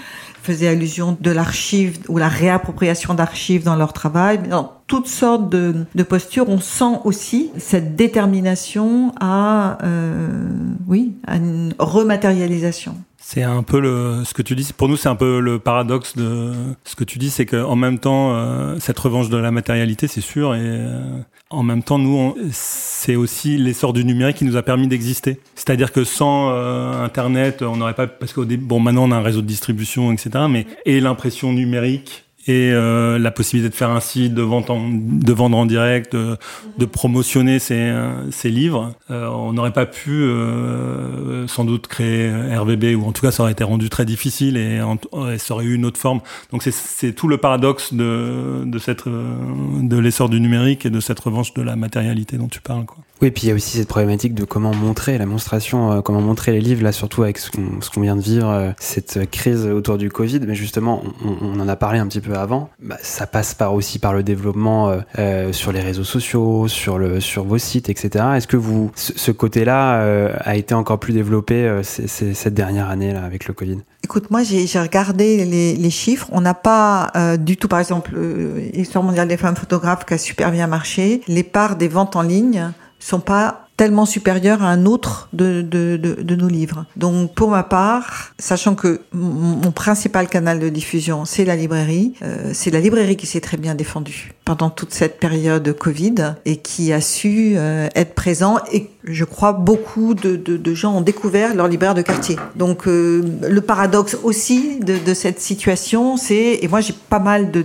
faisais 0.43 0.69
allusion, 0.69 1.17
de 1.21 1.31
l'archive 1.31 1.99
ou 2.09 2.19
la 2.19 2.29
réappropriation 2.29 3.15
d'archives 3.15 3.65
dans 3.65 3.77
leur 3.77 3.93
travail, 3.93 4.39
dans 4.49 4.73
toutes 4.87 5.09
sortes 5.09 5.49
de, 5.51 5.87
de, 5.95 6.03
postures. 6.03 6.49
On 6.49 6.61
sent 6.61 7.01
aussi 7.05 7.51
cette 7.59 7.97
détermination 7.97 9.13
à, 9.21 9.79
euh, 9.85 10.49
oui, 10.87 11.15
à 11.27 11.37
une 11.37 11.75
rematérialisation. 11.79 12.97
C'est 13.29 13.43
un 13.43 13.65
peu 13.65 13.81
le, 13.81 14.23
ce 14.25 14.35
que 14.35 14.43
tu 14.43 14.55
dis. 14.55 14.73
Pour 14.73 14.89
nous, 14.89 14.97
c'est 14.97 15.09
un 15.09 15.17
peu 15.17 15.41
le 15.41 15.59
paradoxe 15.59 16.17
de 16.17 16.53
ce 16.85 16.95
que 16.95 17.03
tu 17.03 17.19
dis, 17.19 17.29
c'est 17.29 17.45
qu'en 17.45 17.75
même 17.75 17.99
temps, 17.99 18.37
euh, 18.37 18.77
cette 18.79 19.01
revanche 19.01 19.31
de 19.31 19.37
la 19.37 19.51
matérialité, 19.51 20.07
c'est 20.07 20.21
sûr, 20.21 20.55
et 20.55 20.61
euh, 20.63 21.19
en 21.51 21.65
même 21.65 21.83
temps, 21.83 21.99
nous, 21.99 22.37
c'est 22.53 23.17
aussi 23.17 23.57
l'essor 23.59 23.93
du 23.93 24.05
numérique 24.05 24.37
qui 24.37 24.45
nous 24.45 24.57
a 24.57 24.63
permis 24.63 24.87
d'exister. 24.87 25.41
C'est-à-dire 25.57 25.91
que 25.91 26.05
sans 26.05 26.51
euh, 26.53 27.03
Internet, 27.03 27.63
on 27.63 27.79
n'aurait 27.79 27.95
pas, 27.95 28.07
parce 28.07 28.33
qu'au 28.33 28.45
bon, 28.45 28.79
maintenant 28.79 29.09
on 29.09 29.11
a 29.11 29.17
un 29.17 29.23
réseau 29.23 29.43
de 29.43 29.49
distribution, 29.49 30.13
etc. 30.13 30.45
Mais 30.49 30.65
et 30.85 31.01
l'impression 31.01 31.53
numérique 31.53 32.26
et 32.47 32.71
euh, 32.73 33.19
la 33.19 33.31
possibilité 33.31 33.71
de 33.71 33.75
faire 33.75 33.91
un 33.91 34.01
site, 34.01 34.35
de 34.35 34.43
vendre 34.43 34.71
en, 34.71 34.89
de 34.89 35.33
vendre 35.33 35.57
en 35.57 35.67
direct, 35.67 36.15
de, 36.15 36.37
de 36.79 36.85
promotionner 36.85 37.59
ses, 37.59 37.93
ses 38.31 38.51
livres. 38.51 38.95
Euh, 39.11 39.29
on 39.29 39.53
n'aurait 39.53 39.73
pas 39.73 39.87
pu 39.87 40.11
euh, 40.11 41.47
sans 41.49 41.65
doute 41.65 41.87
créer 41.89 42.31
RVB, 42.57 42.97
ou 42.97 43.05
en 43.05 43.13
tout 43.13 43.23
cas 43.23 43.31
ça 43.31 43.43
aurait 43.43 43.53
été 43.53 43.65
rendu 43.65 43.91
très 43.91 44.05
difficile 44.05 44.57
et, 44.57 44.81
en, 44.81 44.97
et 45.31 45.39
ça 45.39 45.55
aurait 45.55 45.65
eu 45.65 45.75
une 45.75 45.85
autre 45.85 45.99
forme. 45.99 46.21
Donc 46.53 46.63
c'est 46.63 47.13
tout 47.13 47.29
le 47.29 47.39
paradoxe 47.39 47.93
de, 47.93 48.63
de, 48.65 48.79
cette, 48.79 49.07
de 49.07 49.99
l'essor 49.99 50.29
du 50.29 50.41
numérique 50.41 50.87
et 50.87 50.91
de 50.91 51.01
cette 51.01 51.21
revanche 51.21 51.55
de 51.55 51.63
la 51.63 51.77
matérialité 51.77 52.37
dont 52.37 52.49
tu 52.49 52.61
parles. 52.61 52.85
Quoi. 52.85 52.99
Oui, 53.23 53.31
puis 53.31 53.45
il 53.45 53.49
y 53.49 53.53
a 53.53 53.55
aussi 53.55 53.79
cette 53.79 53.89
problématique 53.89 54.35
de 54.35 54.45
comment 54.45 54.75
montrer 54.75 55.17
la 55.17 55.25
monstration, 55.25 55.93
euh, 55.93 56.01
comment 56.03 56.21
montrer 56.21 56.53
les 56.53 56.61
livres, 56.61 56.83
là 56.83 56.93
surtout 56.93 57.23
avec 57.23 57.39
ce 57.39 57.51
qu'on 57.51 57.79
qu 57.81 58.01
vient 58.01 58.17
de 58.17 58.21
vivre, 58.21 58.51
euh, 58.51 58.71
cette 58.79 59.31
crise 59.31 59.65
autour 59.67 59.97
du 59.97 60.11
Covid. 60.11 60.41
Mais 60.41 60.55
justement, 60.55 61.03
on, 61.25 61.59
en 61.59 61.69
a 61.69 61.77
parlé 61.77 61.99
un 61.99 62.07
petit 62.07 62.21
peu 62.21 62.35
avant. 62.35 62.69
Bah, 62.83 62.99
ça 63.01 63.27
passe 63.27 63.55
par 63.55 63.73
aussi 63.73 63.99
par 63.99 64.13
le 64.13 64.23
développement 64.23 64.91
euh, 64.91 64.99
euh, 65.19 65.53
sur 65.53 65.73
les 65.73 65.81
réseaux 65.81 66.05
sociaux, 66.05 66.69
sur 66.69 66.99
le 66.99 67.21
sur 67.21 67.45
vos 67.45 67.59
sites, 67.59 67.89
etc. 67.89 68.25
Est-ce 68.37 68.47
que 68.47 68.59
vous 68.59 68.91
ce, 68.95 69.31
côté-là 69.31 70.01
euh, 70.01 70.35
a 70.41 70.57
été 70.57 70.75
encore 70.75 70.99
plus 70.99 71.13
développé 71.13 71.81
cette 71.83 72.55
dernière 72.55 72.91
année 72.91 73.13
là 73.13 73.25
avec 73.25 73.47
le 73.47 73.55
Covid? 73.55 73.79
Écoute, 74.07 74.31
moi 74.31 74.45
j'ai 74.45 74.81
regardé 74.81 75.45
les, 75.45 75.75
les, 75.75 75.91
chiffres. 75.91 76.29
On 76.31 76.41
n'a 76.41 76.55
pas 76.55 77.11
euh, 77.17 77.37
du 77.37 77.57
tout, 77.57 77.67
par 77.67 77.81
exemple, 77.81 78.13
euh, 78.15 78.61
Histoire 78.73 79.03
mondiale 79.03 79.27
des 79.27 79.37
femmes 79.37 79.57
photographes 79.57 80.07
qui 80.07 80.15
a 80.15 80.19
super 80.19 80.53
bien 80.53 80.69
marché. 80.69 81.23
Les 81.27 81.43
parts 81.43 81.75
des 81.75 81.89
ventes 81.89 82.15
en 82.15 82.23
ligne 82.23 82.71
sont 82.99 83.21
pas 83.21 83.67
tellement 83.77 84.07
supérieur 84.07 84.63
à 84.63 84.71
un 84.71 84.87
autre 84.87 85.29
de, 85.33 85.61
de, 85.61 85.99
de, 86.01 86.23
de, 86.23 86.35
nos 86.35 86.49
livres. 86.49 86.87
Donc 86.97 87.35
pour 87.35 87.51
ma 87.51 87.63
part, 87.63 88.33
sachant 88.39 88.75
que 88.75 89.03
mon 89.13 89.71
principal 89.71 90.29
canal 90.29 90.59
de 90.59 90.69
diffusion, 90.71 91.25
c'est 91.27 91.45
la 91.45 91.57
librairie, 91.57 92.15
euh, 92.23 92.53
c'est 92.55 92.71
la 92.71 92.81
librairie 92.81 93.17
qui 93.17 93.27
s'est 93.27 93.41
très 93.41 93.59
bien 93.59 93.75
défendue 93.75 94.33
pendant 94.45 94.71
toute 94.71 94.95
cette 94.95 95.21
période 95.21 95.77
Covid 95.77 96.37
et 96.47 96.57
qui 96.57 96.93
a 96.93 97.03
su 97.03 97.55
euh, 97.57 97.89
être 97.95 98.15
présent 98.15 98.59
et 98.73 98.91
je 99.07 99.25
crois 99.25 99.53
beaucoup 99.53 100.15
de, 100.15 100.37
de, 100.37 100.57
de, 100.57 100.75
gens 100.75 100.95
ont 100.97 101.01
découvert 101.01 101.55
leur 101.55 101.69
libraire 101.69 101.95
de 101.95 102.03
quartier. 102.03 102.37
Donc 102.57 102.87
euh, 102.87 103.23
le 103.49 103.61
paradoxe 103.61 104.17
aussi 104.23 104.81
de, 104.81 104.99
de 104.99 105.15
cette 105.15 105.41
situation, 105.41 106.17
c'est 106.17 106.59
et 106.61 106.69
moi 106.69 106.81
j'ai 106.81 106.93
pas 106.93 107.19
mal 107.19 107.51
de, 107.51 107.65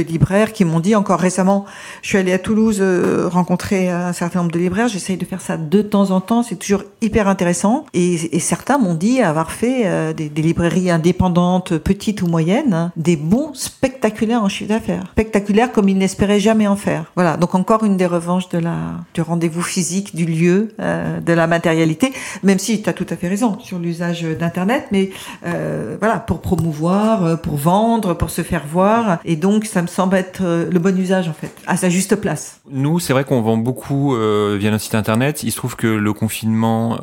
libraires 0.00 0.52
qui 0.52 0.64
m'ont 0.64 0.80
dit 0.80 0.94
encore 0.94 1.20
récemment, 1.20 1.66
je 2.02 2.08
suis 2.08 2.18
allée 2.18 2.32
à 2.32 2.38
Toulouse 2.38 2.78
euh, 2.80 3.28
rencontrer 3.28 3.90
un 3.90 4.12
certain 4.12 4.40
nombre 4.40 4.52
de 4.52 4.58
libraires, 4.58 4.88
j'essaye 4.88 5.16
de 5.16 5.24
faire 5.24 5.40
ça 5.40 5.56
de 5.56 5.82
temps 5.82 6.10
en 6.10 6.20
temps, 6.20 6.42
c'est 6.42 6.56
toujours 6.56 6.84
hyper 7.02 7.28
intéressant. 7.28 7.84
Et, 7.92 8.36
et 8.36 8.40
certains 8.40 8.78
m'ont 8.78 8.94
dit 8.94 9.20
avoir 9.20 9.50
fait 9.50 9.82
euh, 9.84 10.12
des, 10.12 10.28
des, 10.28 10.42
librairies 10.42 10.90
indépendantes, 10.90 11.76
petites 11.78 12.22
ou 12.22 12.26
moyennes, 12.26 12.72
hein, 12.72 12.92
des 12.96 13.16
bons 13.16 13.52
spectaculaires 13.54 14.42
en 14.42 14.48
chiffre 14.48 14.70
d'affaires, 14.70 15.08
spectaculaires 15.12 15.72
comme 15.72 15.88
ils 15.88 15.98
n'espéraient 15.98 16.40
jamais 16.40 16.66
en 16.66 16.76
faire. 16.76 17.12
Voilà, 17.14 17.36
donc 17.36 17.54
encore 17.54 17.84
une 17.84 17.96
des 17.96 18.06
revanches 18.06 18.48
de 18.48 18.58
la 18.58 18.76
du 19.14 19.20
rendez-vous 19.20 19.62
physique, 19.62 20.14
du 20.14 20.24
lieu 20.24 20.68
euh, 20.80 21.18
de 21.18 21.32
la 21.32 21.48
matérialité, 21.48 22.12
même 22.44 22.60
si 22.60 22.80
tu 22.82 22.88
as 22.88 22.92
tout 22.92 23.06
à 23.10 23.16
fait 23.16 23.26
raison 23.26 23.58
sur 23.58 23.80
l'usage 23.80 24.22
d'Internet, 24.22 24.86
mais 24.92 25.10
euh, 25.44 25.96
voilà, 25.98 26.20
pour 26.20 26.40
promouvoir, 26.40 27.24
euh, 27.24 27.34
pour 27.36 27.56
vendre, 27.56 28.14
pour 28.14 28.30
se 28.30 28.42
faire 28.42 28.64
voir, 28.64 29.18
et 29.24 29.34
donc 29.34 29.64
ça 29.64 29.82
me 29.82 29.88
semble 29.88 30.14
être 30.14 30.40
le 30.40 30.78
bon 30.78 30.96
usage 30.96 31.28
en 31.28 31.32
fait, 31.32 31.50
à 31.66 31.76
sa 31.76 31.88
juste 31.88 32.14
place. 32.14 32.60
Nous, 32.70 33.00
c'est 33.00 33.12
vrai 33.12 33.24
qu'on 33.24 33.40
vend 33.42 33.56
beaucoup 33.56 34.14
via 34.14 34.70
notre 34.70 34.84
site 34.84 34.94
Internet. 34.94 35.42
Il 35.42 35.50
se 35.50 35.56
trouve 35.56 35.74
que 35.74 35.88
le 35.88 36.12
confinement 36.12 36.98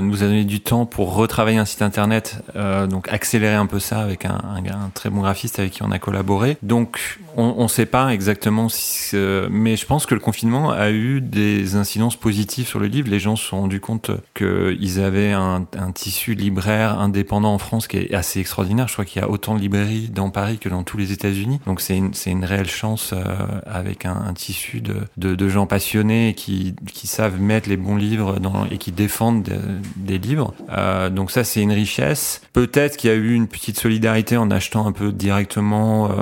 nous 0.00 0.22
a 0.22 0.26
donné 0.26 0.44
du 0.44 0.60
temps 0.60 0.86
pour 0.86 1.14
retravailler 1.14 1.58
un 1.58 1.64
site 1.64 1.82
Internet, 1.82 2.42
donc 2.88 3.08
accélérer 3.12 3.54
un 3.54 3.66
peu 3.66 3.80
ça 3.80 4.00
avec 4.00 4.24
un, 4.24 4.90
très 4.94 5.10
bon 5.10 5.22
graphiste 5.22 5.58
avec 5.58 5.72
qui 5.72 5.82
on 5.82 5.90
a 5.90 5.98
collaboré. 5.98 6.58
Donc 6.62 7.18
on 7.36 7.62
ne 7.62 7.68
sait 7.68 7.86
pas 7.86 8.10
exactement, 8.10 8.68
si, 8.68 9.16
mais 9.50 9.76
je 9.76 9.86
pense 9.86 10.06
que 10.06 10.14
le 10.14 10.20
confinement 10.20 10.70
a 10.70 10.90
eu 10.90 11.20
des 11.20 11.76
incidences 11.76 12.16
positives 12.16 12.66
sur 12.66 12.78
le 12.78 12.86
livre. 12.86 13.08
Gens 13.18 13.36
se 13.36 13.44
sont 13.44 13.60
rendus 13.60 13.80
compte 13.80 14.10
qu'ils 14.34 15.00
avaient 15.00 15.32
un, 15.32 15.66
tissu 15.94 16.34
libraire 16.34 16.98
indépendant 16.98 17.54
en 17.54 17.58
France 17.58 17.86
qui 17.86 17.98
est 17.98 18.14
assez 18.14 18.40
extraordinaire. 18.40 18.88
Je 18.88 18.92
crois 18.92 19.04
qu'il 19.04 19.22
y 19.22 19.24
a 19.24 19.30
autant 19.30 19.54
de 19.54 19.60
librairies 19.60 20.08
dans 20.08 20.30
Paris 20.30 20.58
que 20.58 20.68
dans 20.68 20.82
tous 20.82 20.96
les 20.96 21.12
États-Unis. 21.12 21.60
Donc 21.66 21.80
c'est 21.80 21.96
une, 21.96 22.44
réelle 22.44 22.68
chance 22.68 23.12
euh, 23.12 23.22
avec 23.66 24.04
un, 24.04 24.32
tissu 24.34 24.82
de, 24.82 25.48
gens 25.48 25.66
passionnés 25.66 26.34
qui, 26.34 26.74
savent 27.04 27.40
mettre 27.40 27.68
les 27.68 27.76
bons 27.76 27.96
livres 27.96 28.36
et 28.70 28.78
qui 28.78 28.90
défendent 28.90 29.44
de, 29.44 29.58
des 29.96 30.18
livres. 30.18 30.54
Euh, 30.70 31.08
donc 31.08 31.30
ça 31.30 31.44
c'est 31.44 31.62
une 31.62 31.72
richesse. 31.72 32.42
Peut-être 32.52 32.96
qu'il 32.96 33.10
y 33.10 33.12
a 33.12 33.16
eu 33.16 33.32
une 33.32 33.46
petite 33.46 33.78
solidarité 33.78 34.36
en 34.36 34.50
achetant 34.50 34.86
un 34.86 34.92
peu 34.92 35.12
directement. 35.12 36.10
Euh, 36.10 36.14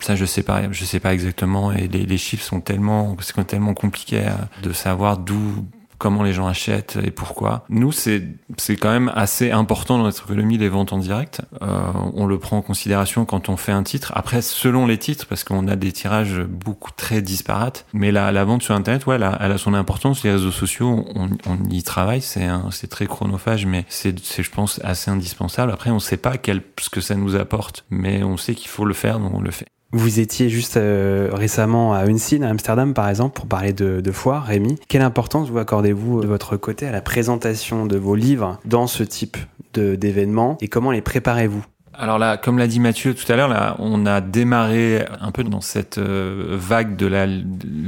ça 0.00 0.16
je 0.16 0.24
sais 0.24 0.42
pas, 0.42 0.62
je 0.72 0.84
sais 0.84 1.00
pas 1.00 1.12
exactement. 1.12 1.72
Et 1.72 1.88
les, 1.88 2.06
les 2.06 2.18
chiffres 2.18 2.44
sont 2.44 2.60
tellement, 2.60 3.16
sont 3.20 3.44
tellement 3.44 3.74
compliqués 3.74 4.24
de 4.62 4.72
savoir 4.72 5.18
d'où 5.18 5.66
comment 5.98 6.22
les 6.22 6.32
gens 6.32 6.46
achètent 6.46 6.98
et 7.02 7.10
pourquoi. 7.10 7.64
Nous, 7.68 7.92
c'est 7.92 8.22
c'est 8.56 8.76
quand 8.76 8.90
même 8.90 9.10
assez 9.14 9.50
important 9.50 9.98
dans 9.98 10.04
notre 10.04 10.24
économie 10.24 10.58
les 10.58 10.68
ventes 10.68 10.92
en 10.92 10.98
direct. 10.98 11.42
Euh, 11.62 11.92
on 12.14 12.26
le 12.26 12.38
prend 12.38 12.58
en 12.58 12.62
considération 12.62 13.24
quand 13.24 13.48
on 13.48 13.56
fait 13.56 13.72
un 13.72 13.82
titre. 13.82 14.12
Après, 14.14 14.42
selon 14.42 14.86
les 14.86 14.98
titres, 14.98 15.26
parce 15.26 15.44
qu'on 15.44 15.68
a 15.68 15.76
des 15.76 15.92
tirages 15.92 16.40
beaucoup 16.40 16.90
très 16.96 17.22
disparates, 17.22 17.86
mais 17.92 18.12
la, 18.12 18.32
la 18.32 18.44
vente 18.44 18.62
sur 18.62 18.74
Internet, 18.74 19.06
ouais, 19.06 19.16
elle 19.16 19.38
elle 19.40 19.52
a 19.52 19.58
son 19.58 19.74
importance. 19.74 20.22
Les 20.22 20.32
réseaux 20.32 20.52
sociaux, 20.52 21.06
on, 21.14 21.28
on 21.46 21.70
y 21.70 21.82
travaille, 21.82 22.20
c'est 22.22 22.48
c'est 22.70 22.88
très 22.88 23.06
chronophage, 23.06 23.66
mais 23.66 23.84
c'est 23.88 24.14
je 24.42 24.50
pense 24.50 24.80
assez 24.84 25.10
indispensable. 25.10 25.72
Après, 25.72 25.90
on 25.90 25.94
ne 25.94 25.98
sait 26.00 26.16
pas 26.16 26.36
quel 26.36 26.62
ce 26.80 26.90
que 26.90 27.00
ça 27.00 27.14
nous 27.14 27.36
apporte, 27.36 27.84
mais 27.90 28.22
on 28.22 28.36
sait 28.36 28.54
qu'il 28.54 28.68
faut 28.68 28.84
le 28.84 28.94
faire, 28.94 29.18
donc 29.18 29.34
on 29.34 29.40
le 29.40 29.50
fait. 29.50 29.66
Vous 29.96 30.18
étiez 30.18 30.48
juste 30.48 30.76
euh, 30.76 31.30
récemment 31.32 31.94
à 31.94 32.00
Unseen, 32.00 32.42
à 32.42 32.48
Amsterdam 32.48 32.94
par 32.94 33.08
exemple, 33.08 33.36
pour 33.36 33.46
parler 33.46 33.72
de, 33.72 34.00
de 34.00 34.10
foire, 34.10 34.44
Rémi. 34.44 34.76
Quelle 34.88 35.02
importance 35.02 35.48
vous 35.50 35.58
accordez-vous 35.58 36.20
de 36.20 36.26
votre 36.26 36.56
côté 36.56 36.88
à 36.88 36.90
la 36.90 37.00
présentation 37.00 37.86
de 37.86 37.96
vos 37.96 38.16
livres 38.16 38.58
dans 38.64 38.88
ce 38.88 39.04
type 39.04 39.36
d'événements 39.72 40.58
et 40.60 40.66
comment 40.66 40.90
les 40.90 41.00
préparez-vous? 41.00 41.64
Alors 41.98 42.18
là, 42.18 42.36
comme 42.36 42.58
l'a 42.58 42.66
dit 42.66 42.80
Mathieu 42.80 43.14
tout 43.14 43.30
à 43.30 43.36
l'heure, 43.36 43.48
là, 43.48 43.76
on 43.78 44.06
a 44.06 44.20
démarré 44.20 45.04
un 45.20 45.30
peu 45.30 45.44
dans 45.44 45.60
cette 45.60 45.98
euh, 45.98 46.56
vague 46.58 46.96
de 46.96 47.06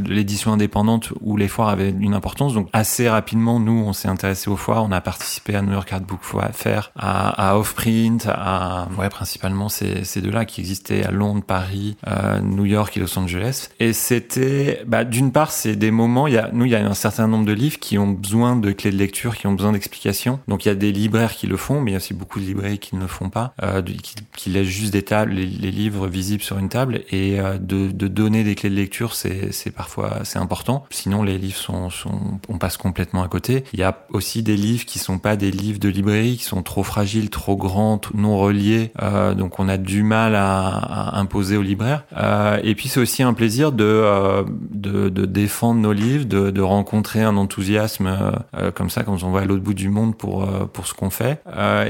l'édition 0.08 0.52
indépendante 0.52 1.12
où 1.20 1.36
les 1.36 1.48
foires 1.48 1.68
avaient 1.68 1.90
une 1.90 2.14
importance. 2.14 2.54
Donc 2.54 2.68
assez 2.72 3.08
rapidement, 3.08 3.60
nous, 3.60 3.84
on 3.86 3.92
s'est 3.92 4.08
intéressé 4.08 4.50
aux 4.50 4.56
foires. 4.56 4.84
On 4.84 4.92
a 4.92 5.00
participé 5.00 5.54
à 5.54 5.62
New 5.62 5.72
York 5.72 5.92
Art 5.92 6.00
Book 6.00 6.20
Fair, 6.52 6.92
à, 6.96 7.50
à 7.50 7.56
Offprint, 7.56 8.26
à 8.28 8.88
ouais, 8.98 9.08
principalement 9.08 9.68
ces, 9.68 10.04
ces 10.04 10.20
deux-là 10.20 10.44
qui 10.44 10.60
existaient 10.60 11.04
à 11.04 11.10
Londres, 11.10 11.42
Paris, 11.46 11.96
euh, 12.06 12.40
New 12.40 12.64
York 12.64 12.96
et 12.96 13.00
Los 13.00 13.18
Angeles. 13.18 13.68
Et 13.80 13.92
c'était, 13.92 14.82
bah, 14.86 15.04
d'une 15.04 15.32
part, 15.32 15.50
c'est 15.50 15.76
des 15.76 15.90
moments. 15.90 16.26
Y 16.26 16.38
a, 16.38 16.50
nous, 16.52 16.64
il 16.64 16.70
y 16.70 16.76
a 16.76 16.86
un 16.86 16.94
certain 16.94 17.28
nombre 17.28 17.44
de 17.44 17.52
livres 17.52 17.78
qui 17.78 17.98
ont 17.98 18.08
besoin 18.08 18.56
de 18.56 18.72
clés 18.72 18.90
de 18.90 18.96
lecture, 18.96 19.36
qui 19.36 19.46
ont 19.46 19.52
besoin 19.52 19.72
d'explications. 19.72 20.40
Donc 20.48 20.64
il 20.64 20.68
y 20.68 20.70
a 20.70 20.74
des 20.74 20.92
libraires 20.92 21.32
qui 21.32 21.46
le 21.46 21.56
font, 21.56 21.80
mais 21.80 21.90
il 21.90 21.94
y 21.94 21.96
a 21.96 21.98
aussi 21.98 22.14
beaucoup 22.14 22.40
de 22.40 22.44
librairies 22.44 22.78
qui 22.78 22.96
ne 22.96 23.00
le 23.00 23.06
font 23.06 23.30
pas. 23.30 23.54
Euh, 23.62 23.82
qui, 23.96 24.14
qui 24.36 24.50
laisse 24.50 24.66
juste 24.66 24.92
des 24.92 25.02
tables, 25.02 25.32
les, 25.32 25.46
livres 25.46 26.06
visibles 26.06 26.42
sur 26.42 26.58
une 26.58 26.68
table 26.68 27.02
et 27.10 27.38
euh, 27.40 27.58
de, 27.58 27.90
de, 27.90 28.08
donner 28.08 28.44
des 28.44 28.54
clés 28.54 28.70
de 28.70 28.74
lecture, 28.74 29.14
c'est, 29.14 29.50
parfois 29.74 30.20
c'est 30.24 30.38
important. 30.38 30.86
Sinon, 30.90 31.22
les 31.22 31.38
livres 31.38 31.56
sont, 31.56 31.90
sont, 31.90 32.40
on 32.48 32.58
passe 32.58 32.76
complètement 32.76 33.22
à 33.22 33.28
côté. 33.28 33.64
Il 33.72 33.80
y 33.80 33.82
a 33.82 34.06
aussi 34.10 34.42
des 34.42 34.56
livres 34.56 34.86
qui 34.86 34.98
sont 34.98 35.18
pas 35.18 35.36
des 35.36 35.50
livres 35.50 35.78
de 35.78 35.88
librairie, 35.88 36.36
qui 36.36 36.44
sont 36.44 36.62
trop 36.62 36.82
fragiles, 36.82 37.30
trop 37.30 37.56
grands, 37.56 38.00
non 38.14 38.38
reliés, 38.38 38.92
euh, 39.02 39.34
donc 39.34 39.58
on 39.58 39.68
a 39.68 39.76
du 39.76 40.02
mal 40.02 40.34
à, 40.34 40.68
à 40.68 41.18
imposer 41.18 41.56
aux 41.56 41.62
libraires. 41.62 42.04
Euh, 42.16 42.60
et 42.62 42.74
puis 42.74 42.88
c'est 42.88 43.00
aussi 43.00 43.22
un 43.22 43.34
plaisir 43.34 43.72
de, 43.72 43.84
euh, 43.84 44.44
de, 44.70 45.08
de 45.08 45.26
défendre 45.26 45.80
nos 45.80 45.92
livres, 45.92 46.24
de, 46.24 46.50
de 46.50 46.62
rencontrer 46.62 47.22
un 47.22 47.36
enthousiasme 47.36 48.08
euh, 48.56 48.70
comme 48.70 48.90
ça 48.90 49.02
quand 49.02 49.22
on 49.22 49.30
va 49.30 49.40
à 49.40 49.44
l'autre 49.44 49.62
bout 49.62 49.74
du 49.74 49.88
monde 49.88 50.16
pour 50.16 50.46
pour 50.72 50.86
ce 50.86 50.94
qu'on 50.94 51.10
fait. 51.10 51.40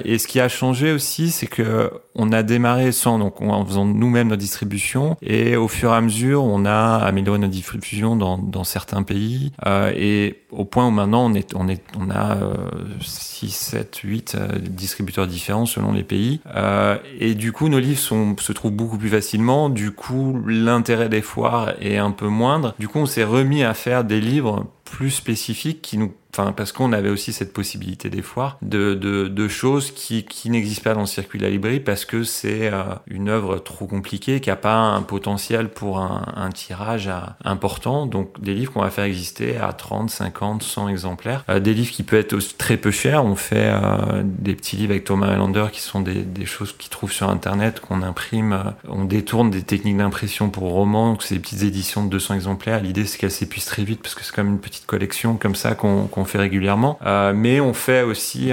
et 0.05 0.19
ce 0.19 0.27
qui 0.27 0.40
a 0.40 0.49
changé 0.49 0.92
aussi, 0.92 1.31
c'est 1.31 1.47
que 1.47 1.90
on 2.15 2.33
a 2.33 2.43
démarré 2.43 2.93
sans, 2.93 3.19
donc 3.19 3.41
en 3.41 3.65
faisant 3.65 3.85
nous-mêmes 3.85 4.29
notre 4.29 4.41
distribution, 4.41 5.17
et 5.23 5.57
au 5.57 5.69
fur 5.69 5.93
et 5.93 5.97
à 5.97 6.01
mesure, 6.01 6.45
on 6.45 6.65
a 6.65 6.97
amélioré 6.97 7.39
notre 7.39 7.53
diffusion 7.53 8.17
dans, 8.17 8.39
dans 8.39 8.65
certains 8.65 9.03
pays, 9.03 9.53
euh, 9.67 9.93
et 9.95 10.46
au 10.57 10.64
point 10.64 10.87
où 10.87 10.90
maintenant 10.90 11.27
on 11.27 11.35
est, 11.35 11.55
on 11.55 11.69
est, 11.69 11.83
on 11.99 12.11
a 12.11 12.37
euh, 12.37 12.55
6, 13.01 13.51
7, 13.51 13.97
8 13.97 14.37
distributeurs 14.71 15.27
différents 15.27 15.66
selon 15.66 15.92
les 15.92 16.03
pays, 16.03 16.40
euh, 16.55 16.97
et 17.21 17.35
du 17.35 17.53
coup 17.53 17.69
nos 17.69 17.79
livres 17.79 18.01
sont, 18.01 18.37
se 18.38 18.53
trouvent 18.53 18.73
beaucoup 18.73 18.99
plus 18.99 19.11
facilement. 19.11 19.69
Du 19.69 19.92
coup, 19.92 20.40
l'intérêt 20.47 21.09
des 21.09 21.23
foires 21.23 21.75
est 21.81 21.99
un 21.99 22.11
peu 22.11 22.29
moindre. 22.29 22.75
Du 22.79 22.88
coup, 22.88 22.99
on 22.99 23.07
s'est 23.07 23.25
remis 23.25 23.62
à 23.62 23.75
faire 23.75 24.05
des 24.05 24.21
livres 24.21 24.66
plus 24.85 25.11
spécifiques 25.11 25.83
qui 25.83 25.99
nous 25.99 26.12
Enfin, 26.38 26.53
parce 26.53 26.71
qu'on 26.71 26.92
avait 26.92 27.09
aussi 27.09 27.33
cette 27.33 27.55
possibilité 27.55 28.11
des 28.11 28.21
foires 28.21 28.59
de, 28.61 28.92
de, 28.92 29.27
de 29.27 29.49
choses 29.49 29.90
qui, 29.90 30.27
qui 30.27 30.51
n'existent 30.51 30.85
pas 30.85 30.92
dans 30.92 31.01
le 31.01 31.07
circuit 31.07 31.38
de 31.38 31.45
la 31.45 31.51
librairie 31.51 31.81
parce 31.81 32.05
que 32.05 32.25
c'est 32.25 32.71
euh, 32.71 32.83
une 33.07 33.31
œuvre 33.31 33.57
trop 33.57 33.87
compliquée 33.87 34.42
qui 34.42 34.51
n'a 34.51 34.57
pas 34.57 34.77
un 34.77 35.01
potentiel 35.01 35.71
pour 35.71 35.99
un, 35.99 36.27
un 36.37 36.51
tirage 36.51 37.09
à, 37.09 37.38
important. 37.42 38.05
Donc 38.05 38.38
des 38.38 38.53
livres 38.53 38.71
qu'on 38.71 38.83
va 38.83 38.90
faire 38.90 39.05
exister 39.05 39.57
à 39.57 39.73
30, 39.73 40.11
50, 40.11 40.46
100 40.61 40.89
exemplaires. 40.89 41.45
Euh, 41.49 41.61
des 41.61 41.75
livres 41.75 41.91
qui 41.91 42.03
peuvent 42.03 42.21
être 42.21 42.37
très 42.57 42.77
peu 42.77 42.91
chers. 42.91 43.25
On 43.25 43.37
fait 43.37 43.71
euh, 43.71 44.23
des 44.25 44.55
petits 44.55 44.77
livres 44.77 44.93
avec 44.93 45.05
Thomas 45.05 45.29
Highlander 45.29 45.67
qui 45.73 45.81
sont 45.81 46.01
des, 46.01 46.23
des 46.23 46.47
choses 46.47 46.75
qu'ils 46.77 46.91
trouvent 46.91 47.13
sur 47.13 47.29
Internet, 47.29 47.81
qu'on 47.81 48.03
imprime. 48.03 48.53
Euh, 48.53 48.71
on 48.89 49.05
détourne 49.05 49.51
des 49.51 49.63
techniques 49.63 49.97
d'impression 49.97 50.51
pour 50.51 50.71
romans. 50.71 51.11
Donc 51.11 51.23
c'est 51.23 51.35
des 51.35 51.41
petites 51.41 51.63
éditions 51.63 52.05
de 52.05 52.11
200 52.11 52.35
exemplaires. 52.35 52.81
L'idée 52.81 53.05
c'est 53.05 53.19
qu'elles 53.19 53.31
s'épuisent 53.31 53.67
très 53.67 53.85
vite 53.85 54.03
parce 54.03 54.15
que 54.15 54.25
c'est 54.25 54.35
comme 54.35 54.49
une 54.49 54.61
petite 54.61 54.87
collection 54.87 55.37
comme 55.37 55.55
ça 55.55 55.75
qu'on 55.75 56.07
qu 56.07 56.25
fait 56.25 56.39
régulièrement. 56.39 56.99
Mais 57.35 57.61
on 57.61 57.75
fait 57.75 58.03
aussi 58.03 58.51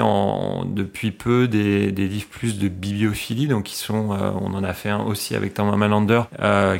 depuis 0.65 1.11
peu 1.11 1.47
des, 1.47 1.91
des, 1.91 2.07
livres 2.07 2.27
plus 2.29 2.57
de 2.57 2.67
bibliophilie, 2.67 3.47
donc 3.47 3.63
qui 3.63 3.75
sont, 3.75 4.09
on 4.09 4.53
en 4.53 4.63
a 4.63 4.73
fait 4.73 4.89
un 4.89 5.01
aussi 5.03 5.35
avec 5.35 5.53
Thomas 5.53 5.75
Malander, 5.75 6.23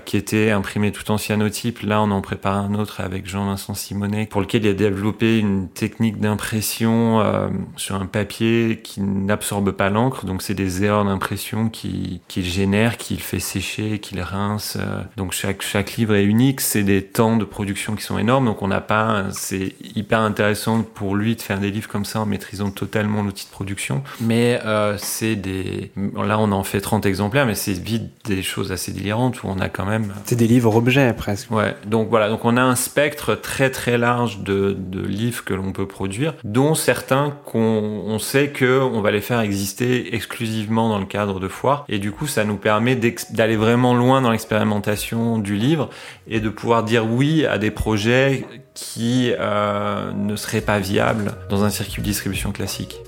qui 0.06 0.18
était 0.18 0.52
imprimé 0.52 0.92
tout 0.92 1.10
en 1.12 1.18
cyanotype. 1.18 1.82
Là, 1.82 2.02
on 2.02 2.12
en 2.12 2.22
prépare 2.22 2.58
un 2.58 2.76
autre 2.76 3.02
avec 3.02 3.28
Jean-Vincent 3.28 3.74
Simonet, 3.74 4.28
pour 4.28 4.42
lequel 4.42 4.66
il 4.66 4.70
a 4.70 4.74
développé 4.94 5.40
une 5.40 5.68
technique 5.70 6.20
d'impression 6.20 7.20
euh, 7.20 7.48
sur 7.78 7.96
un 7.96 8.06
papier 8.06 8.80
qui 8.84 9.02
n'absorbe 9.02 9.72
pas 9.72 9.90
l'encre. 9.90 10.26
Donc, 10.26 10.42
c'est 10.42 10.54
des 10.54 10.84
erreurs 10.84 11.06
d'impression 11.06 11.70
qui, 11.70 12.22
qui 12.28 12.44
génère, 12.44 12.98
qu'il 12.98 13.20
fait 13.20 13.40
sécher, 13.40 14.00
qu'il 14.00 14.22
rince. 14.22 14.78
Euh. 14.80 15.02
donc, 15.18 15.34
chaque, 15.34 15.64
chaque 15.64 15.96
livre 15.96 16.16
est 16.16 16.24
unique. 16.24 16.62
C'est 16.62 16.84
des 16.84 17.02
temps 17.02 17.38
de 17.38 17.46
production 17.46 17.96
qui 17.96 18.04
sont 18.04 18.20
énormes. 18.20 18.46
Donc, 18.46 18.62
on 18.62 18.68
n'a 18.68 18.82
pas, 18.82 19.26
c'est 19.32 19.74
hyper 19.96 20.20
intéressant 20.20 20.84
pour 20.84 21.16
lui 21.16 21.36
de 21.36 21.42
faire 21.42 21.60
des 21.60 21.72
livres 21.72 21.90
comme 21.90 22.06
ça 22.06 22.22
en 22.22 22.26
maîtrisant 22.26 22.70
totalement 22.70 23.24
l'outil 23.24 23.46
de 23.46 23.52
production. 23.52 24.04
Mais 24.22 24.60
euh, 24.66 24.96
c'est 24.98 25.36
des... 25.36 25.92
Là, 26.16 26.40
on 26.40 26.52
en 26.52 26.64
fait 26.64 26.82
30 26.82 27.06
exemplaires, 27.06 27.48
mais 27.48 27.56
c'est 27.56 27.74
vite 27.74 28.12
des 28.26 28.44
choses 28.44 28.72
assez 28.72 28.92
délirantes 28.92 29.44
où 29.44 29.48
on 29.48 29.60
a 29.60 29.70
quand 29.70 29.86
même... 29.86 30.14
C'est 30.26 30.36
des 30.36 30.48
livres 30.48 30.76
objets 30.76 31.14
presque. 31.14 31.50
Ouais, 31.52 31.76
donc 31.86 32.10
voilà, 32.10 32.30
donc 32.30 32.46
on 32.46 32.58
a 32.58 32.62
un 32.62 32.76
spectre 32.76 33.34
très 33.36 33.70
très 33.70 33.98
large 33.98 34.40
de, 34.40 34.78
de 34.90 35.02
livres 35.02 35.44
que 35.44 35.54
l'on 35.54 35.72
peut 35.72 35.88
produire, 35.88 36.36
dont 36.44 36.76
certains 36.76 37.38
qu'on 37.46 37.60
on 37.60 38.20
sait 38.20 38.50
que 38.50 38.82
on 38.82 39.02
va 39.02 39.12
les 39.12 39.22
faire 39.22 39.40
exister 39.40 40.16
exclusivement 40.16 40.90
dans 40.90 41.00
le 41.00 41.06
cadre 41.06 41.40
de 41.40 41.48
foires, 41.48 41.86
et 41.90 42.00
du 42.00 42.12
coup 42.12 42.28
ça 42.28 42.44
nous 42.44 42.58
permet 42.58 42.96
d'aller 43.32 43.56
vraiment 43.56 43.94
loin 43.94 44.22
dans 44.22 44.32
l'expérimentation 44.32 45.40
du 45.40 45.56
livre 45.56 45.90
et 46.28 46.40
de 46.40 46.50
pouvoir 46.50 46.84
dire 46.84 47.06
oui 47.06 47.46
à 47.46 47.58
des 47.58 47.72
projets 47.72 48.46
qui 48.74 49.32
euh, 49.40 50.12
ne 50.14 50.36
serait 50.36 50.62
pas 50.62 50.80
viable 50.80 51.36
dans 51.50 51.64
un 51.64 51.70
circuit 51.70 52.02
de 52.02 52.08
distribution 52.08 52.52
classique. 52.52 53.00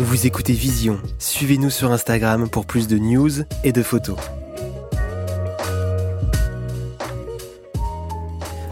Vous 0.00 0.26
écoutez 0.26 0.52
Vision. 0.52 1.00
Suivez-nous 1.18 1.70
sur 1.70 1.90
Instagram 1.90 2.48
pour 2.48 2.66
plus 2.66 2.86
de 2.86 2.98
news 2.98 3.42
et 3.64 3.72
de 3.72 3.82
photos. 3.82 4.16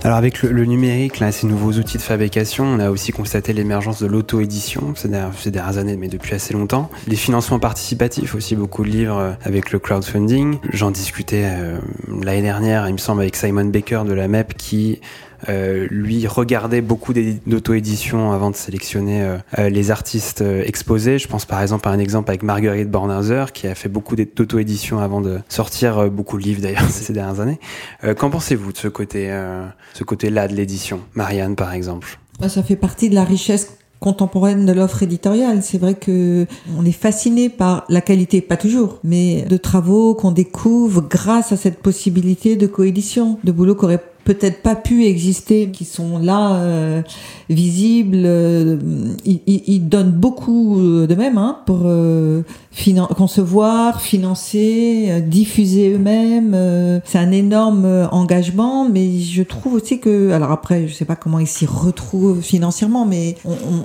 Alors 0.07 0.19
avec 0.19 0.41
le, 0.43 0.53
le, 0.53 0.65
numérique, 0.67 1.19
là, 1.19 1.33
ces 1.33 1.49
nouveaux 1.49 1.73
outils 1.73 1.97
de 1.97 2.03
fabrication, 2.03 2.63
on 2.63 2.79
a 2.79 2.91
aussi 2.91 3.11
constaté 3.11 3.53
l'émergence 3.53 4.01
de 4.01 4.07
l'auto-édition 4.07 4.95
ces 4.95 5.11
ces 5.37 5.51
dernières 5.51 5.79
années, 5.79 5.97
mais 5.97 6.07
depuis 6.07 6.33
assez 6.33 6.55
longtemps. 6.55 6.89
Les 7.09 7.17
financements 7.17 7.59
participatifs, 7.59 8.37
aussi 8.37 8.55
beaucoup 8.55 8.85
de 8.85 8.89
livres 8.89 9.37
avec 9.43 9.73
le 9.73 9.81
crowdfunding. 9.81 10.59
J'en 10.73 10.93
discutais 10.93 11.43
euh, 11.47 11.81
l'année 12.23 12.43
dernière, 12.43 12.87
il 12.87 12.93
me 12.93 12.99
semble, 12.99 13.23
avec 13.23 13.35
Simon 13.35 13.65
Baker 13.65 14.03
de 14.07 14.13
la 14.13 14.29
MEP 14.29 14.55
qui 14.57 15.01
euh, 15.49 15.87
lui 15.91 16.27
regardait 16.27 16.81
beaucoup 16.81 17.13
d'auto-édition 17.13 18.33
avant 18.33 18.51
de 18.51 18.57
sélectionner 18.57 19.23
euh, 19.23 19.37
euh, 19.59 19.69
les 19.69 19.91
artistes 19.91 20.43
euh, 20.43 20.63
exposés. 20.65 21.19
Je 21.19 21.29
pense 21.29 21.45
par 21.45 21.63
exemple 21.63 21.89
à 21.89 21.93
un 21.93 21.99
exemple 21.99 22.31
avec 22.31 22.43
Marguerite 22.43 22.91
Bornhauser 22.91 23.47
qui 23.53 23.67
a 23.67 23.75
fait 23.75 23.89
beaucoup 23.89 24.17
d'auto-édition 24.17 24.99
avant 24.99 25.21
de 25.21 25.41
sortir 25.49 26.11
beaucoup 26.11 26.39
de 26.39 26.43
livres 26.43 26.63
d'ailleurs 26.63 26.83
ces 26.91 27.13
dernières 27.13 27.41
années. 27.41 27.61
Qu'en 28.19 28.31
pensez-vous 28.31 28.73
de 28.73 28.79
ce 28.79 28.89
côté, 28.89 29.33
côté-là 30.07 30.49
de 30.49 30.55
l'édition, 30.55 31.01
Marianne 31.15 31.57
par 31.57 31.73
exemple 31.73 32.19
bah, 32.41 32.49
Ça 32.49 32.63
fait 32.63 32.77
partie 32.77 33.11
de 33.11 33.15
la 33.15 33.25
richesse 33.25 33.77
contemporaine 34.01 34.67
de 34.67 34.73
l'offre 34.73 35.03
éditoriale. 35.03 35.63
C'est 35.63 35.79
vrai 35.79 35.95
que 35.95 36.47
on 36.79 36.85
est 36.85 36.93
fasciné 36.93 37.49
par 37.49 37.85
la 37.89 38.01
qualité, 38.01 38.41
pas 38.41 38.57
toujours, 38.57 38.99
mais 39.05 39.43
de 39.43 39.57
travaux 39.57 40.15
qu'on 40.15 40.33
découvre 40.33 41.03
grâce 41.03 41.53
à 41.53 41.57
cette 41.57 41.81
possibilité 41.81 42.57
de 42.57 42.67
coédition, 42.67 43.39
de 43.45 43.53
boulot 43.53 43.75
qu'aurait 43.75 44.03
peut-être 44.27 44.61
pas 44.61 44.75
pu 44.75 45.07
exister, 45.07 45.71
qui 45.71 45.85
sont 45.85 46.19
là, 46.19 46.57
euh, 46.57 47.03
visibles. 47.49 48.25
Euh, 48.25 48.77
ils, 49.25 49.41
ils, 49.47 49.89
donnent 49.89 50.11
beaucoup 50.11 50.81
euh, 50.81 51.07
de 51.07 51.15
même 51.15 51.39
hein, 51.39 51.61
pour 51.65 51.83
euh, 51.85 52.43
finan 52.73 53.07
concevoir, 53.07 54.01
financer, 54.01 55.07
euh, 55.09 55.21
diffuser 55.21 55.93
eux-mêmes. 55.95 56.55
Euh, 56.55 56.99
c'est 57.05 57.19
un 57.19 57.31
énorme 57.31 58.09
engagement, 58.11 58.89
mais 58.89 59.21
je 59.21 59.45
trouve 59.45 59.75
aussi 59.75 60.01
que, 60.01 60.33
alors 60.33 60.51
après, 60.51 60.89
je 60.89 60.95
sais 60.95 61.05
pas 61.05 61.15
comment 61.15 61.39
ils 61.39 61.47
s'y 61.47 61.65
retrouvent 61.67 62.43
financièrement, 62.43 63.07
mais 63.07 63.37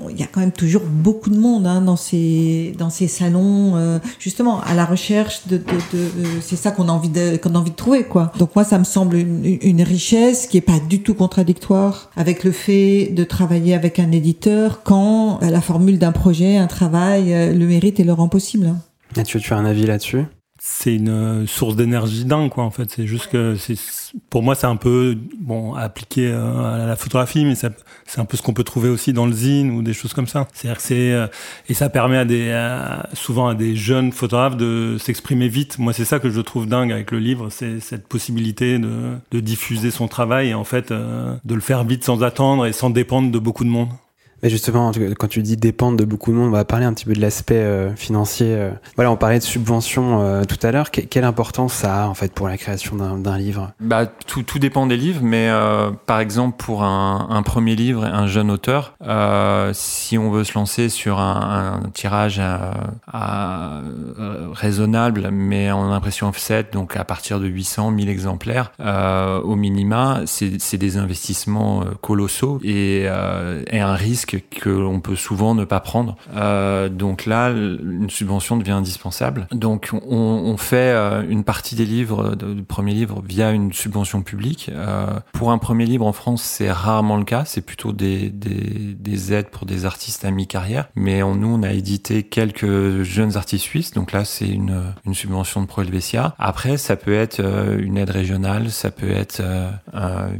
il 0.10 0.20
y 0.20 0.24
a 0.24 0.28
quand 0.28 0.39
même 0.39 0.52
toujours 0.52 0.84
beaucoup 0.89 1.30
de 1.30 1.38
monde 1.38 1.68
hein, 1.68 1.82
dans 1.82 1.96
ces 1.96 2.74
dans 2.80 2.89
ces 2.89 3.08
salons, 3.08 4.00
justement 4.18 4.60
à 4.62 4.74
la 4.74 4.86
recherche 4.86 5.48
de, 5.48 5.58
de, 5.58 5.98
de 5.98 6.08
c'est 6.42 6.56
ça 6.56 6.72
qu'on 6.72 6.89
a 6.89 6.92
envie 6.92 7.10
de 7.10 7.38
qu'on 7.38 7.54
a 7.54 7.60
envie 7.60 7.72
de 7.72 7.76
trouver 7.76 8.04
quoi. 8.06 8.32
Donc 8.39 8.56
moi, 8.56 8.64
ça 8.64 8.80
me 8.80 8.84
semble 8.84 9.18
une, 9.18 9.60
une 9.62 9.84
richesse 9.84 10.31
thèse 10.32 10.48
qui 10.48 10.58
est 10.58 10.62
pas 10.62 10.80
du 10.80 11.02
tout 11.02 11.14
contradictoire 11.14 12.10
avec 12.16 12.44
le 12.44 12.52
fait 12.52 13.08
de 13.08 13.24
travailler 13.24 13.74
avec 13.74 14.00
un 14.00 14.12
éditeur 14.12 14.82
quand 14.84 15.40
la 15.42 15.62
formule 15.62 16.00
d'un 16.00 16.12
projet, 16.14 16.58
un 16.58 16.68
travail, 16.68 17.34
euh, 17.34 17.54
le 17.54 17.66
mérite 17.66 18.00
et 18.00 18.04
le 18.04 18.14
rend 18.14 18.30
possible. 18.30 18.74
Et 19.18 19.24
tu, 19.24 19.42
tu 19.42 19.54
as 19.54 19.58
un 19.58 19.66
avis 19.66 19.86
là-dessus? 19.86 20.24
C'est 20.64 20.93
une 20.93 21.09
euh, 21.09 21.47
source 21.47 21.76
d'énergie 21.76 22.24
dingue 22.24 22.51
quoi 22.51 22.64
en 22.64 22.70
fait. 22.70 22.91
C'est 22.91 23.07
juste 23.07 23.32
que 23.32 23.55
c'est 23.55 23.74
pour 24.30 24.43
moi 24.43 24.53
c'est 24.53 24.68
un 24.68 24.76
peu 24.76 25.18
bon 25.39 25.74
appliqué 25.74 26.28
euh, 26.28 26.84
à 26.84 26.86
la 26.86 26.95
photographie 26.95 27.45
mais 27.45 27.55
c'est 27.55 27.72
un 28.20 28.26
peu 28.26 28.38
ce 28.38 28.43
qu'on 28.43 28.53
peut 28.53 28.64
trouver 28.64 28.88
aussi 28.88 29.12
dans 29.12 29.26
le 29.26 29.34
zine 29.34 29.72
ou 29.72 29.82
des 29.82 29.93
choses 29.93 30.14
comme 30.14 30.28
ça. 30.28 30.47
C'est 30.53 30.72
c'est 30.80 31.14
euh, 31.14 31.26
et 31.68 31.74
ça 31.74 31.89
permet 31.89 32.18
à 32.18 32.26
des 32.26 32.51
souvent 33.14 33.47
à 33.47 33.55
des 33.55 33.76
jeunes 33.76 34.12
photographes 34.12 34.55
de 34.55 34.97
s'exprimer 34.99 35.47
vite. 35.47 35.80
Moi 35.80 35.93
c'est 35.93 36.05
ça 36.05 36.20
que 36.20 36.30
je 36.30 36.41
trouve 36.41 36.68
dingue 36.68 36.91
avec 36.91 37.09
le 37.09 37.18
livre 37.18 37.49
c'est 37.49 37.80
cette 37.80 38.07
possibilité 38.07 38.78
de, 38.78 39.16
de 39.32 39.39
diffuser 39.39 39.89
son 39.89 40.07
travail 40.07 40.49
et 40.49 40.53
en 40.53 40.64
fait 40.64 40.93
de 40.93 41.55
le 41.55 41.62
faire 41.62 41.84
vite 41.86 42.03
sans 42.03 42.22
attendre 42.22 42.68
et 42.68 42.72
sans 42.74 42.91
dépendre 42.91 43.32
de 43.32 43.39
beaucoup 43.39 43.64
de 43.64 43.70
monde 43.70 43.89
mais 44.44 44.50
justement, 44.50 44.92
quand 45.20 45.28
tu 45.28 45.42
dis 45.44 45.56
dépendre 45.56 45.98
de 45.98 46.06
beaucoup 46.06 46.32
de 46.32 46.36
monde, 46.36 46.48
on 46.48 46.52
va 46.52 46.66
parler 46.66 46.86
un 46.86 46.94
petit 46.94 47.06
peu 47.06 47.14
de 47.14 47.22
l'aspect 47.22 47.56
euh, 47.56 47.96
financier. 47.96 48.48
Euh. 48.50 48.72
Voilà, 48.96 49.12
on 49.12 49.16
parlait 49.16 49.38
de 49.38 49.44
subventions 49.44 50.22
euh, 50.22 50.44
tout 50.46 50.58
à 50.66 50.72
l'heure. 50.72 50.89
quelle 50.89 51.24
importance 51.24 51.74
ça 51.74 52.04
a 52.04 52.08
en 52.08 52.16
fait 52.16 52.34
pour 52.34 52.48
la 52.48 52.58
création 52.58 52.96
d'un 52.96 53.38
livre? 53.38 53.72
Bah 53.80 54.06
tout, 54.06 54.42
tout 54.42 54.58
dépend 54.58 54.88
des 54.88 54.98
livres, 54.98 55.22
mais 55.24 55.50
par 56.06 56.20
exemple 56.20 56.58
pour 56.58 56.84
un, 56.84 57.28
un, 57.30 57.44
premier 57.44 57.76
livre, 57.76 58.04
un 58.04 58.28
jeune 58.28 58.50
auteur, 58.50 58.96
si 59.74 60.18
on 60.18 60.32
veut 60.32 60.44
se 60.44 60.54
lancer 60.56 60.89
sur 60.89 61.20
un, 61.20 61.82
tirage 61.94 62.42
raisonnable, 64.54 65.30
mais 65.32 65.72
en 65.72 65.92
impression 65.92 66.28
offset, 66.30 66.68
donc 66.72 66.96
à 66.96 67.04
partir 67.04 67.39
de 67.39 67.48
800, 67.48 67.92
1000 67.92 68.10
exemplaires 68.10 68.72
au 68.80 69.56
minima, 69.56 70.22
c'est 70.26 70.78
des 70.78 70.98
investissements 70.98 71.84
colossaux 72.02 72.60
et, 72.64 73.04
et 73.04 73.80
un 73.80 73.94
risque 73.94 74.31
que 74.40 74.70
l'on 74.70 75.00
peut 75.00 75.16
souvent 75.16 75.56
ne 75.56 75.66
pas 75.66 75.80
prendre. 75.80 76.18
Euh, 76.36 76.90
donc 76.90 77.26
là, 77.26 77.50
une 77.50 78.10
subvention 78.10 78.58
devient 78.58 78.72
indispensable. 78.72 79.48
Donc 79.52 79.92
on, 79.94 80.56
fait 80.58 80.94
euh, 80.94 81.24
une 81.28 81.44
partie 81.44 81.76
des 81.76 81.86
livres, 81.86 82.36
du 82.36 82.64
premier 82.64 82.94
livre, 82.94 83.22
via 83.26 83.52
une 83.52 83.74
subvention 83.74 84.22
publique. 84.22 84.70
Euh, 84.74 85.20
pour 85.34 85.52
un 85.52 85.58
premier 85.58 85.86
livre 85.86 86.06
en 86.06 86.14
France, 86.14 86.44
c'est 86.44 86.72
rarement 86.72 87.18
le 87.18 87.24
cas. 87.24 87.44
C'est 87.46 87.62
plutôt 87.62 87.92
des, 87.92 88.30
des, 88.30 88.96
des, 88.98 89.34
aides 89.34 89.50
pour 89.50 89.66
des 89.66 89.86
artistes 89.86 90.26
à 90.26 90.32
mi-carrière. 90.32 90.90
Mais 90.96 91.24
on, 91.24 91.36
nous, 91.36 91.48
on 91.48 91.64
a 91.64 91.72
édité 91.72 92.24
quelques 92.24 93.04
jeunes 93.04 93.38
artistes 93.38 93.64
suisses. 93.64 93.92
Donc 93.92 94.12
là, 94.12 94.26
c'est 94.26 94.48
une, 94.48 94.82
subvention 95.14 95.62
de 95.62 95.68
Pro 95.68 95.82
Helvetia. 95.82 96.36
Après, 96.40 96.78
ça 96.78 96.96
peut 96.96 97.14
être 97.14 97.42
une 97.78 97.98
aide 97.98 98.10
régionale, 98.10 98.72
ça 98.72 98.92
peut 98.92 99.12
être 99.12 99.42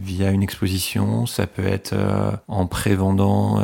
via 0.02 0.32
une 0.32 0.42
exposition, 0.42 1.26
ça 1.26 1.46
peut 1.46 1.68
être 1.68 1.94
en 2.48 2.66
prévendant 2.68 3.62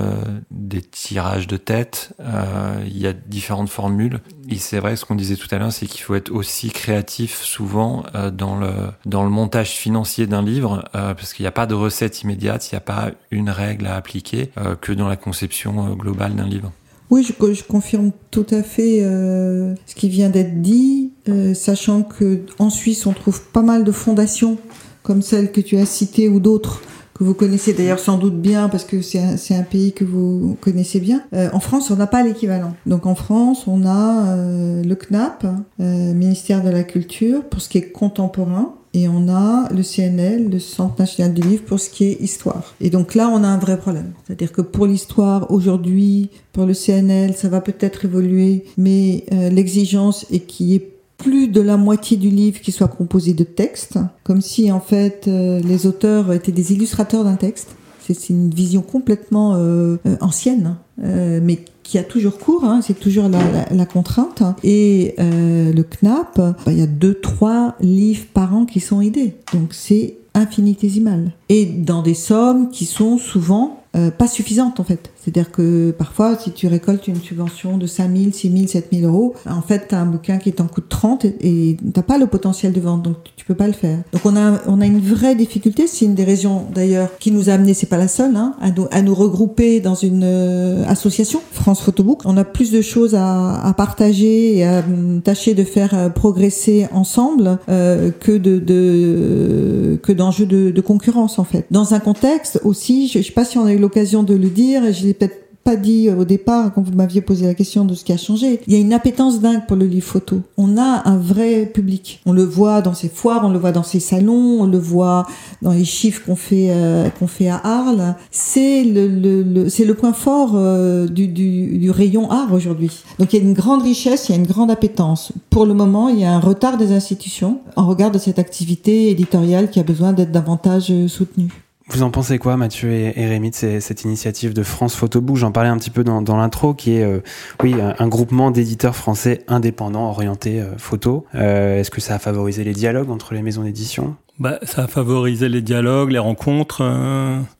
des 0.51 0.81
tirages 0.81 1.47
de 1.47 1.57
tête. 1.57 2.13
Euh, 2.19 2.83
il 2.85 2.97
y 2.97 3.07
a 3.07 3.13
différentes 3.13 3.69
formules. 3.69 4.19
Et 4.49 4.57
c'est 4.57 4.79
vrai, 4.79 4.95
ce 4.95 5.05
qu'on 5.05 5.15
disait 5.15 5.35
tout 5.35 5.47
à 5.51 5.57
l'heure, 5.57 5.71
c'est 5.71 5.85
qu'il 5.85 6.01
faut 6.01 6.15
être 6.15 6.31
aussi 6.31 6.69
créatif 6.69 7.41
souvent 7.41 8.03
euh, 8.15 8.31
dans 8.31 8.57
le 8.57 8.71
dans 9.05 9.23
le 9.23 9.29
montage 9.29 9.71
financier 9.71 10.27
d'un 10.27 10.41
livre, 10.41 10.85
euh, 10.95 11.13
parce 11.13 11.33
qu'il 11.33 11.43
n'y 11.43 11.47
a 11.47 11.51
pas 11.51 11.65
de 11.65 11.73
recette 11.73 12.21
immédiate, 12.21 12.71
il 12.71 12.75
n'y 12.75 12.77
a 12.77 12.81
pas 12.81 13.11
une 13.31 13.49
règle 13.49 13.87
à 13.87 13.95
appliquer 13.95 14.51
que 14.81 14.91
dans 14.91 15.07
la 15.07 15.15
conception 15.15 15.93
globale 15.95 16.35
d'un 16.35 16.47
livre. 16.47 16.71
Oui, 17.09 17.23
je, 17.23 17.63
confirme 17.63 18.11
tout 18.31 18.45
à 18.51 18.63
fait 18.63 18.99
ce 18.99 19.95
qui 19.95 20.09
vient 20.09 20.29
d'être 20.29 20.61
dit, 20.61 21.11
sachant 21.53 22.03
que 22.03 22.41
en 22.59 22.69
Suisse 22.69 23.05
on 23.05 23.13
trouve 23.13 23.41
pas 23.41 23.61
mal 23.61 23.83
de 23.83 23.91
fondations 23.91 24.57
comme 25.03 25.21
celle 25.21 25.51
que 25.51 25.61
tu 25.61 25.77
as 25.77 25.85
citée 25.85 26.27
ou 26.27 26.39
d'autres 26.39 26.81
que 27.17 27.23
vous 27.23 27.33
connaissez 27.33 27.73
d'ailleurs 27.73 27.99
sans 27.99 28.17
doute 28.17 28.39
bien 28.39 28.69
parce 28.69 28.83
que 28.83 29.01
c'est 29.01 29.19
un, 29.19 29.35
un, 29.59 29.63
pays 29.63 29.91
que 29.91 30.05
vous 30.05 30.57
connaissez 30.61 30.99
bien. 30.99 31.23
Euh, 31.33 31.49
en 31.51 31.59
France, 31.59 31.89
on 31.89 31.95
n'a 31.95 32.07
pas 32.07 32.23
l'équivalent. 32.23 32.75
Donc 32.85 33.05
en 33.05 33.15
France, 33.15 33.65
on 33.67 33.85
a 33.85 34.27
euh, 34.27 34.83
le 34.83 34.95
CNAP, 34.95 35.45
euh, 35.79 36.13
ministère 36.13 36.63
de 36.63 36.69
la 36.69 36.83
Culture, 36.83 37.43
pour 37.43 37.61
ce 37.61 37.69
qui 37.69 37.79
est 37.79 37.91
contemporain. 37.91 38.75
Et 38.93 39.07
on 39.07 39.29
a 39.29 39.67
le 39.71 39.83
CNL, 39.83 40.49
le 40.49 40.59
Centre 40.59 40.95
national 40.99 41.33
du 41.33 41.41
livre, 41.41 41.63
pour 41.65 41.79
ce 41.79 41.89
qui 41.89 42.05
est 42.05 42.21
histoire. 42.21 42.73
Et 42.81 42.89
donc 42.89 43.15
là, 43.15 43.29
on 43.29 43.43
a 43.43 43.47
un 43.47 43.57
vrai 43.57 43.77
problème. 43.77 44.13
C'est-à-dire 44.25 44.51
que 44.51 44.61
pour 44.61 44.87
l'histoire, 44.87 45.51
aujourd'hui, 45.51 46.29
pour 46.53 46.65
le 46.65 46.73
CNL, 46.73 47.35
ça 47.35 47.49
va 47.49 47.61
peut-être 47.61 48.05
évoluer, 48.05 48.65
mais 48.77 49.25
euh, 49.33 49.49
l'exigence 49.49 50.25
est 50.31 50.39
qu'il 50.39 50.67
y 50.67 50.75
ait 50.75 50.96
plus 51.17 51.47
de 51.47 51.61
la 51.61 51.77
moitié 51.77 52.17
du 52.17 52.29
livre 52.29 52.61
qui 52.61 52.71
soit 52.71 52.87
composé 52.87 53.33
de 53.33 53.43
textes, 53.43 53.97
comme 54.23 54.41
si 54.41 54.71
en 54.71 54.79
fait 54.79 55.27
euh, 55.27 55.59
les 55.59 55.85
auteurs 55.87 56.31
étaient 56.31 56.51
des 56.51 56.73
illustrateurs 56.73 57.23
d'un 57.23 57.35
texte. 57.35 57.75
C'est 57.99 58.29
une 58.29 58.51
vision 58.51 58.81
complètement 58.81 59.55
euh, 59.55 59.97
euh, 60.05 60.15
ancienne, 60.21 60.77
mais 60.97 61.59
qui 61.83 61.97
a 61.97 62.03
toujours 62.03 62.37
cours, 62.37 62.63
hein, 62.63 62.79
c'est 62.81 62.97
toujours 62.97 63.29
la, 63.29 63.85
contrainte. 63.85 64.43
Et 64.63 65.15
le 65.17 65.81
CNAP, 65.83 66.37
bah, 66.37 66.55
il 66.67 66.79
y 66.79 66.81
a 66.81 66.87
deux, 66.87 67.15
trois 67.15 67.75
livres 67.81 68.25
par 68.33 68.55
an 68.55 68.65
qui 68.65 68.79
sont 68.79 69.01
aidés. 69.01 69.35
Donc 69.53 69.73
c'est 69.73 70.15
infinitésimal. 70.33 71.33
Et 71.49 71.65
dans 71.65 72.01
des 72.01 72.13
sommes 72.13 72.69
qui 72.69 72.85
sont 72.85 73.17
souvent 73.17 73.83
pas 74.17 74.27
suffisantes 74.27 74.79
en 74.79 74.85
fait. 74.85 75.11
C'est-à-dire 75.27 75.51
que 75.51 75.91
parfois, 75.91 76.37
si 76.37 76.51
tu 76.51 76.67
récoltes 76.67 77.05
une 77.09 77.19
subvention 77.19 77.77
de 77.77 77.85
5 77.85 78.15
000, 78.15 78.31
6 78.31 78.49
000, 78.49 78.67
7 78.67 78.87
000 78.93 79.11
euros, 79.11 79.35
en 79.45 79.61
fait, 79.61 79.89
tu 79.89 79.95
as 79.95 79.99
un 79.99 80.05
bouquin 80.05 80.37
qui 80.37 80.47
est 80.47 80.61
en 80.61 80.67
coût 80.67 80.79
de 80.79 80.87
30 80.87 81.25
et 81.25 81.75
tu 81.77 81.77
n'as 81.93 82.01
pas 82.01 82.17
le 82.17 82.27
potentiel 82.27 82.71
de 82.71 82.79
vente, 82.79 83.03
donc 83.03 83.17
tu 83.35 83.43
peux 83.43 83.53
pas 83.53 83.67
le 83.67 83.73
faire. 83.73 83.97
Donc 84.13 84.21
on 84.23 84.37
a, 84.37 84.61
on 84.67 84.79
a 84.79 84.85
une 84.85 85.01
vraie 85.01 85.35
difficulté. 85.35 85.85
C'est 85.85 86.05
une 86.05 86.15
des 86.15 86.23
raisons 86.23 86.63
d'ailleurs 86.73 87.09
qui 87.19 87.31
nous 87.31 87.49
a 87.49 87.53
amené, 87.53 87.73
c'est 87.73 87.87
pas 87.87 87.97
la 87.97 88.07
seule, 88.07 88.37
hein, 88.37 88.55
à, 88.61 88.71
nous, 88.71 88.87
à 88.89 89.01
nous 89.01 89.13
regrouper 89.13 89.81
dans 89.81 89.95
une 89.95 90.23
euh, 90.23 90.85
association, 90.87 91.41
France 91.51 91.81
Photobook. 91.81 92.21
On 92.23 92.37
a 92.37 92.45
plus 92.45 92.71
de 92.71 92.79
choses 92.79 93.13
à, 93.13 93.61
à 93.61 93.73
partager 93.73 94.55
et 94.55 94.65
à 94.65 94.79
hum, 94.79 95.21
tâcher 95.21 95.55
de 95.55 95.65
faire 95.65 95.93
euh, 95.93 96.07
progresser 96.07 96.87
ensemble 96.93 97.59
euh, 97.67 98.11
que 98.17 98.31
de, 98.31 98.59
de 98.59 99.99
que 100.01 100.13
d'enjeux 100.13 100.45
de, 100.45 100.71
de 100.71 100.81
concurrence 100.81 101.37
en 101.37 101.43
fait. 101.43 101.65
Dans 101.69 101.93
un 101.93 101.99
contexte 101.99 102.61
aussi, 102.63 103.09
je, 103.09 103.19
je 103.19 103.25
sais 103.25 103.33
pas 103.33 103.43
si 103.43 103.57
on 103.57 103.65
a 103.65 103.73
eu 103.73 103.77
l'occasion 103.77 104.23
de 104.23 104.33
le 104.33 104.47
dire, 104.47 104.93
je 104.93 105.03
l'ai 105.03 105.16
peut-être 105.17 105.47
pas 105.67 105.75
dit 105.75 106.09
au 106.09 106.23
départ 106.23 106.73
quand 106.73 106.81
vous 106.81 106.93
m'aviez 106.93 107.19
posé 107.19 107.45
la 107.45 107.53
question 107.53 107.83
de 107.83 107.93
ce 107.93 108.05
qui 108.05 108.13
a 108.13 108.17
changé. 108.17 108.61
Il 108.67 108.73
y 108.73 108.77
a 108.77 108.79
une 108.79 108.93
appétence 108.93 109.41
dingue 109.41 109.65
pour 109.67 109.75
le 109.75 109.85
livre 109.85 110.07
photo. 110.07 110.39
On 110.55 110.77
a 110.77 111.01
un 111.03 111.17
vrai 111.17 111.65
public. 111.65 112.21
On 112.25 112.31
le 112.31 112.45
voit 112.45 112.81
dans 112.81 112.93
ses 112.93 113.09
foires, 113.09 113.41
on 113.43 113.49
le 113.49 113.59
voit 113.59 113.73
dans 113.73 113.83
ses 113.83 113.99
salons, 113.99 114.61
on 114.61 114.65
le 114.65 114.77
voit 114.77 115.27
dans 115.61 115.73
les 115.73 115.83
chiffres 115.83 116.21
qu'on 116.25 116.37
fait 116.37 116.69
euh, 116.69 117.09
qu'on 117.09 117.27
fait 117.27 117.49
à 117.49 117.57
Arles. 117.57 118.15
C'est 118.31 118.85
le, 118.85 119.07
le, 119.09 119.67
c'est 119.67 119.83
le 119.83 119.93
point 119.93 120.13
fort 120.13 120.51
euh, 120.55 121.05
du, 121.05 121.27
du, 121.27 121.77
du, 121.79 121.91
rayon 121.91 122.31
art 122.31 122.53
aujourd'hui. 122.53 123.03
Donc 123.19 123.33
il 123.33 123.39
y 123.39 123.39
a 123.41 123.45
une 123.45 123.53
grande 123.53 123.81
richesse, 123.81 124.29
il 124.29 124.31
y 124.31 124.35
a 124.35 124.37
une 124.37 124.47
grande 124.47 124.71
appétence. 124.71 125.33
Pour 125.49 125.65
le 125.65 125.73
moment, 125.73 126.07
il 126.07 126.19
y 126.19 126.23
a 126.23 126.31
un 126.31 126.39
retard 126.39 126.77
des 126.77 126.93
institutions 126.93 127.59
en 127.75 127.85
regard 127.85 128.11
de 128.11 128.19
cette 128.19 128.39
activité 128.39 129.09
éditoriale 129.09 129.69
qui 129.69 129.81
a 129.81 129.83
besoin 129.83 130.13
d'être 130.13 130.31
davantage 130.31 130.93
soutenue. 131.07 131.66
Vous 131.89 132.03
en 132.03 132.11
pensez 132.11 132.37
quoi, 132.37 132.57
Mathieu 132.57 132.91
et, 132.91 133.27
Rémi, 133.27 133.51
de 133.51 133.79
cette 133.79 134.03
initiative 134.03 134.53
de 134.53 134.63
France 134.63 134.95
Photobook 134.95 135.37
J'en 135.37 135.51
parlais 135.51 135.69
un 135.69 135.77
petit 135.77 135.89
peu 135.89 136.03
dans, 136.03 136.37
l'intro, 136.37 136.73
qui 136.73 136.93
est 136.97 137.03
euh, 137.03 137.19
oui 137.63 137.75
un, 137.81 138.07
groupement 138.07 138.51
d'éditeurs 138.51 138.95
français 138.95 139.45
indépendants 139.47 140.09
orientés 140.09 140.59
euh, 140.59 140.77
photo. 140.77 141.25
Euh, 141.33 141.79
Est-ce 141.79 141.89
que 141.89 142.01
ça 142.01 142.15
a 142.15 142.19
favorisé 142.19 142.65
les 142.65 142.73
dialogues 142.73 143.09
entre 143.09 143.33
les 143.33 143.41
maisons 143.41 143.63
d'édition? 143.63 144.17
Bah, 144.37 144.59
ça 144.63 144.83
a 144.83 144.87
favorisé 144.87 145.47
les 145.47 145.61
dialogues, 145.61 146.11
les 146.11 146.19
rencontres. 146.19 146.83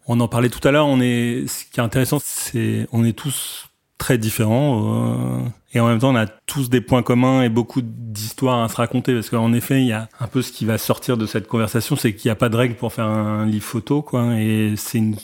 On 0.07 0.19
en 0.19 0.27
parlait 0.27 0.49
tout 0.49 0.65
à 0.67 0.71
l'heure. 0.71 0.87
On 0.87 0.99
est, 0.99 1.45
ce 1.47 1.63
qui 1.71 1.79
est 1.79 1.83
intéressant, 1.83 2.19
c'est 2.21 2.87
on 2.91 3.05
est 3.05 3.13
tous 3.13 3.69
très 3.97 4.17
différents. 4.17 5.41
Et 5.73 5.79
en 5.79 5.87
même 5.87 5.99
temps, 5.99 6.11
on 6.11 6.15
a 6.15 6.27
tous 6.27 6.69
des 6.69 6.81
points 6.81 7.03
communs 7.03 7.43
et 7.43 7.49
beaucoup 7.49 7.81
d'histoires 7.83 8.63
à 8.63 8.69
se 8.69 8.75
raconter. 8.75 9.13
Parce 9.13 9.29
qu'en 9.29 9.51
effet, 9.53 9.81
il 9.81 9.87
y 9.87 9.93
a 9.93 10.07
un 10.19 10.27
peu 10.27 10.41
ce 10.41 10.51
qui 10.51 10.65
va 10.65 10.77
sortir 10.77 11.17
de 11.17 11.25
cette 11.25 11.47
conversation, 11.47 11.95
c'est 11.95 12.13
qu'il 12.13 12.29
n'y 12.29 12.31
a 12.31 12.35
pas 12.35 12.49
de 12.49 12.55
règle 12.55 12.75
pour 12.75 12.93
faire 12.93 13.05
un 13.05 13.45
livre 13.45 13.65
photo, 13.65 14.01
quoi. 14.01 14.35
Et 14.39 14.75
c'est 14.77 14.99
une, 14.99 15.15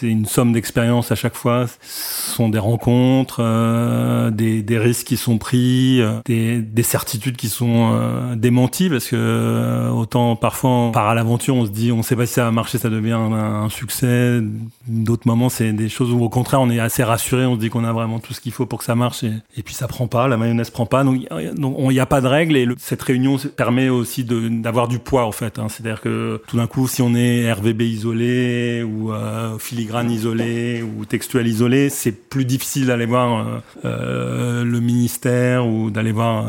c'est 0.00 0.08
une 0.08 0.26
somme 0.26 0.52
d'expériences 0.52 1.12
à 1.12 1.14
chaque 1.14 1.34
fois. 1.34 1.66
Ce 1.82 2.32
sont 2.32 2.48
des 2.48 2.58
rencontres, 2.58 3.38
euh, 3.40 4.30
des, 4.30 4.78
risques 4.78 5.06
qui 5.06 5.16
sont 5.16 5.38
pris, 5.38 6.00
euh, 6.00 6.20
des, 6.24 6.58
des, 6.58 6.82
certitudes 6.82 7.36
qui 7.36 7.48
sont 7.48 7.92
euh, 7.94 8.34
démenties 8.34 8.90
parce 8.90 9.06
que 9.06 9.90
autant 9.90 10.36
parfois 10.36 10.70
on 10.70 10.90
part 10.90 11.08
à 11.08 11.14
l'aventure, 11.14 11.54
on 11.54 11.66
se 11.66 11.70
dit 11.70 11.92
on 11.92 12.02
sait 12.02 12.16
pas 12.16 12.26
si 12.26 12.34
ça 12.34 12.44
va 12.44 12.50
marcher, 12.50 12.78
ça 12.78 12.90
devient 12.90 13.12
un, 13.12 13.68
succès. 13.68 14.40
D'autres 14.86 15.26
moments 15.26 15.48
c'est 15.48 15.72
des 15.72 15.88
choses 15.88 16.12
où 16.12 16.22
au 16.22 16.28
contraire 16.28 16.60
on 16.60 16.70
est 16.70 16.80
assez 16.80 17.04
rassuré, 17.04 17.46
on 17.46 17.54
se 17.54 17.60
dit 17.60 17.70
qu'on 17.70 17.84
a 17.84 17.92
vraiment 17.92 18.18
tout 18.18 18.34
ce 18.34 18.40
qu'il 18.40 18.52
faut 18.52 18.66
pour 18.66 18.80
que 18.80 18.84
ça 18.84 18.94
marche 18.94 19.22
et, 19.24 19.62
puis 19.62 19.74
ça 19.74 19.88
prend 19.88 20.06
pas, 20.06 20.28
la 20.28 20.36
mayonnaise 20.36 20.70
prend 20.70 20.86
pas. 20.86 21.04
Donc 21.04 21.20
il 21.20 21.88
n'y 21.88 22.00
a 22.00 22.06
pas 22.06 22.20
de 22.20 22.26
règle 22.26 22.56
et 22.56 22.68
cette 22.78 23.02
réunion 23.02 23.36
permet 23.56 23.88
aussi 23.88 24.24
d'avoir 24.24 24.88
du 24.88 24.98
poids 24.98 25.24
en 25.24 25.32
fait. 25.32 25.58
Hein. 25.58 25.68
C'est-à-dire 25.68 26.00
que 26.00 26.42
tout 26.48 26.56
d'un 26.56 26.66
coup 26.66 26.88
si 26.88 27.00
on 27.00 27.14
est 27.14 27.50
RVB 27.52 27.82
isolé 27.82 28.82
ou 28.82 29.12
euh, 29.12 29.56
filigrane 29.84 30.10
isolée 30.10 30.82
ou 30.82 31.04
textuelle 31.04 31.46
isolée, 31.46 31.90
c'est 31.90 32.12
plus 32.12 32.44
difficile 32.44 32.86
d'aller 32.86 33.06
voir 33.06 33.62
le 33.82 34.80
ministère 34.80 35.66
ou 35.66 35.90
d'aller 35.90 36.12
voir, 36.12 36.46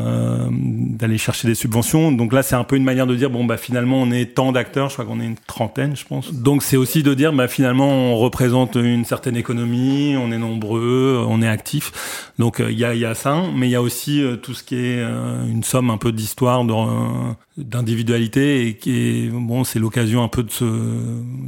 d'aller 0.50 1.18
chercher 1.18 1.48
des 1.48 1.54
subventions. 1.54 2.12
Donc 2.12 2.32
là, 2.32 2.42
c'est 2.42 2.54
un 2.54 2.64
peu 2.64 2.76
une 2.76 2.84
manière 2.84 3.06
de 3.06 3.14
dire 3.14 3.30
bon 3.30 3.44
bah 3.44 3.56
finalement 3.56 4.00
on 4.00 4.10
est 4.10 4.34
tant 4.34 4.52
d'acteurs, 4.52 4.88
je 4.88 4.94
crois 4.94 5.04
qu'on 5.04 5.20
est 5.20 5.26
une 5.26 5.36
trentaine, 5.46 5.96
je 5.96 6.04
pense. 6.04 6.32
Donc 6.32 6.62
c'est 6.62 6.76
aussi 6.76 7.02
de 7.02 7.12
dire 7.14 7.32
bah 7.32 7.48
finalement 7.48 7.88
on 7.88 8.16
représente 8.16 8.76
une 8.76 9.04
certaine 9.04 9.36
économie, 9.36 10.16
on 10.16 10.32
est 10.32 10.38
nombreux, 10.38 11.22
on 11.28 11.42
est 11.42 11.48
actifs. 11.48 12.32
Donc 12.38 12.62
il 12.66 12.78
y 12.78 12.84
a, 12.84 12.94
y, 12.94 13.04
a, 13.04 13.14
ça, 13.14 13.42
mais 13.54 13.68
il 13.68 13.72
y 13.72 13.76
a 13.76 13.82
aussi 13.82 14.22
tout 14.42 14.54
ce 14.54 14.62
qui 14.62 14.76
est 14.76 15.02
une 15.02 15.62
somme 15.62 15.90
un 15.90 15.98
peu 15.98 16.12
d'histoire, 16.12 16.64
d'individualité 17.56 18.66
et 18.66 18.76
qui 18.76 19.28
bon, 19.32 19.64
c'est 19.64 19.78
l'occasion 19.78 20.22
un 20.22 20.28
peu 20.28 20.42
de 20.42 20.50
se 20.50 20.64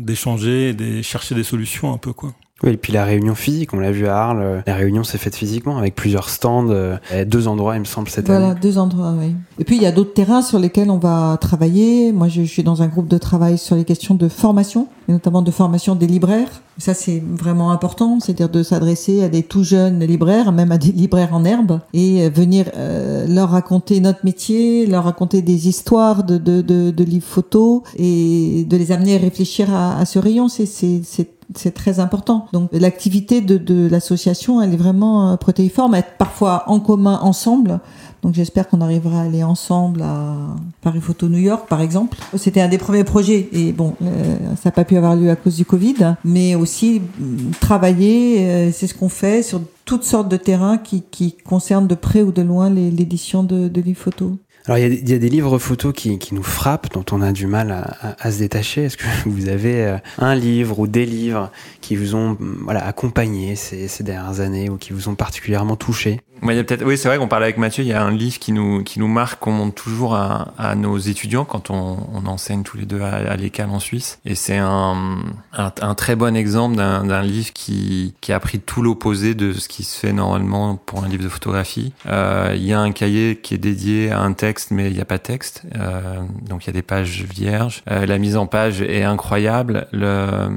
d'échanger, 0.00 0.72
de 0.72 1.02
chercher 1.02 1.34
des 1.34 1.44
solutions 1.44 1.77
un 1.86 1.98
peu 1.98 2.12
quoi. 2.12 2.32
Oui, 2.64 2.70
et 2.70 2.76
puis 2.76 2.92
la 2.92 3.04
réunion 3.04 3.36
physique, 3.36 3.72
on 3.72 3.78
l'a 3.78 3.92
vu 3.92 4.08
à 4.08 4.16
Arles, 4.16 4.64
la 4.66 4.74
réunion 4.74 5.04
s'est 5.04 5.18
faite 5.18 5.36
physiquement 5.36 5.78
avec 5.78 5.94
plusieurs 5.94 6.28
stands, 6.28 6.68
euh, 6.70 6.96
deux 7.24 7.46
endroits, 7.46 7.76
il 7.76 7.80
me 7.80 7.84
semble, 7.84 8.08
cette 8.08 8.28
année. 8.28 8.40
Voilà, 8.40 8.54
deux 8.54 8.78
endroits, 8.78 9.14
oui. 9.16 9.32
Et 9.60 9.64
puis 9.64 9.76
il 9.76 9.82
y 9.82 9.86
a 9.86 9.92
d'autres 9.92 10.12
terrains 10.12 10.42
sur 10.42 10.58
lesquels 10.58 10.90
on 10.90 10.98
va 10.98 11.38
travailler. 11.40 12.10
Moi, 12.10 12.26
je, 12.26 12.42
suis 12.42 12.64
dans 12.64 12.82
un 12.82 12.88
groupe 12.88 13.06
de 13.06 13.18
travail 13.18 13.58
sur 13.58 13.76
les 13.76 13.84
questions 13.84 14.16
de 14.16 14.28
formation, 14.28 14.88
et 15.08 15.12
notamment 15.12 15.42
de 15.42 15.52
formation 15.52 15.94
des 15.94 16.08
libraires. 16.08 16.48
Ça, 16.78 16.94
c'est 16.94 17.22
vraiment 17.24 17.70
important, 17.70 18.18
c'est-à-dire 18.18 18.48
de 18.48 18.64
s'adresser 18.64 19.22
à 19.22 19.28
des 19.28 19.44
tout 19.44 19.62
jeunes 19.62 20.00
libraires, 20.04 20.50
même 20.50 20.72
à 20.72 20.78
des 20.78 20.90
libraires 20.90 21.34
en 21.34 21.44
herbe, 21.44 21.80
et 21.92 22.24
euh, 22.24 22.28
venir 22.28 22.66
euh, 22.76 23.28
leur 23.28 23.50
raconter 23.50 24.00
notre 24.00 24.24
métier, 24.24 24.86
leur 24.86 25.04
raconter 25.04 25.42
des 25.42 25.68
histoires 25.68 26.24
de, 26.24 26.38
de, 26.38 26.60
de, 26.60 26.90
de 26.90 27.04
livres 27.04 27.26
photos, 27.26 27.82
et 27.96 28.64
de 28.68 28.76
les 28.76 28.90
amener 28.90 29.14
à 29.14 29.18
réfléchir 29.20 29.72
à, 29.72 29.96
à 29.96 30.04
ce 30.06 30.18
rayon. 30.18 30.48
C'est 30.48 31.37
c'est 31.54 31.72
très 31.72 32.00
important. 32.00 32.46
Donc 32.52 32.70
l'activité 32.72 33.40
de, 33.40 33.56
de 33.56 33.88
l'association, 33.88 34.60
elle 34.60 34.74
est 34.74 34.78
vraiment 34.78 35.32
euh, 35.32 35.36
protéiforme, 35.36 35.94
être 35.94 36.16
parfois 36.18 36.64
en 36.66 36.80
commun 36.80 37.18
ensemble. 37.22 37.80
Donc 38.22 38.34
j'espère 38.34 38.68
qu'on 38.68 38.80
arrivera 38.80 39.20
à 39.20 39.24
aller 39.24 39.44
ensemble 39.44 40.02
à 40.02 40.34
Paris 40.82 41.00
Photo 41.00 41.28
New 41.28 41.38
York, 41.38 41.68
par 41.68 41.80
exemple. 41.80 42.18
C'était 42.36 42.60
un 42.60 42.68
des 42.68 42.78
premiers 42.78 43.04
projets 43.04 43.48
et 43.52 43.72
bon, 43.72 43.94
euh, 44.02 44.38
ça 44.56 44.68
n'a 44.68 44.72
pas 44.72 44.84
pu 44.84 44.96
avoir 44.96 45.14
lieu 45.14 45.30
à 45.30 45.36
cause 45.36 45.56
du 45.56 45.64
Covid, 45.64 46.16
mais 46.24 46.54
aussi 46.54 47.00
mm, 47.00 47.50
travailler, 47.60 48.40
euh, 48.40 48.72
c'est 48.72 48.86
ce 48.86 48.94
qu'on 48.94 49.08
fait 49.08 49.42
sur 49.42 49.60
toutes 49.84 50.04
sortes 50.04 50.28
de 50.28 50.36
terrains 50.36 50.78
qui, 50.78 51.02
qui 51.02 51.36
concernent 51.36 51.86
de 51.86 51.94
près 51.94 52.22
ou 52.22 52.32
de 52.32 52.42
loin 52.42 52.68
l'édition 52.70 53.42
de, 53.42 53.68
de 53.68 53.80
livres 53.80 54.00
photos. 54.00 54.32
Alors 54.68 54.76
il 54.76 55.08
y, 55.08 55.14
a 55.14 55.18
des 55.18 55.30
livres 55.30 55.58
photos 55.58 55.94
qui, 55.94 56.18
nous 56.32 56.42
frappent, 56.42 56.92
dont 56.92 57.04
on 57.10 57.22
a 57.22 57.32
du 57.32 57.46
mal 57.46 57.86
à, 58.18 58.30
se 58.30 58.38
détacher. 58.38 58.84
Est-ce 58.84 58.98
que 58.98 59.06
vous 59.26 59.48
avez 59.48 59.86
euh, 59.86 59.96
un 60.18 60.34
livre 60.34 60.80
ou 60.80 60.86
des 60.86 61.06
livres 61.06 61.50
qui 61.80 61.96
vous 61.96 62.14
ont 62.14 62.36
voilà, 62.38 62.84
accompagné 62.84 63.56
ces, 63.56 63.88
dernières 64.02 64.40
années 64.40 64.68
ou 64.68 64.76
qui 64.76 64.92
vous 64.92 65.08
ont 65.08 65.14
particulièrement 65.14 65.76
touché? 65.76 66.20
Oui, 66.42 66.54
c'est 66.96 67.08
vrai 67.08 67.18
qu'on 67.18 67.28
parlait 67.28 67.46
avec 67.46 67.58
Mathieu. 67.58 67.82
Il 67.82 67.88
y 67.88 67.92
a 67.92 68.02
un 68.02 68.12
livre 68.12 68.38
qui 68.38 68.52
nous 68.52 68.84
qui 68.84 69.00
nous 69.00 69.08
marque, 69.08 69.40
qu'on 69.40 69.52
montre 69.52 69.74
toujours 69.74 70.14
à, 70.14 70.74
nos 70.76 70.96
étudiants 70.98 71.44
quand 71.44 71.70
on, 71.70 72.26
enseigne 72.26 72.62
tous 72.62 72.76
les 72.76 72.84
deux 72.84 73.00
à, 73.00 73.34
l'école 73.36 73.70
en 73.70 73.80
Suisse. 73.80 74.20
Et 74.24 74.34
c'est 74.34 74.56
un, 74.56 75.18
un, 75.52 75.72
un 75.80 75.94
très 75.94 76.14
bon 76.14 76.36
exemple 76.36 76.76
d'un 76.76 77.22
livre 77.22 77.52
qui 77.52 78.14
qui 78.20 78.32
a 78.32 78.40
pris 78.40 78.60
tout 78.60 78.82
l'opposé 78.82 79.34
de 79.34 79.52
ce 79.52 79.68
qui 79.68 79.82
se 79.82 79.98
fait 79.98 80.12
normalement 80.12 80.76
pour 80.76 81.02
un 81.02 81.08
livre 81.08 81.24
de 81.24 81.28
photographie. 81.28 81.92
Euh, 82.06 82.52
il 82.54 82.64
y 82.64 82.72
a 82.72 82.80
un 82.80 82.92
cahier 82.92 83.36
qui 83.36 83.54
est 83.54 83.58
dédié 83.58 84.10
à 84.10 84.20
un 84.20 84.32
texte, 84.32 84.57
mais 84.70 84.88
il 84.90 84.94
n'y 84.94 85.00
a 85.00 85.04
pas 85.04 85.18
de 85.18 85.22
texte. 85.22 85.62
Euh, 85.76 86.20
donc 86.48 86.64
il 86.64 86.66
y 86.68 86.70
a 86.70 86.72
des 86.72 86.82
pages 86.82 87.22
vierges. 87.22 87.82
Euh, 87.90 88.06
la 88.06 88.18
mise 88.18 88.36
en 88.36 88.46
page 88.46 88.82
est 88.82 89.02
incroyable. 89.02 89.86
Le, 89.92 90.50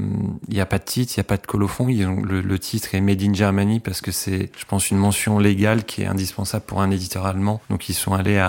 il 0.47 0.53
n'y 0.53 0.61
a 0.61 0.65
pas 0.65 0.79
de 0.79 0.83
titre, 0.83 1.13
il 1.15 1.19
n'y 1.19 1.21
a 1.21 1.25
pas 1.25 1.37
de 1.37 1.45
colophon. 1.45 1.87
Le, 1.87 2.59
titre 2.59 2.93
est 2.93 3.01
Made 3.01 3.21
in 3.23 3.33
Germany 3.33 3.79
parce 3.79 4.01
que 4.01 4.11
c'est, 4.11 4.51
je 4.57 4.65
pense, 4.65 4.91
une 4.91 4.97
mention 4.97 5.39
légale 5.39 5.83
qui 5.83 6.03
est 6.03 6.07
indispensable 6.07 6.65
pour 6.65 6.81
un 6.81 6.91
éditeur 6.91 7.25
allemand. 7.25 7.61
Donc 7.69 7.89
ils 7.89 7.93
sont 7.93 8.13
allés 8.13 8.45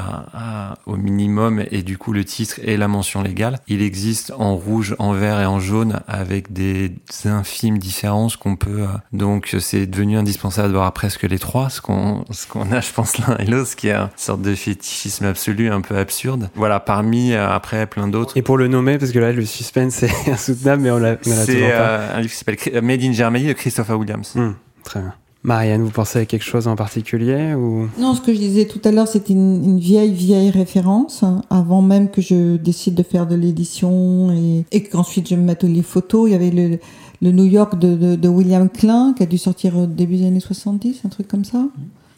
au 0.86 0.96
minimum 0.96 1.64
et 1.70 1.82
du 1.82 1.98
coup 1.98 2.12
le 2.12 2.24
titre 2.24 2.60
et 2.62 2.76
la 2.76 2.88
mention 2.88 3.22
légale. 3.22 3.58
Il 3.68 3.82
existe 3.82 4.32
en 4.36 4.56
rouge, 4.56 4.96
en 4.98 5.12
vert 5.12 5.40
et 5.40 5.46
en 5.46 5.60
jaune 5.60 6.00
avec 6.06 6.52
des 6.52 6.92
infimes 7.24 7.78
différences 7.78 8.36
qu'on 8.36 8.56
peut. 8.56 8.82
Euh, 8.82 8.86
donc 9.12 9.56
c'est 9.58 9.86
devenu 9.86 10.16
indispensable 10.16 10.72
d'avoir 10.72 10.92
presque 10.92 11.22
les 11.22 11.38
trois, 11.38 11.70
ce 11.70 11.80
qu'on 11.80 12.24
ce 12.30 12.46
a, 12.72 12.80
je 12.80 12.92
pense 12.92 13.18
l'un 13.18 13.36
et 13.38 13.46
l'autre, 13.46 13.70
ce 13.70 13.76
qui 13.76 13.88
est 13.88 13.94
une 13.94 14.08
sorte 14.16 14.42
de 14.42 14.54
fétichisme 14.54 15.24
absolu, 15.26 15.41
un 15.48 15.80
peu 15.80 15.96
absurde. 15.96 16.50
Voilà, 16.54 16.80
parmi 16.80 17.32
euh, 17.32 17.48
après 17.48 17.86
plein 17.86 18.08
d'autres. 18.08 18.36
Et 18.36 18.42
pour 18.42 18.56
le 18.56 18.68
nommer, 18.68 18.98
parce 18.98 19.12
que 19.12 19.18
là 19.18 19.32
le 19.32 19.44
suspense 19.44 20.02
est 20.02 20.10
insoutenable, 20.30 20.82
mais 20.82 20.90
on 20.90 20.98
l'a 20.98 21.16
toujours 21.16 21.38
pas. 21.38 21.44
C'est 21.44 21.72
euh, 21.72 22.16
un 22.16 22.20
livre 22.20 22.32
qui 22.32 22.36
s'appelle 22.36 22.82
Made 22.82 23.02
in 23.02 23.12
Germany 23.12 23.46
de 23.46 23.52
Christopher 23.52 23.98
Williams. 23.98 24.32
Hmm, 24.34 24.52
très 24.84 25.00
bien. 25.00 25.14
Marianne, 25.44 25.82
vous 25.82 25.90
pensez 25.90 26.20
à 26.20 26.24
quelque 26.24 26.44
chose 26.44 26.68
en 26.68 26.76
particulier 26.76 27.54
ou? 27.54 27.88
Non, 27.98 28.14
ce 28.14 28.20
que 28.20 28.32
je 28.32 28.38
disais 28.38 28.66
tout 28.66 28.80
à 28.84 28.92
l'heure, 28.92 29.08
c'était 29.08 29.32
une, 29.32 29.78
vieille, 29.80 30.12
vieille 30.12 30.50
référence. 30.50 31.24
Avant 31.50 31.82
même 31.82 32.10
que 32.10 32.22
je 32.22 32.56
décide 32.56 32.94
de 32.94 33.02
faire 33.02 33.26
de 33.26 33.34
l'édition 33.34 34.30
et, 34.30 34.64
et 34.70 34.84
qu'ensuite 34.84 35.28
je 35.28 35.34
me 35.34 35.42
mette 35.42 35.64
les 35.64 35.82
photos, 35.82 36.28
il 36.28 36.32
y 36.32 36.36
avait 36.36 36.50
le, 36.50 36.78
le 37.22 37.30
New 37.30 37.44
York 37.44 37.78
de, 37.78 38.16
de, 38.16 38.28
William 38.28 38.68
Klein 38.68 39.14
qui 39.16 39.22
a 39.22 39.26
dû 39.26 39.38
sortir 39.38 39.76
au 39.76 39.86
début 39.86 40.16
des 40.16 40.26
années 40.26 40.40
70, 40.40 41.02
un 41.04 41.08
truc 41.08 41.28
comme 41.28 41.44
ça, 41.44 41.66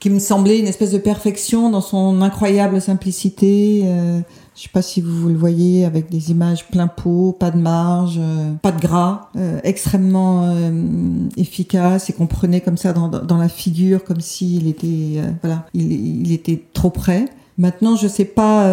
qui 0.04 0.10
me 0.10 0.18
semblait 0.18 0.58
une 0.58 0.66
espèce 0.66 0.90
de 0.90 0.98
perfection 0.98 1.70
dans 1.70 1.80
son 1.80 2.20
incroyable 2.20 2.78
simplicité. 2.82 3.84
Euh, 3.86 4.20
je 4.54 4.64
sais 4.64 4.68
pas 4.70 4.82
si 4.82 5.00
vous 5.00 5.30
le 5.30 5.34
voyez 5.34 5.86
avec 5.86 6.10
des 6.10 6.30
images 6.30 6.68
plein 6.68 6.88
pot, 6.88 7.34
pas 7.40 7.50
de 7.50 7.56
marge, 7.56 8.16
euh, 8.18 8.52
pas 8.60 8.70
de 8.70 8.78
gras, 8.78 9.30
euh, 9.36 9.60
extrêmement 9.64 10.42
euh, 10.44 11.26
efficace 11.38 12.10
et 12.10 12.12
qu'on 12.12 12.26
prenait 12.26 12.60
comme 12.60 12.76
ça 12.76 12.92
dans, 12.92 13.08
dans 13.08 13.38
la 13.38 13.48
figure 13.48 14.04
comme 14.04 14.20
s'il 14.20 14.68
était 14.68 15.22
voilà, 15.40 15.64
il, 15.72 15.90
il, 15.90 16.32
était 16.32 16.62
trop 16.74 16.90
près. 16.90 17.24
Maintenant, 17.56 17.96
je 17.96 18.06
sais 18.06 18.26
pas. 18.26 18.68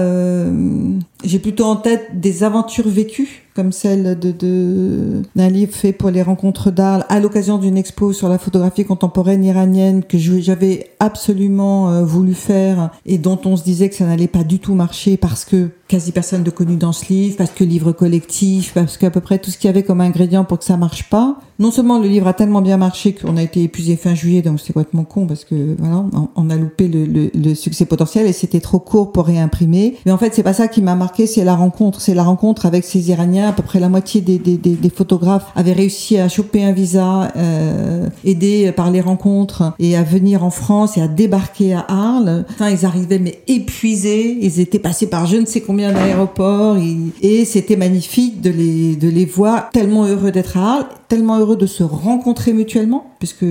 J'ai 1.24 1.40
plutôt 1.40 1.66
en 1.66 1.76
tête 1.76 2.20
des 2.20 2.44
aventures 2.44 2.88
vécues 2.88 3.42
comme 3.56 3.72
celle 3.72 4.18
de, 4.18 4.32
de 4.32 5.22
d'un 5.36 5.50
livre 5.50 5.74
fait 5.74 5.92
pour 5.92 6.10
les 6.10 6.22
rencontres 6.22 6.72
d'Arles 6.72 7.06
à 7.10 7.20
l'occasion 7.20 7.58
d'une 7.58 7.78
expo 7.78 8.14
sur 8.14 8.30
la 8.30 8.38
photographie 8.38 8.86
contemporaine 8.86 9.44
iranienne 9.44 10.04
que 10.04 10.18
j'avais 10.18 10.92
absolument 11.00 11.90
euh, 11.90 12.04
voulu 12.04 12.34
faire 12.34 12.92
et 13.06 13.18
dont 13.18 13.40
on 13.46 13.58
se 13.58 13.64
disait 13.64 13.90
que 13.90 13.96
ça 13.96 14.06
n'allait 14.06 14.28
pas 14.28 14.44
du 14.44 14.60
tout 14.60 14.74
marcher 14.74 15.18
parce 15.18 15.46
que 15.46 15.70
quasi 15.88 16.14
personne 16.14 16.44
ne 16.44 16.50
connu 16.50 16.78
dans 16.78 16.94
ce 16.94 17.12
livre, 17.12 17.36
parce 17.38 17.52
que 17.52 17.66
livre 17.66 17.92
collectif, 17.92 18.72
parce 18.74 18.98
qu'à 18.98 19.12
peu 19.12 19.20
près 19.20 19.40
tout 19.40 19.52
ce 19.52 19.58
qu'il 19.58 19.68
y 19.68 19.70
avait 19.70 19.84
comme 19.84 20.00
ingrédient 20.00 20.46
pour 20.46 20.60
que 20.60 20.64
ça 20.64 20.78
marche 20.78 21.10
pas. 21.10 21.38
Non 21.60 21.70
seulement 21.70 22.00
le 22.00 22.08
livre 22.08 22.28
a 22.28 22.34
tellement 22.34 22.62
bien 22.62 22.78
marché 22.78 23.14
qu'on 23.14 23.36
a 23.36 23.44
été 23.44 23.62
épuisé 23.62 23.98
fin 23.98 24.16
juillet, 24.16 24.42
donc 24.42 24.62
c'est 24.62 24.72
complètement 24.72 25.04
con 25.04 25.28
parce 25.28 25.44
que 25.44 25.76
voilà, 25.78 26.06
on, 26.36 26.50
a 26.50 26.56
loupé 26.56 26.88
le, 26.88 27.06
le, 27.06 27.30
le 27.36 27.54
succès 27.56 27.86
potentiel 27.86 28.26
et 28.26 28.32
c'était 28.34 28.62
trop 28.62 28.80
court 28.80 29.12
pour 29.12 29.26
réimprimer. 29.26 29.98
Mais 30.06 30.14
en 30.14 30.18
fait, 30.18 30.34
c'est 30.34 30.44
pas 30.44 30.54
ça 30.54 30.70
qui 30.70 30.82
m'a 30.82 30.96
marqué, 30.96 31.11
c'est 31.26 31.44
la 31.44 31.56
rencontre, 31.56 32.02
c'est 32.02 32.14
la 32.14 32.24
rencontre 32.24 32.66
avec 32.66 32.84
ces 32.84 33.10
Iraniens. 33.10 33.50
À 33.50 33.54
peu 33.54 33.64
près 33.64 33.80
la 33.80 33.90
moitié 33.90 34.22
des, 34.22 34.90
photographes 34.94 35.52
avaient 35.56 35.74
réussi 35.74 36.18
à 36.18 36.28
choper 36.28 36.64
un 36.64 36.72
visa, 36.72 37.32
euh, 37.36 38.08
aidés 38.26 38.72
par 38.72 38.92
les 38.92 39.02
rencontres 39.02 39.74
et 39.80 39.96
à 39.96 40.04
venir 40.04 40.44
en 40.44 40.50
France 40.50 40.98
et 40.98 41.02
à 41.02 41.08
débarquer 41.08 41.74
à 41.74 41.86
Arles. 41.88 42.46
Ils 42.60 42.86
arrivaient 42.86 43.20
mais 43.20 43.40
épuisés, 43.48 44.38
ils 44.42 44.60
étaient 44.60 44.80
passés 44.80 45.08
par 45.08 45.26
je 45.26 45.38
ne 45.38 45.46
sais 45.46 45.62
combien 45.62 45.92
d'aéroports. 45.92 46.78
Et, 47.22 47.46
c'était 47.46 47.76
magnifique 47.76 48.42
de 48.42 48.50
les, 48.50 48.96
de 48.96 49.10
les 49.10 49.26
voir 49.26 49.70
tellement 49.72 50.06
heureux 50.06 50.32
d'être 50.32 50.58
à 50.58 50.74
Arles, 50.76 50.86
tellement 51.08 51.38
heureux 51.40 51.58
de 51.58 51.66
se 51.66 51.84
rencontrer 51.84 52.54
mutuellement 52.54 53.06
puisque 53.22 53.46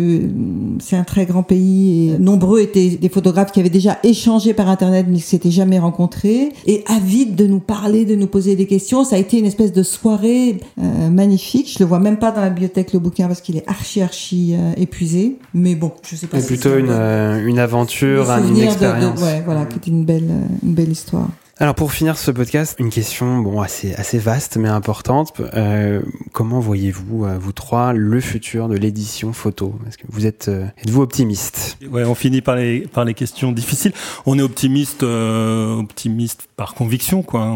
c'est 0.80 0.96
un 0.96 1.04
très 1.04 1.26
grand 1.26 1.44
pays 1.44 2.10
et 2.10 2.18
nombreux 2.18 2.60
étaient 2.60 2.90
des 2.90 3.08
photographes 3.08 3.52
qui 3.52 3.60
avaient 3.60 3.70
déjà 3.70 3.98
échangé 4.02 4.52
par 4.52 4.68
internet 4.68 5.06
mais 5.08 5.16
qui 5.16 5.22
s'étaient 5.22 5.52
jamais 5.52 5.78
rencontrés. 5.78 6.52
Et 6.66 6.82
avides 6.88 7.36
de 7.36 7.46
nous 7.50 7.60
parler, 7.60 8.04
de 8.04 8.14
nous 8.14 8.26
poser 8.26 8.56
des 8.56 8.66
questions. 8.66 9.04
Ça 9.04 9.16
a 9.16 9.18
été 9.18 9.38
une 9.38 9.46
espèce 9.46 9.72
de 9.72 9.82
soirée 9.82 10.60
euh, 10.78 11.10
magnifique. 11.10 11.70
Je 11.72 11.78
le 11.80 11.84
vois 11.84 11.98
même 11.98 12.18
pas 12.18 12.30
dans 12.30 12.40
la 12.40 12.50
bibliothèque 12.50 12.92
le 12.92 12.98
bouquin 12.98 13.26
parce 13.26 13.40
qu'il 13.40 13.56
est 13.56 13.68
archi 13.68 14.00
archi 14.00 14.54
euh, 14.54 14.72
épuisé. 14.76 15.36
Mais 15.54 15.74
bon, 15.74 15.92
je 16.08 16.16
sais 16.16 16.26
pas. 16.26 16.40
C'est 16.40 16.46
plutôt 16.46 16.78
une, 16.78 16.88
euh, 16.88 17.44
une 17.44 17.58
aventure, 17.58 18.30
une 18.30 18.58
expérience. 18.58 19.20
ouais, 19.20 19.42
voilà, 19.44 19.66
qui 19.66 19.76
était 19.78 19.90
une 19.90 20.04
belle 20.04 20.30
une 20.62 20.74
belle 20.74 20.90
histoire. 20.90 21.28
Alors 21.62 21.74
pour 21.74 21.92
finir 21.92 22.16
ce 22.16 22.30
podcast, 22.30 22.76
une 22.78 22.88
question 22.88 23.40
bon 23.40 23.60
assez 23.60 23.92
assez 23.96 24.16
vaste 24.16 24.56
mais 24.56 24.70
importante. 24.70 25.34
Euh, 25.52 26.00
comment 26.32 26.58
voyez-vous 26.58 27.26
euh, 27.26 27.36
vous 27.38 27.52
trois 27.52 27.92
le 27.92 28.18
futur 28.22 28.66
de 28.66 28.78
l'édition 28.78 29.34
photo? 29.34 29.78
Est-ce 29.86 29.98
que 29.98 30.06
vous 30.08 30.24
êtes 30.24 30.48
euh, 30.48 30.64
êtes-vous 30.78 31.02
optimiste? 31.02 31.76
Ouais, 31.90 32.04
on 32.04 32.14
finit 32.14 32.40
par 32.40 32.56
les 32.56 32.86
par 32.86 33.04
les 33.04 33.12
questions 33.12 33.52
difficiles. 33.52 33.92
On 34.24 34.38
est 34.38 34.42
optimiste 34.42 35.02
optimiste 35.02 36.48
par 36.56 36.72
conviction 36.72 37.22
quoi. 37.22 37.54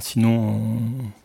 sinon 0.00 0.60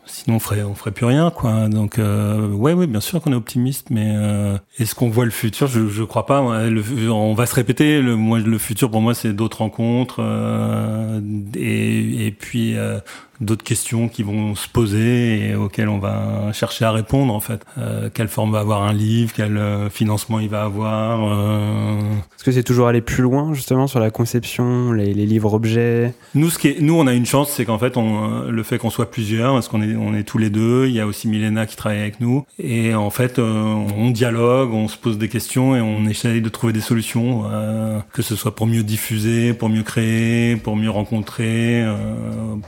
sinon 0.05 0.37
on 0.37 0.39
ferait 0.39 0.63
on 0.63 0.75
ferait 0.75 0.91
plus 0.91 1.05
rien 1.05 1.31
quoi. 1.31 1.67
Donc 1.67 1.99
euh, 1.99 2.47
ouais 2.49 2.73
ouais 2.73 2.87
bien 2.87 2.99
sûr 2.99 3.21
qu'on 3.21 3.31
est 3.31 3.35
optimiste 3.35 3.89
mais 3.89 4.13
euh, 4.15 4.57
est-ce 4.77 4.95
qu'on 4.95 5.09
voit 5.09 5.25
le 5.25 5.31
futur? 5.31 5.67
Je 5.67 5.87
je 5.87 6.03
crois 6.03 6.25
pas. 6.25 6.41
On 6.41 7.33
va 7.33 7.45
se 7.45 7.55
répéter. 7.55 8.01
Le 8.01 8.15
moi 8.15 8.39
le 8.39 8.57
futur 8.57 8.89
pour 8.91 9.01
moi 9.01 9.13
c'est 9.13 9.33
d'autres 9.33 9.59
rencontres 9.59 10.17
euh, 10.19 11.19
et 11.55 12.27
et 12.27 12.31
puis 12.31 12.77
euh, 12.77 12.99
d'autres 13.41 13.63
questions 13.63 14.07
qui 14.07 14.23
vont 14.23 14.55
se 14.55 14.67
poser 14.67 15.49
et 15.49 15.55
auxquelles 15.55 15.89
on 15.89 15.99
va 15.99 16.51
chercher 16.53 16.85
à 16.85 16.91
répondre 16.91 17.33
en 17.33 17.39
fait. 17.39 17.65
Euh, 17.77 18.09
quelle 18.13 18.27
forme 18.27 18.51
va 18.51 18.59
avoir 18.59 18.83
un 18.83 18.93
livre, 18.93 19.31
quel 19.35 19.57
euh, 19.57 19.89
financement 19.89 20.39
il 20.39 20.49
va 20.49 20.63
avoir. 20.63 21.19
Euh... 21.23 21.99
Est-ce 22.35 22.43
que 22.43 22.51
c'est 22.51 22.63
toujours 22.63 22.87
aller 22.87 23.01
plus 23.01 23.23
loin 23.23 23.53
justement 23.53 23.87
sur 23.87 23.99
la 23.99 24.09
conception, 24.09 24.91
les, 24.91 25.13
les 25.13 25.25
livres 25.25 25.53
objets? 25.53 26.13
Nous, 26.33 26.49
ce 26.49 26.59
qui 26.59 26.69
est, 26.69 26.81
nous, 26.81 26.95
on 26.95 27.07
a 27.07 27.13
une 27.13 27.25
chance, 27.25 27.51
c'est 27.51 27.65
qu'en 27.65 27.79
fait, 27.79 27.97
on, 27.97 28.49
le 28.49 28.63
fait 28.63 28.77
qu'on 28.77 28.89
soit 28.89 29.11
plusieurs, 29.11 29.53
parce 29.53 29.67
qu'on 29.67 29.81
est, 29.81 29.95
on 29.95 30.13
est 30.13 30.23
tous 30.23 30.37
les 30.37 30.49
deux. 30.49 30.87
Il 30.87 30.93
y 30.93 30.99
a 30.99 31.07
aussi 31.07 31.27
Milena 31.27 31.65
qui 31.65 31.75
travaille 31.75 31.99
avec 31.99 32.19
nous, 32.21 32.45
et 32.59 32.93
en 32.93 33.09
fait, 33.09 33.39
euh, 33.39 33.73
on 33.97 34.11
dialogue, 34.11 34.73
on 34.73 34.87
se 34.87 34.97
pose 34.97 35.17
des 35.17 35.29
questions 35.29 35.75
et 35.75 35.81
on 35.81 36.05
essaye 36.07 36.41
de 36.41 36.49
trouver 36.49 36.73
des 36.73 36.81
solutions, 36.81 37.43
euh, 37.51 37.99
que 38.13 38.21
ce 38.21 38.35
soit 38.35 38.55
pour 38.55 38.67
mieux 38.67 38.83
diffuser, 38.83 39.53
pour 39.53 39.69
mieux 39.69 39.83
créer, 39.83 40.55
pour 40.55 40.75
mieux 40.75 40.89
rencontrer, 40.89 41.85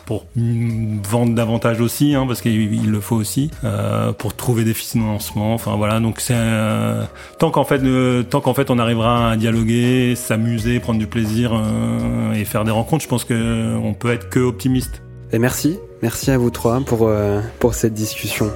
pour 0.06 0.26
vendre 1.08 1.34
davantage 1.34 1.82
aussi, 1.82 2.16
hein, 2.16 2.26
parce 2.28 2.42
qu'il 2.42 2.92
le 2.92 3.00
faut 3.00 3.16
aussi, 3.16 3.52
euh, 3.64 4.12
pour 4.14 4.36
trouver 4.36 4.64
des 4.64 4.74
financements. 4.74 5.54
Enfin 5.54 5.76
voilà, 5.76 6.00
donc 6.00 6.22
euh, 6.30 7.04
tant 7.40 7.52
qu'en 7.52 7.64
fait, 7.64 7.82
euh, 7.84 8.24
tant 8.24 8.42
qu'en 8.42 8.54
fait 8.54 8.70
on 8.70 8.80
arrivera 8.80 9.32
à 9.32 9.36
dialoguer, 9.36 10.16
s'amuser, 10.16 10.80
prendre 10.80 11.00
du 11.00 11.08
plaisir 11.08 11.54
et 12.36 12.46
faire 12.46 12.64
des 12.64 12.72
rencontres, 12.72 13.04
je 13.04 13.10
pense 13.10 13.24
que 13.24 13.76
on 13.78 13.94
peut 13.94 14.12
être 14.12 14.30
que 14.30 14.40
optimiste. 14.40 15.02
Et 15.32 15.40
merci, 15.40 15.78
merci 16.02 16.32
à 16.32 16.38
vous 16.38 16.50
trois 16.50 16.80
pour 17.60 17.74
cette 17.74 17.94
discussion. 17.94 18.52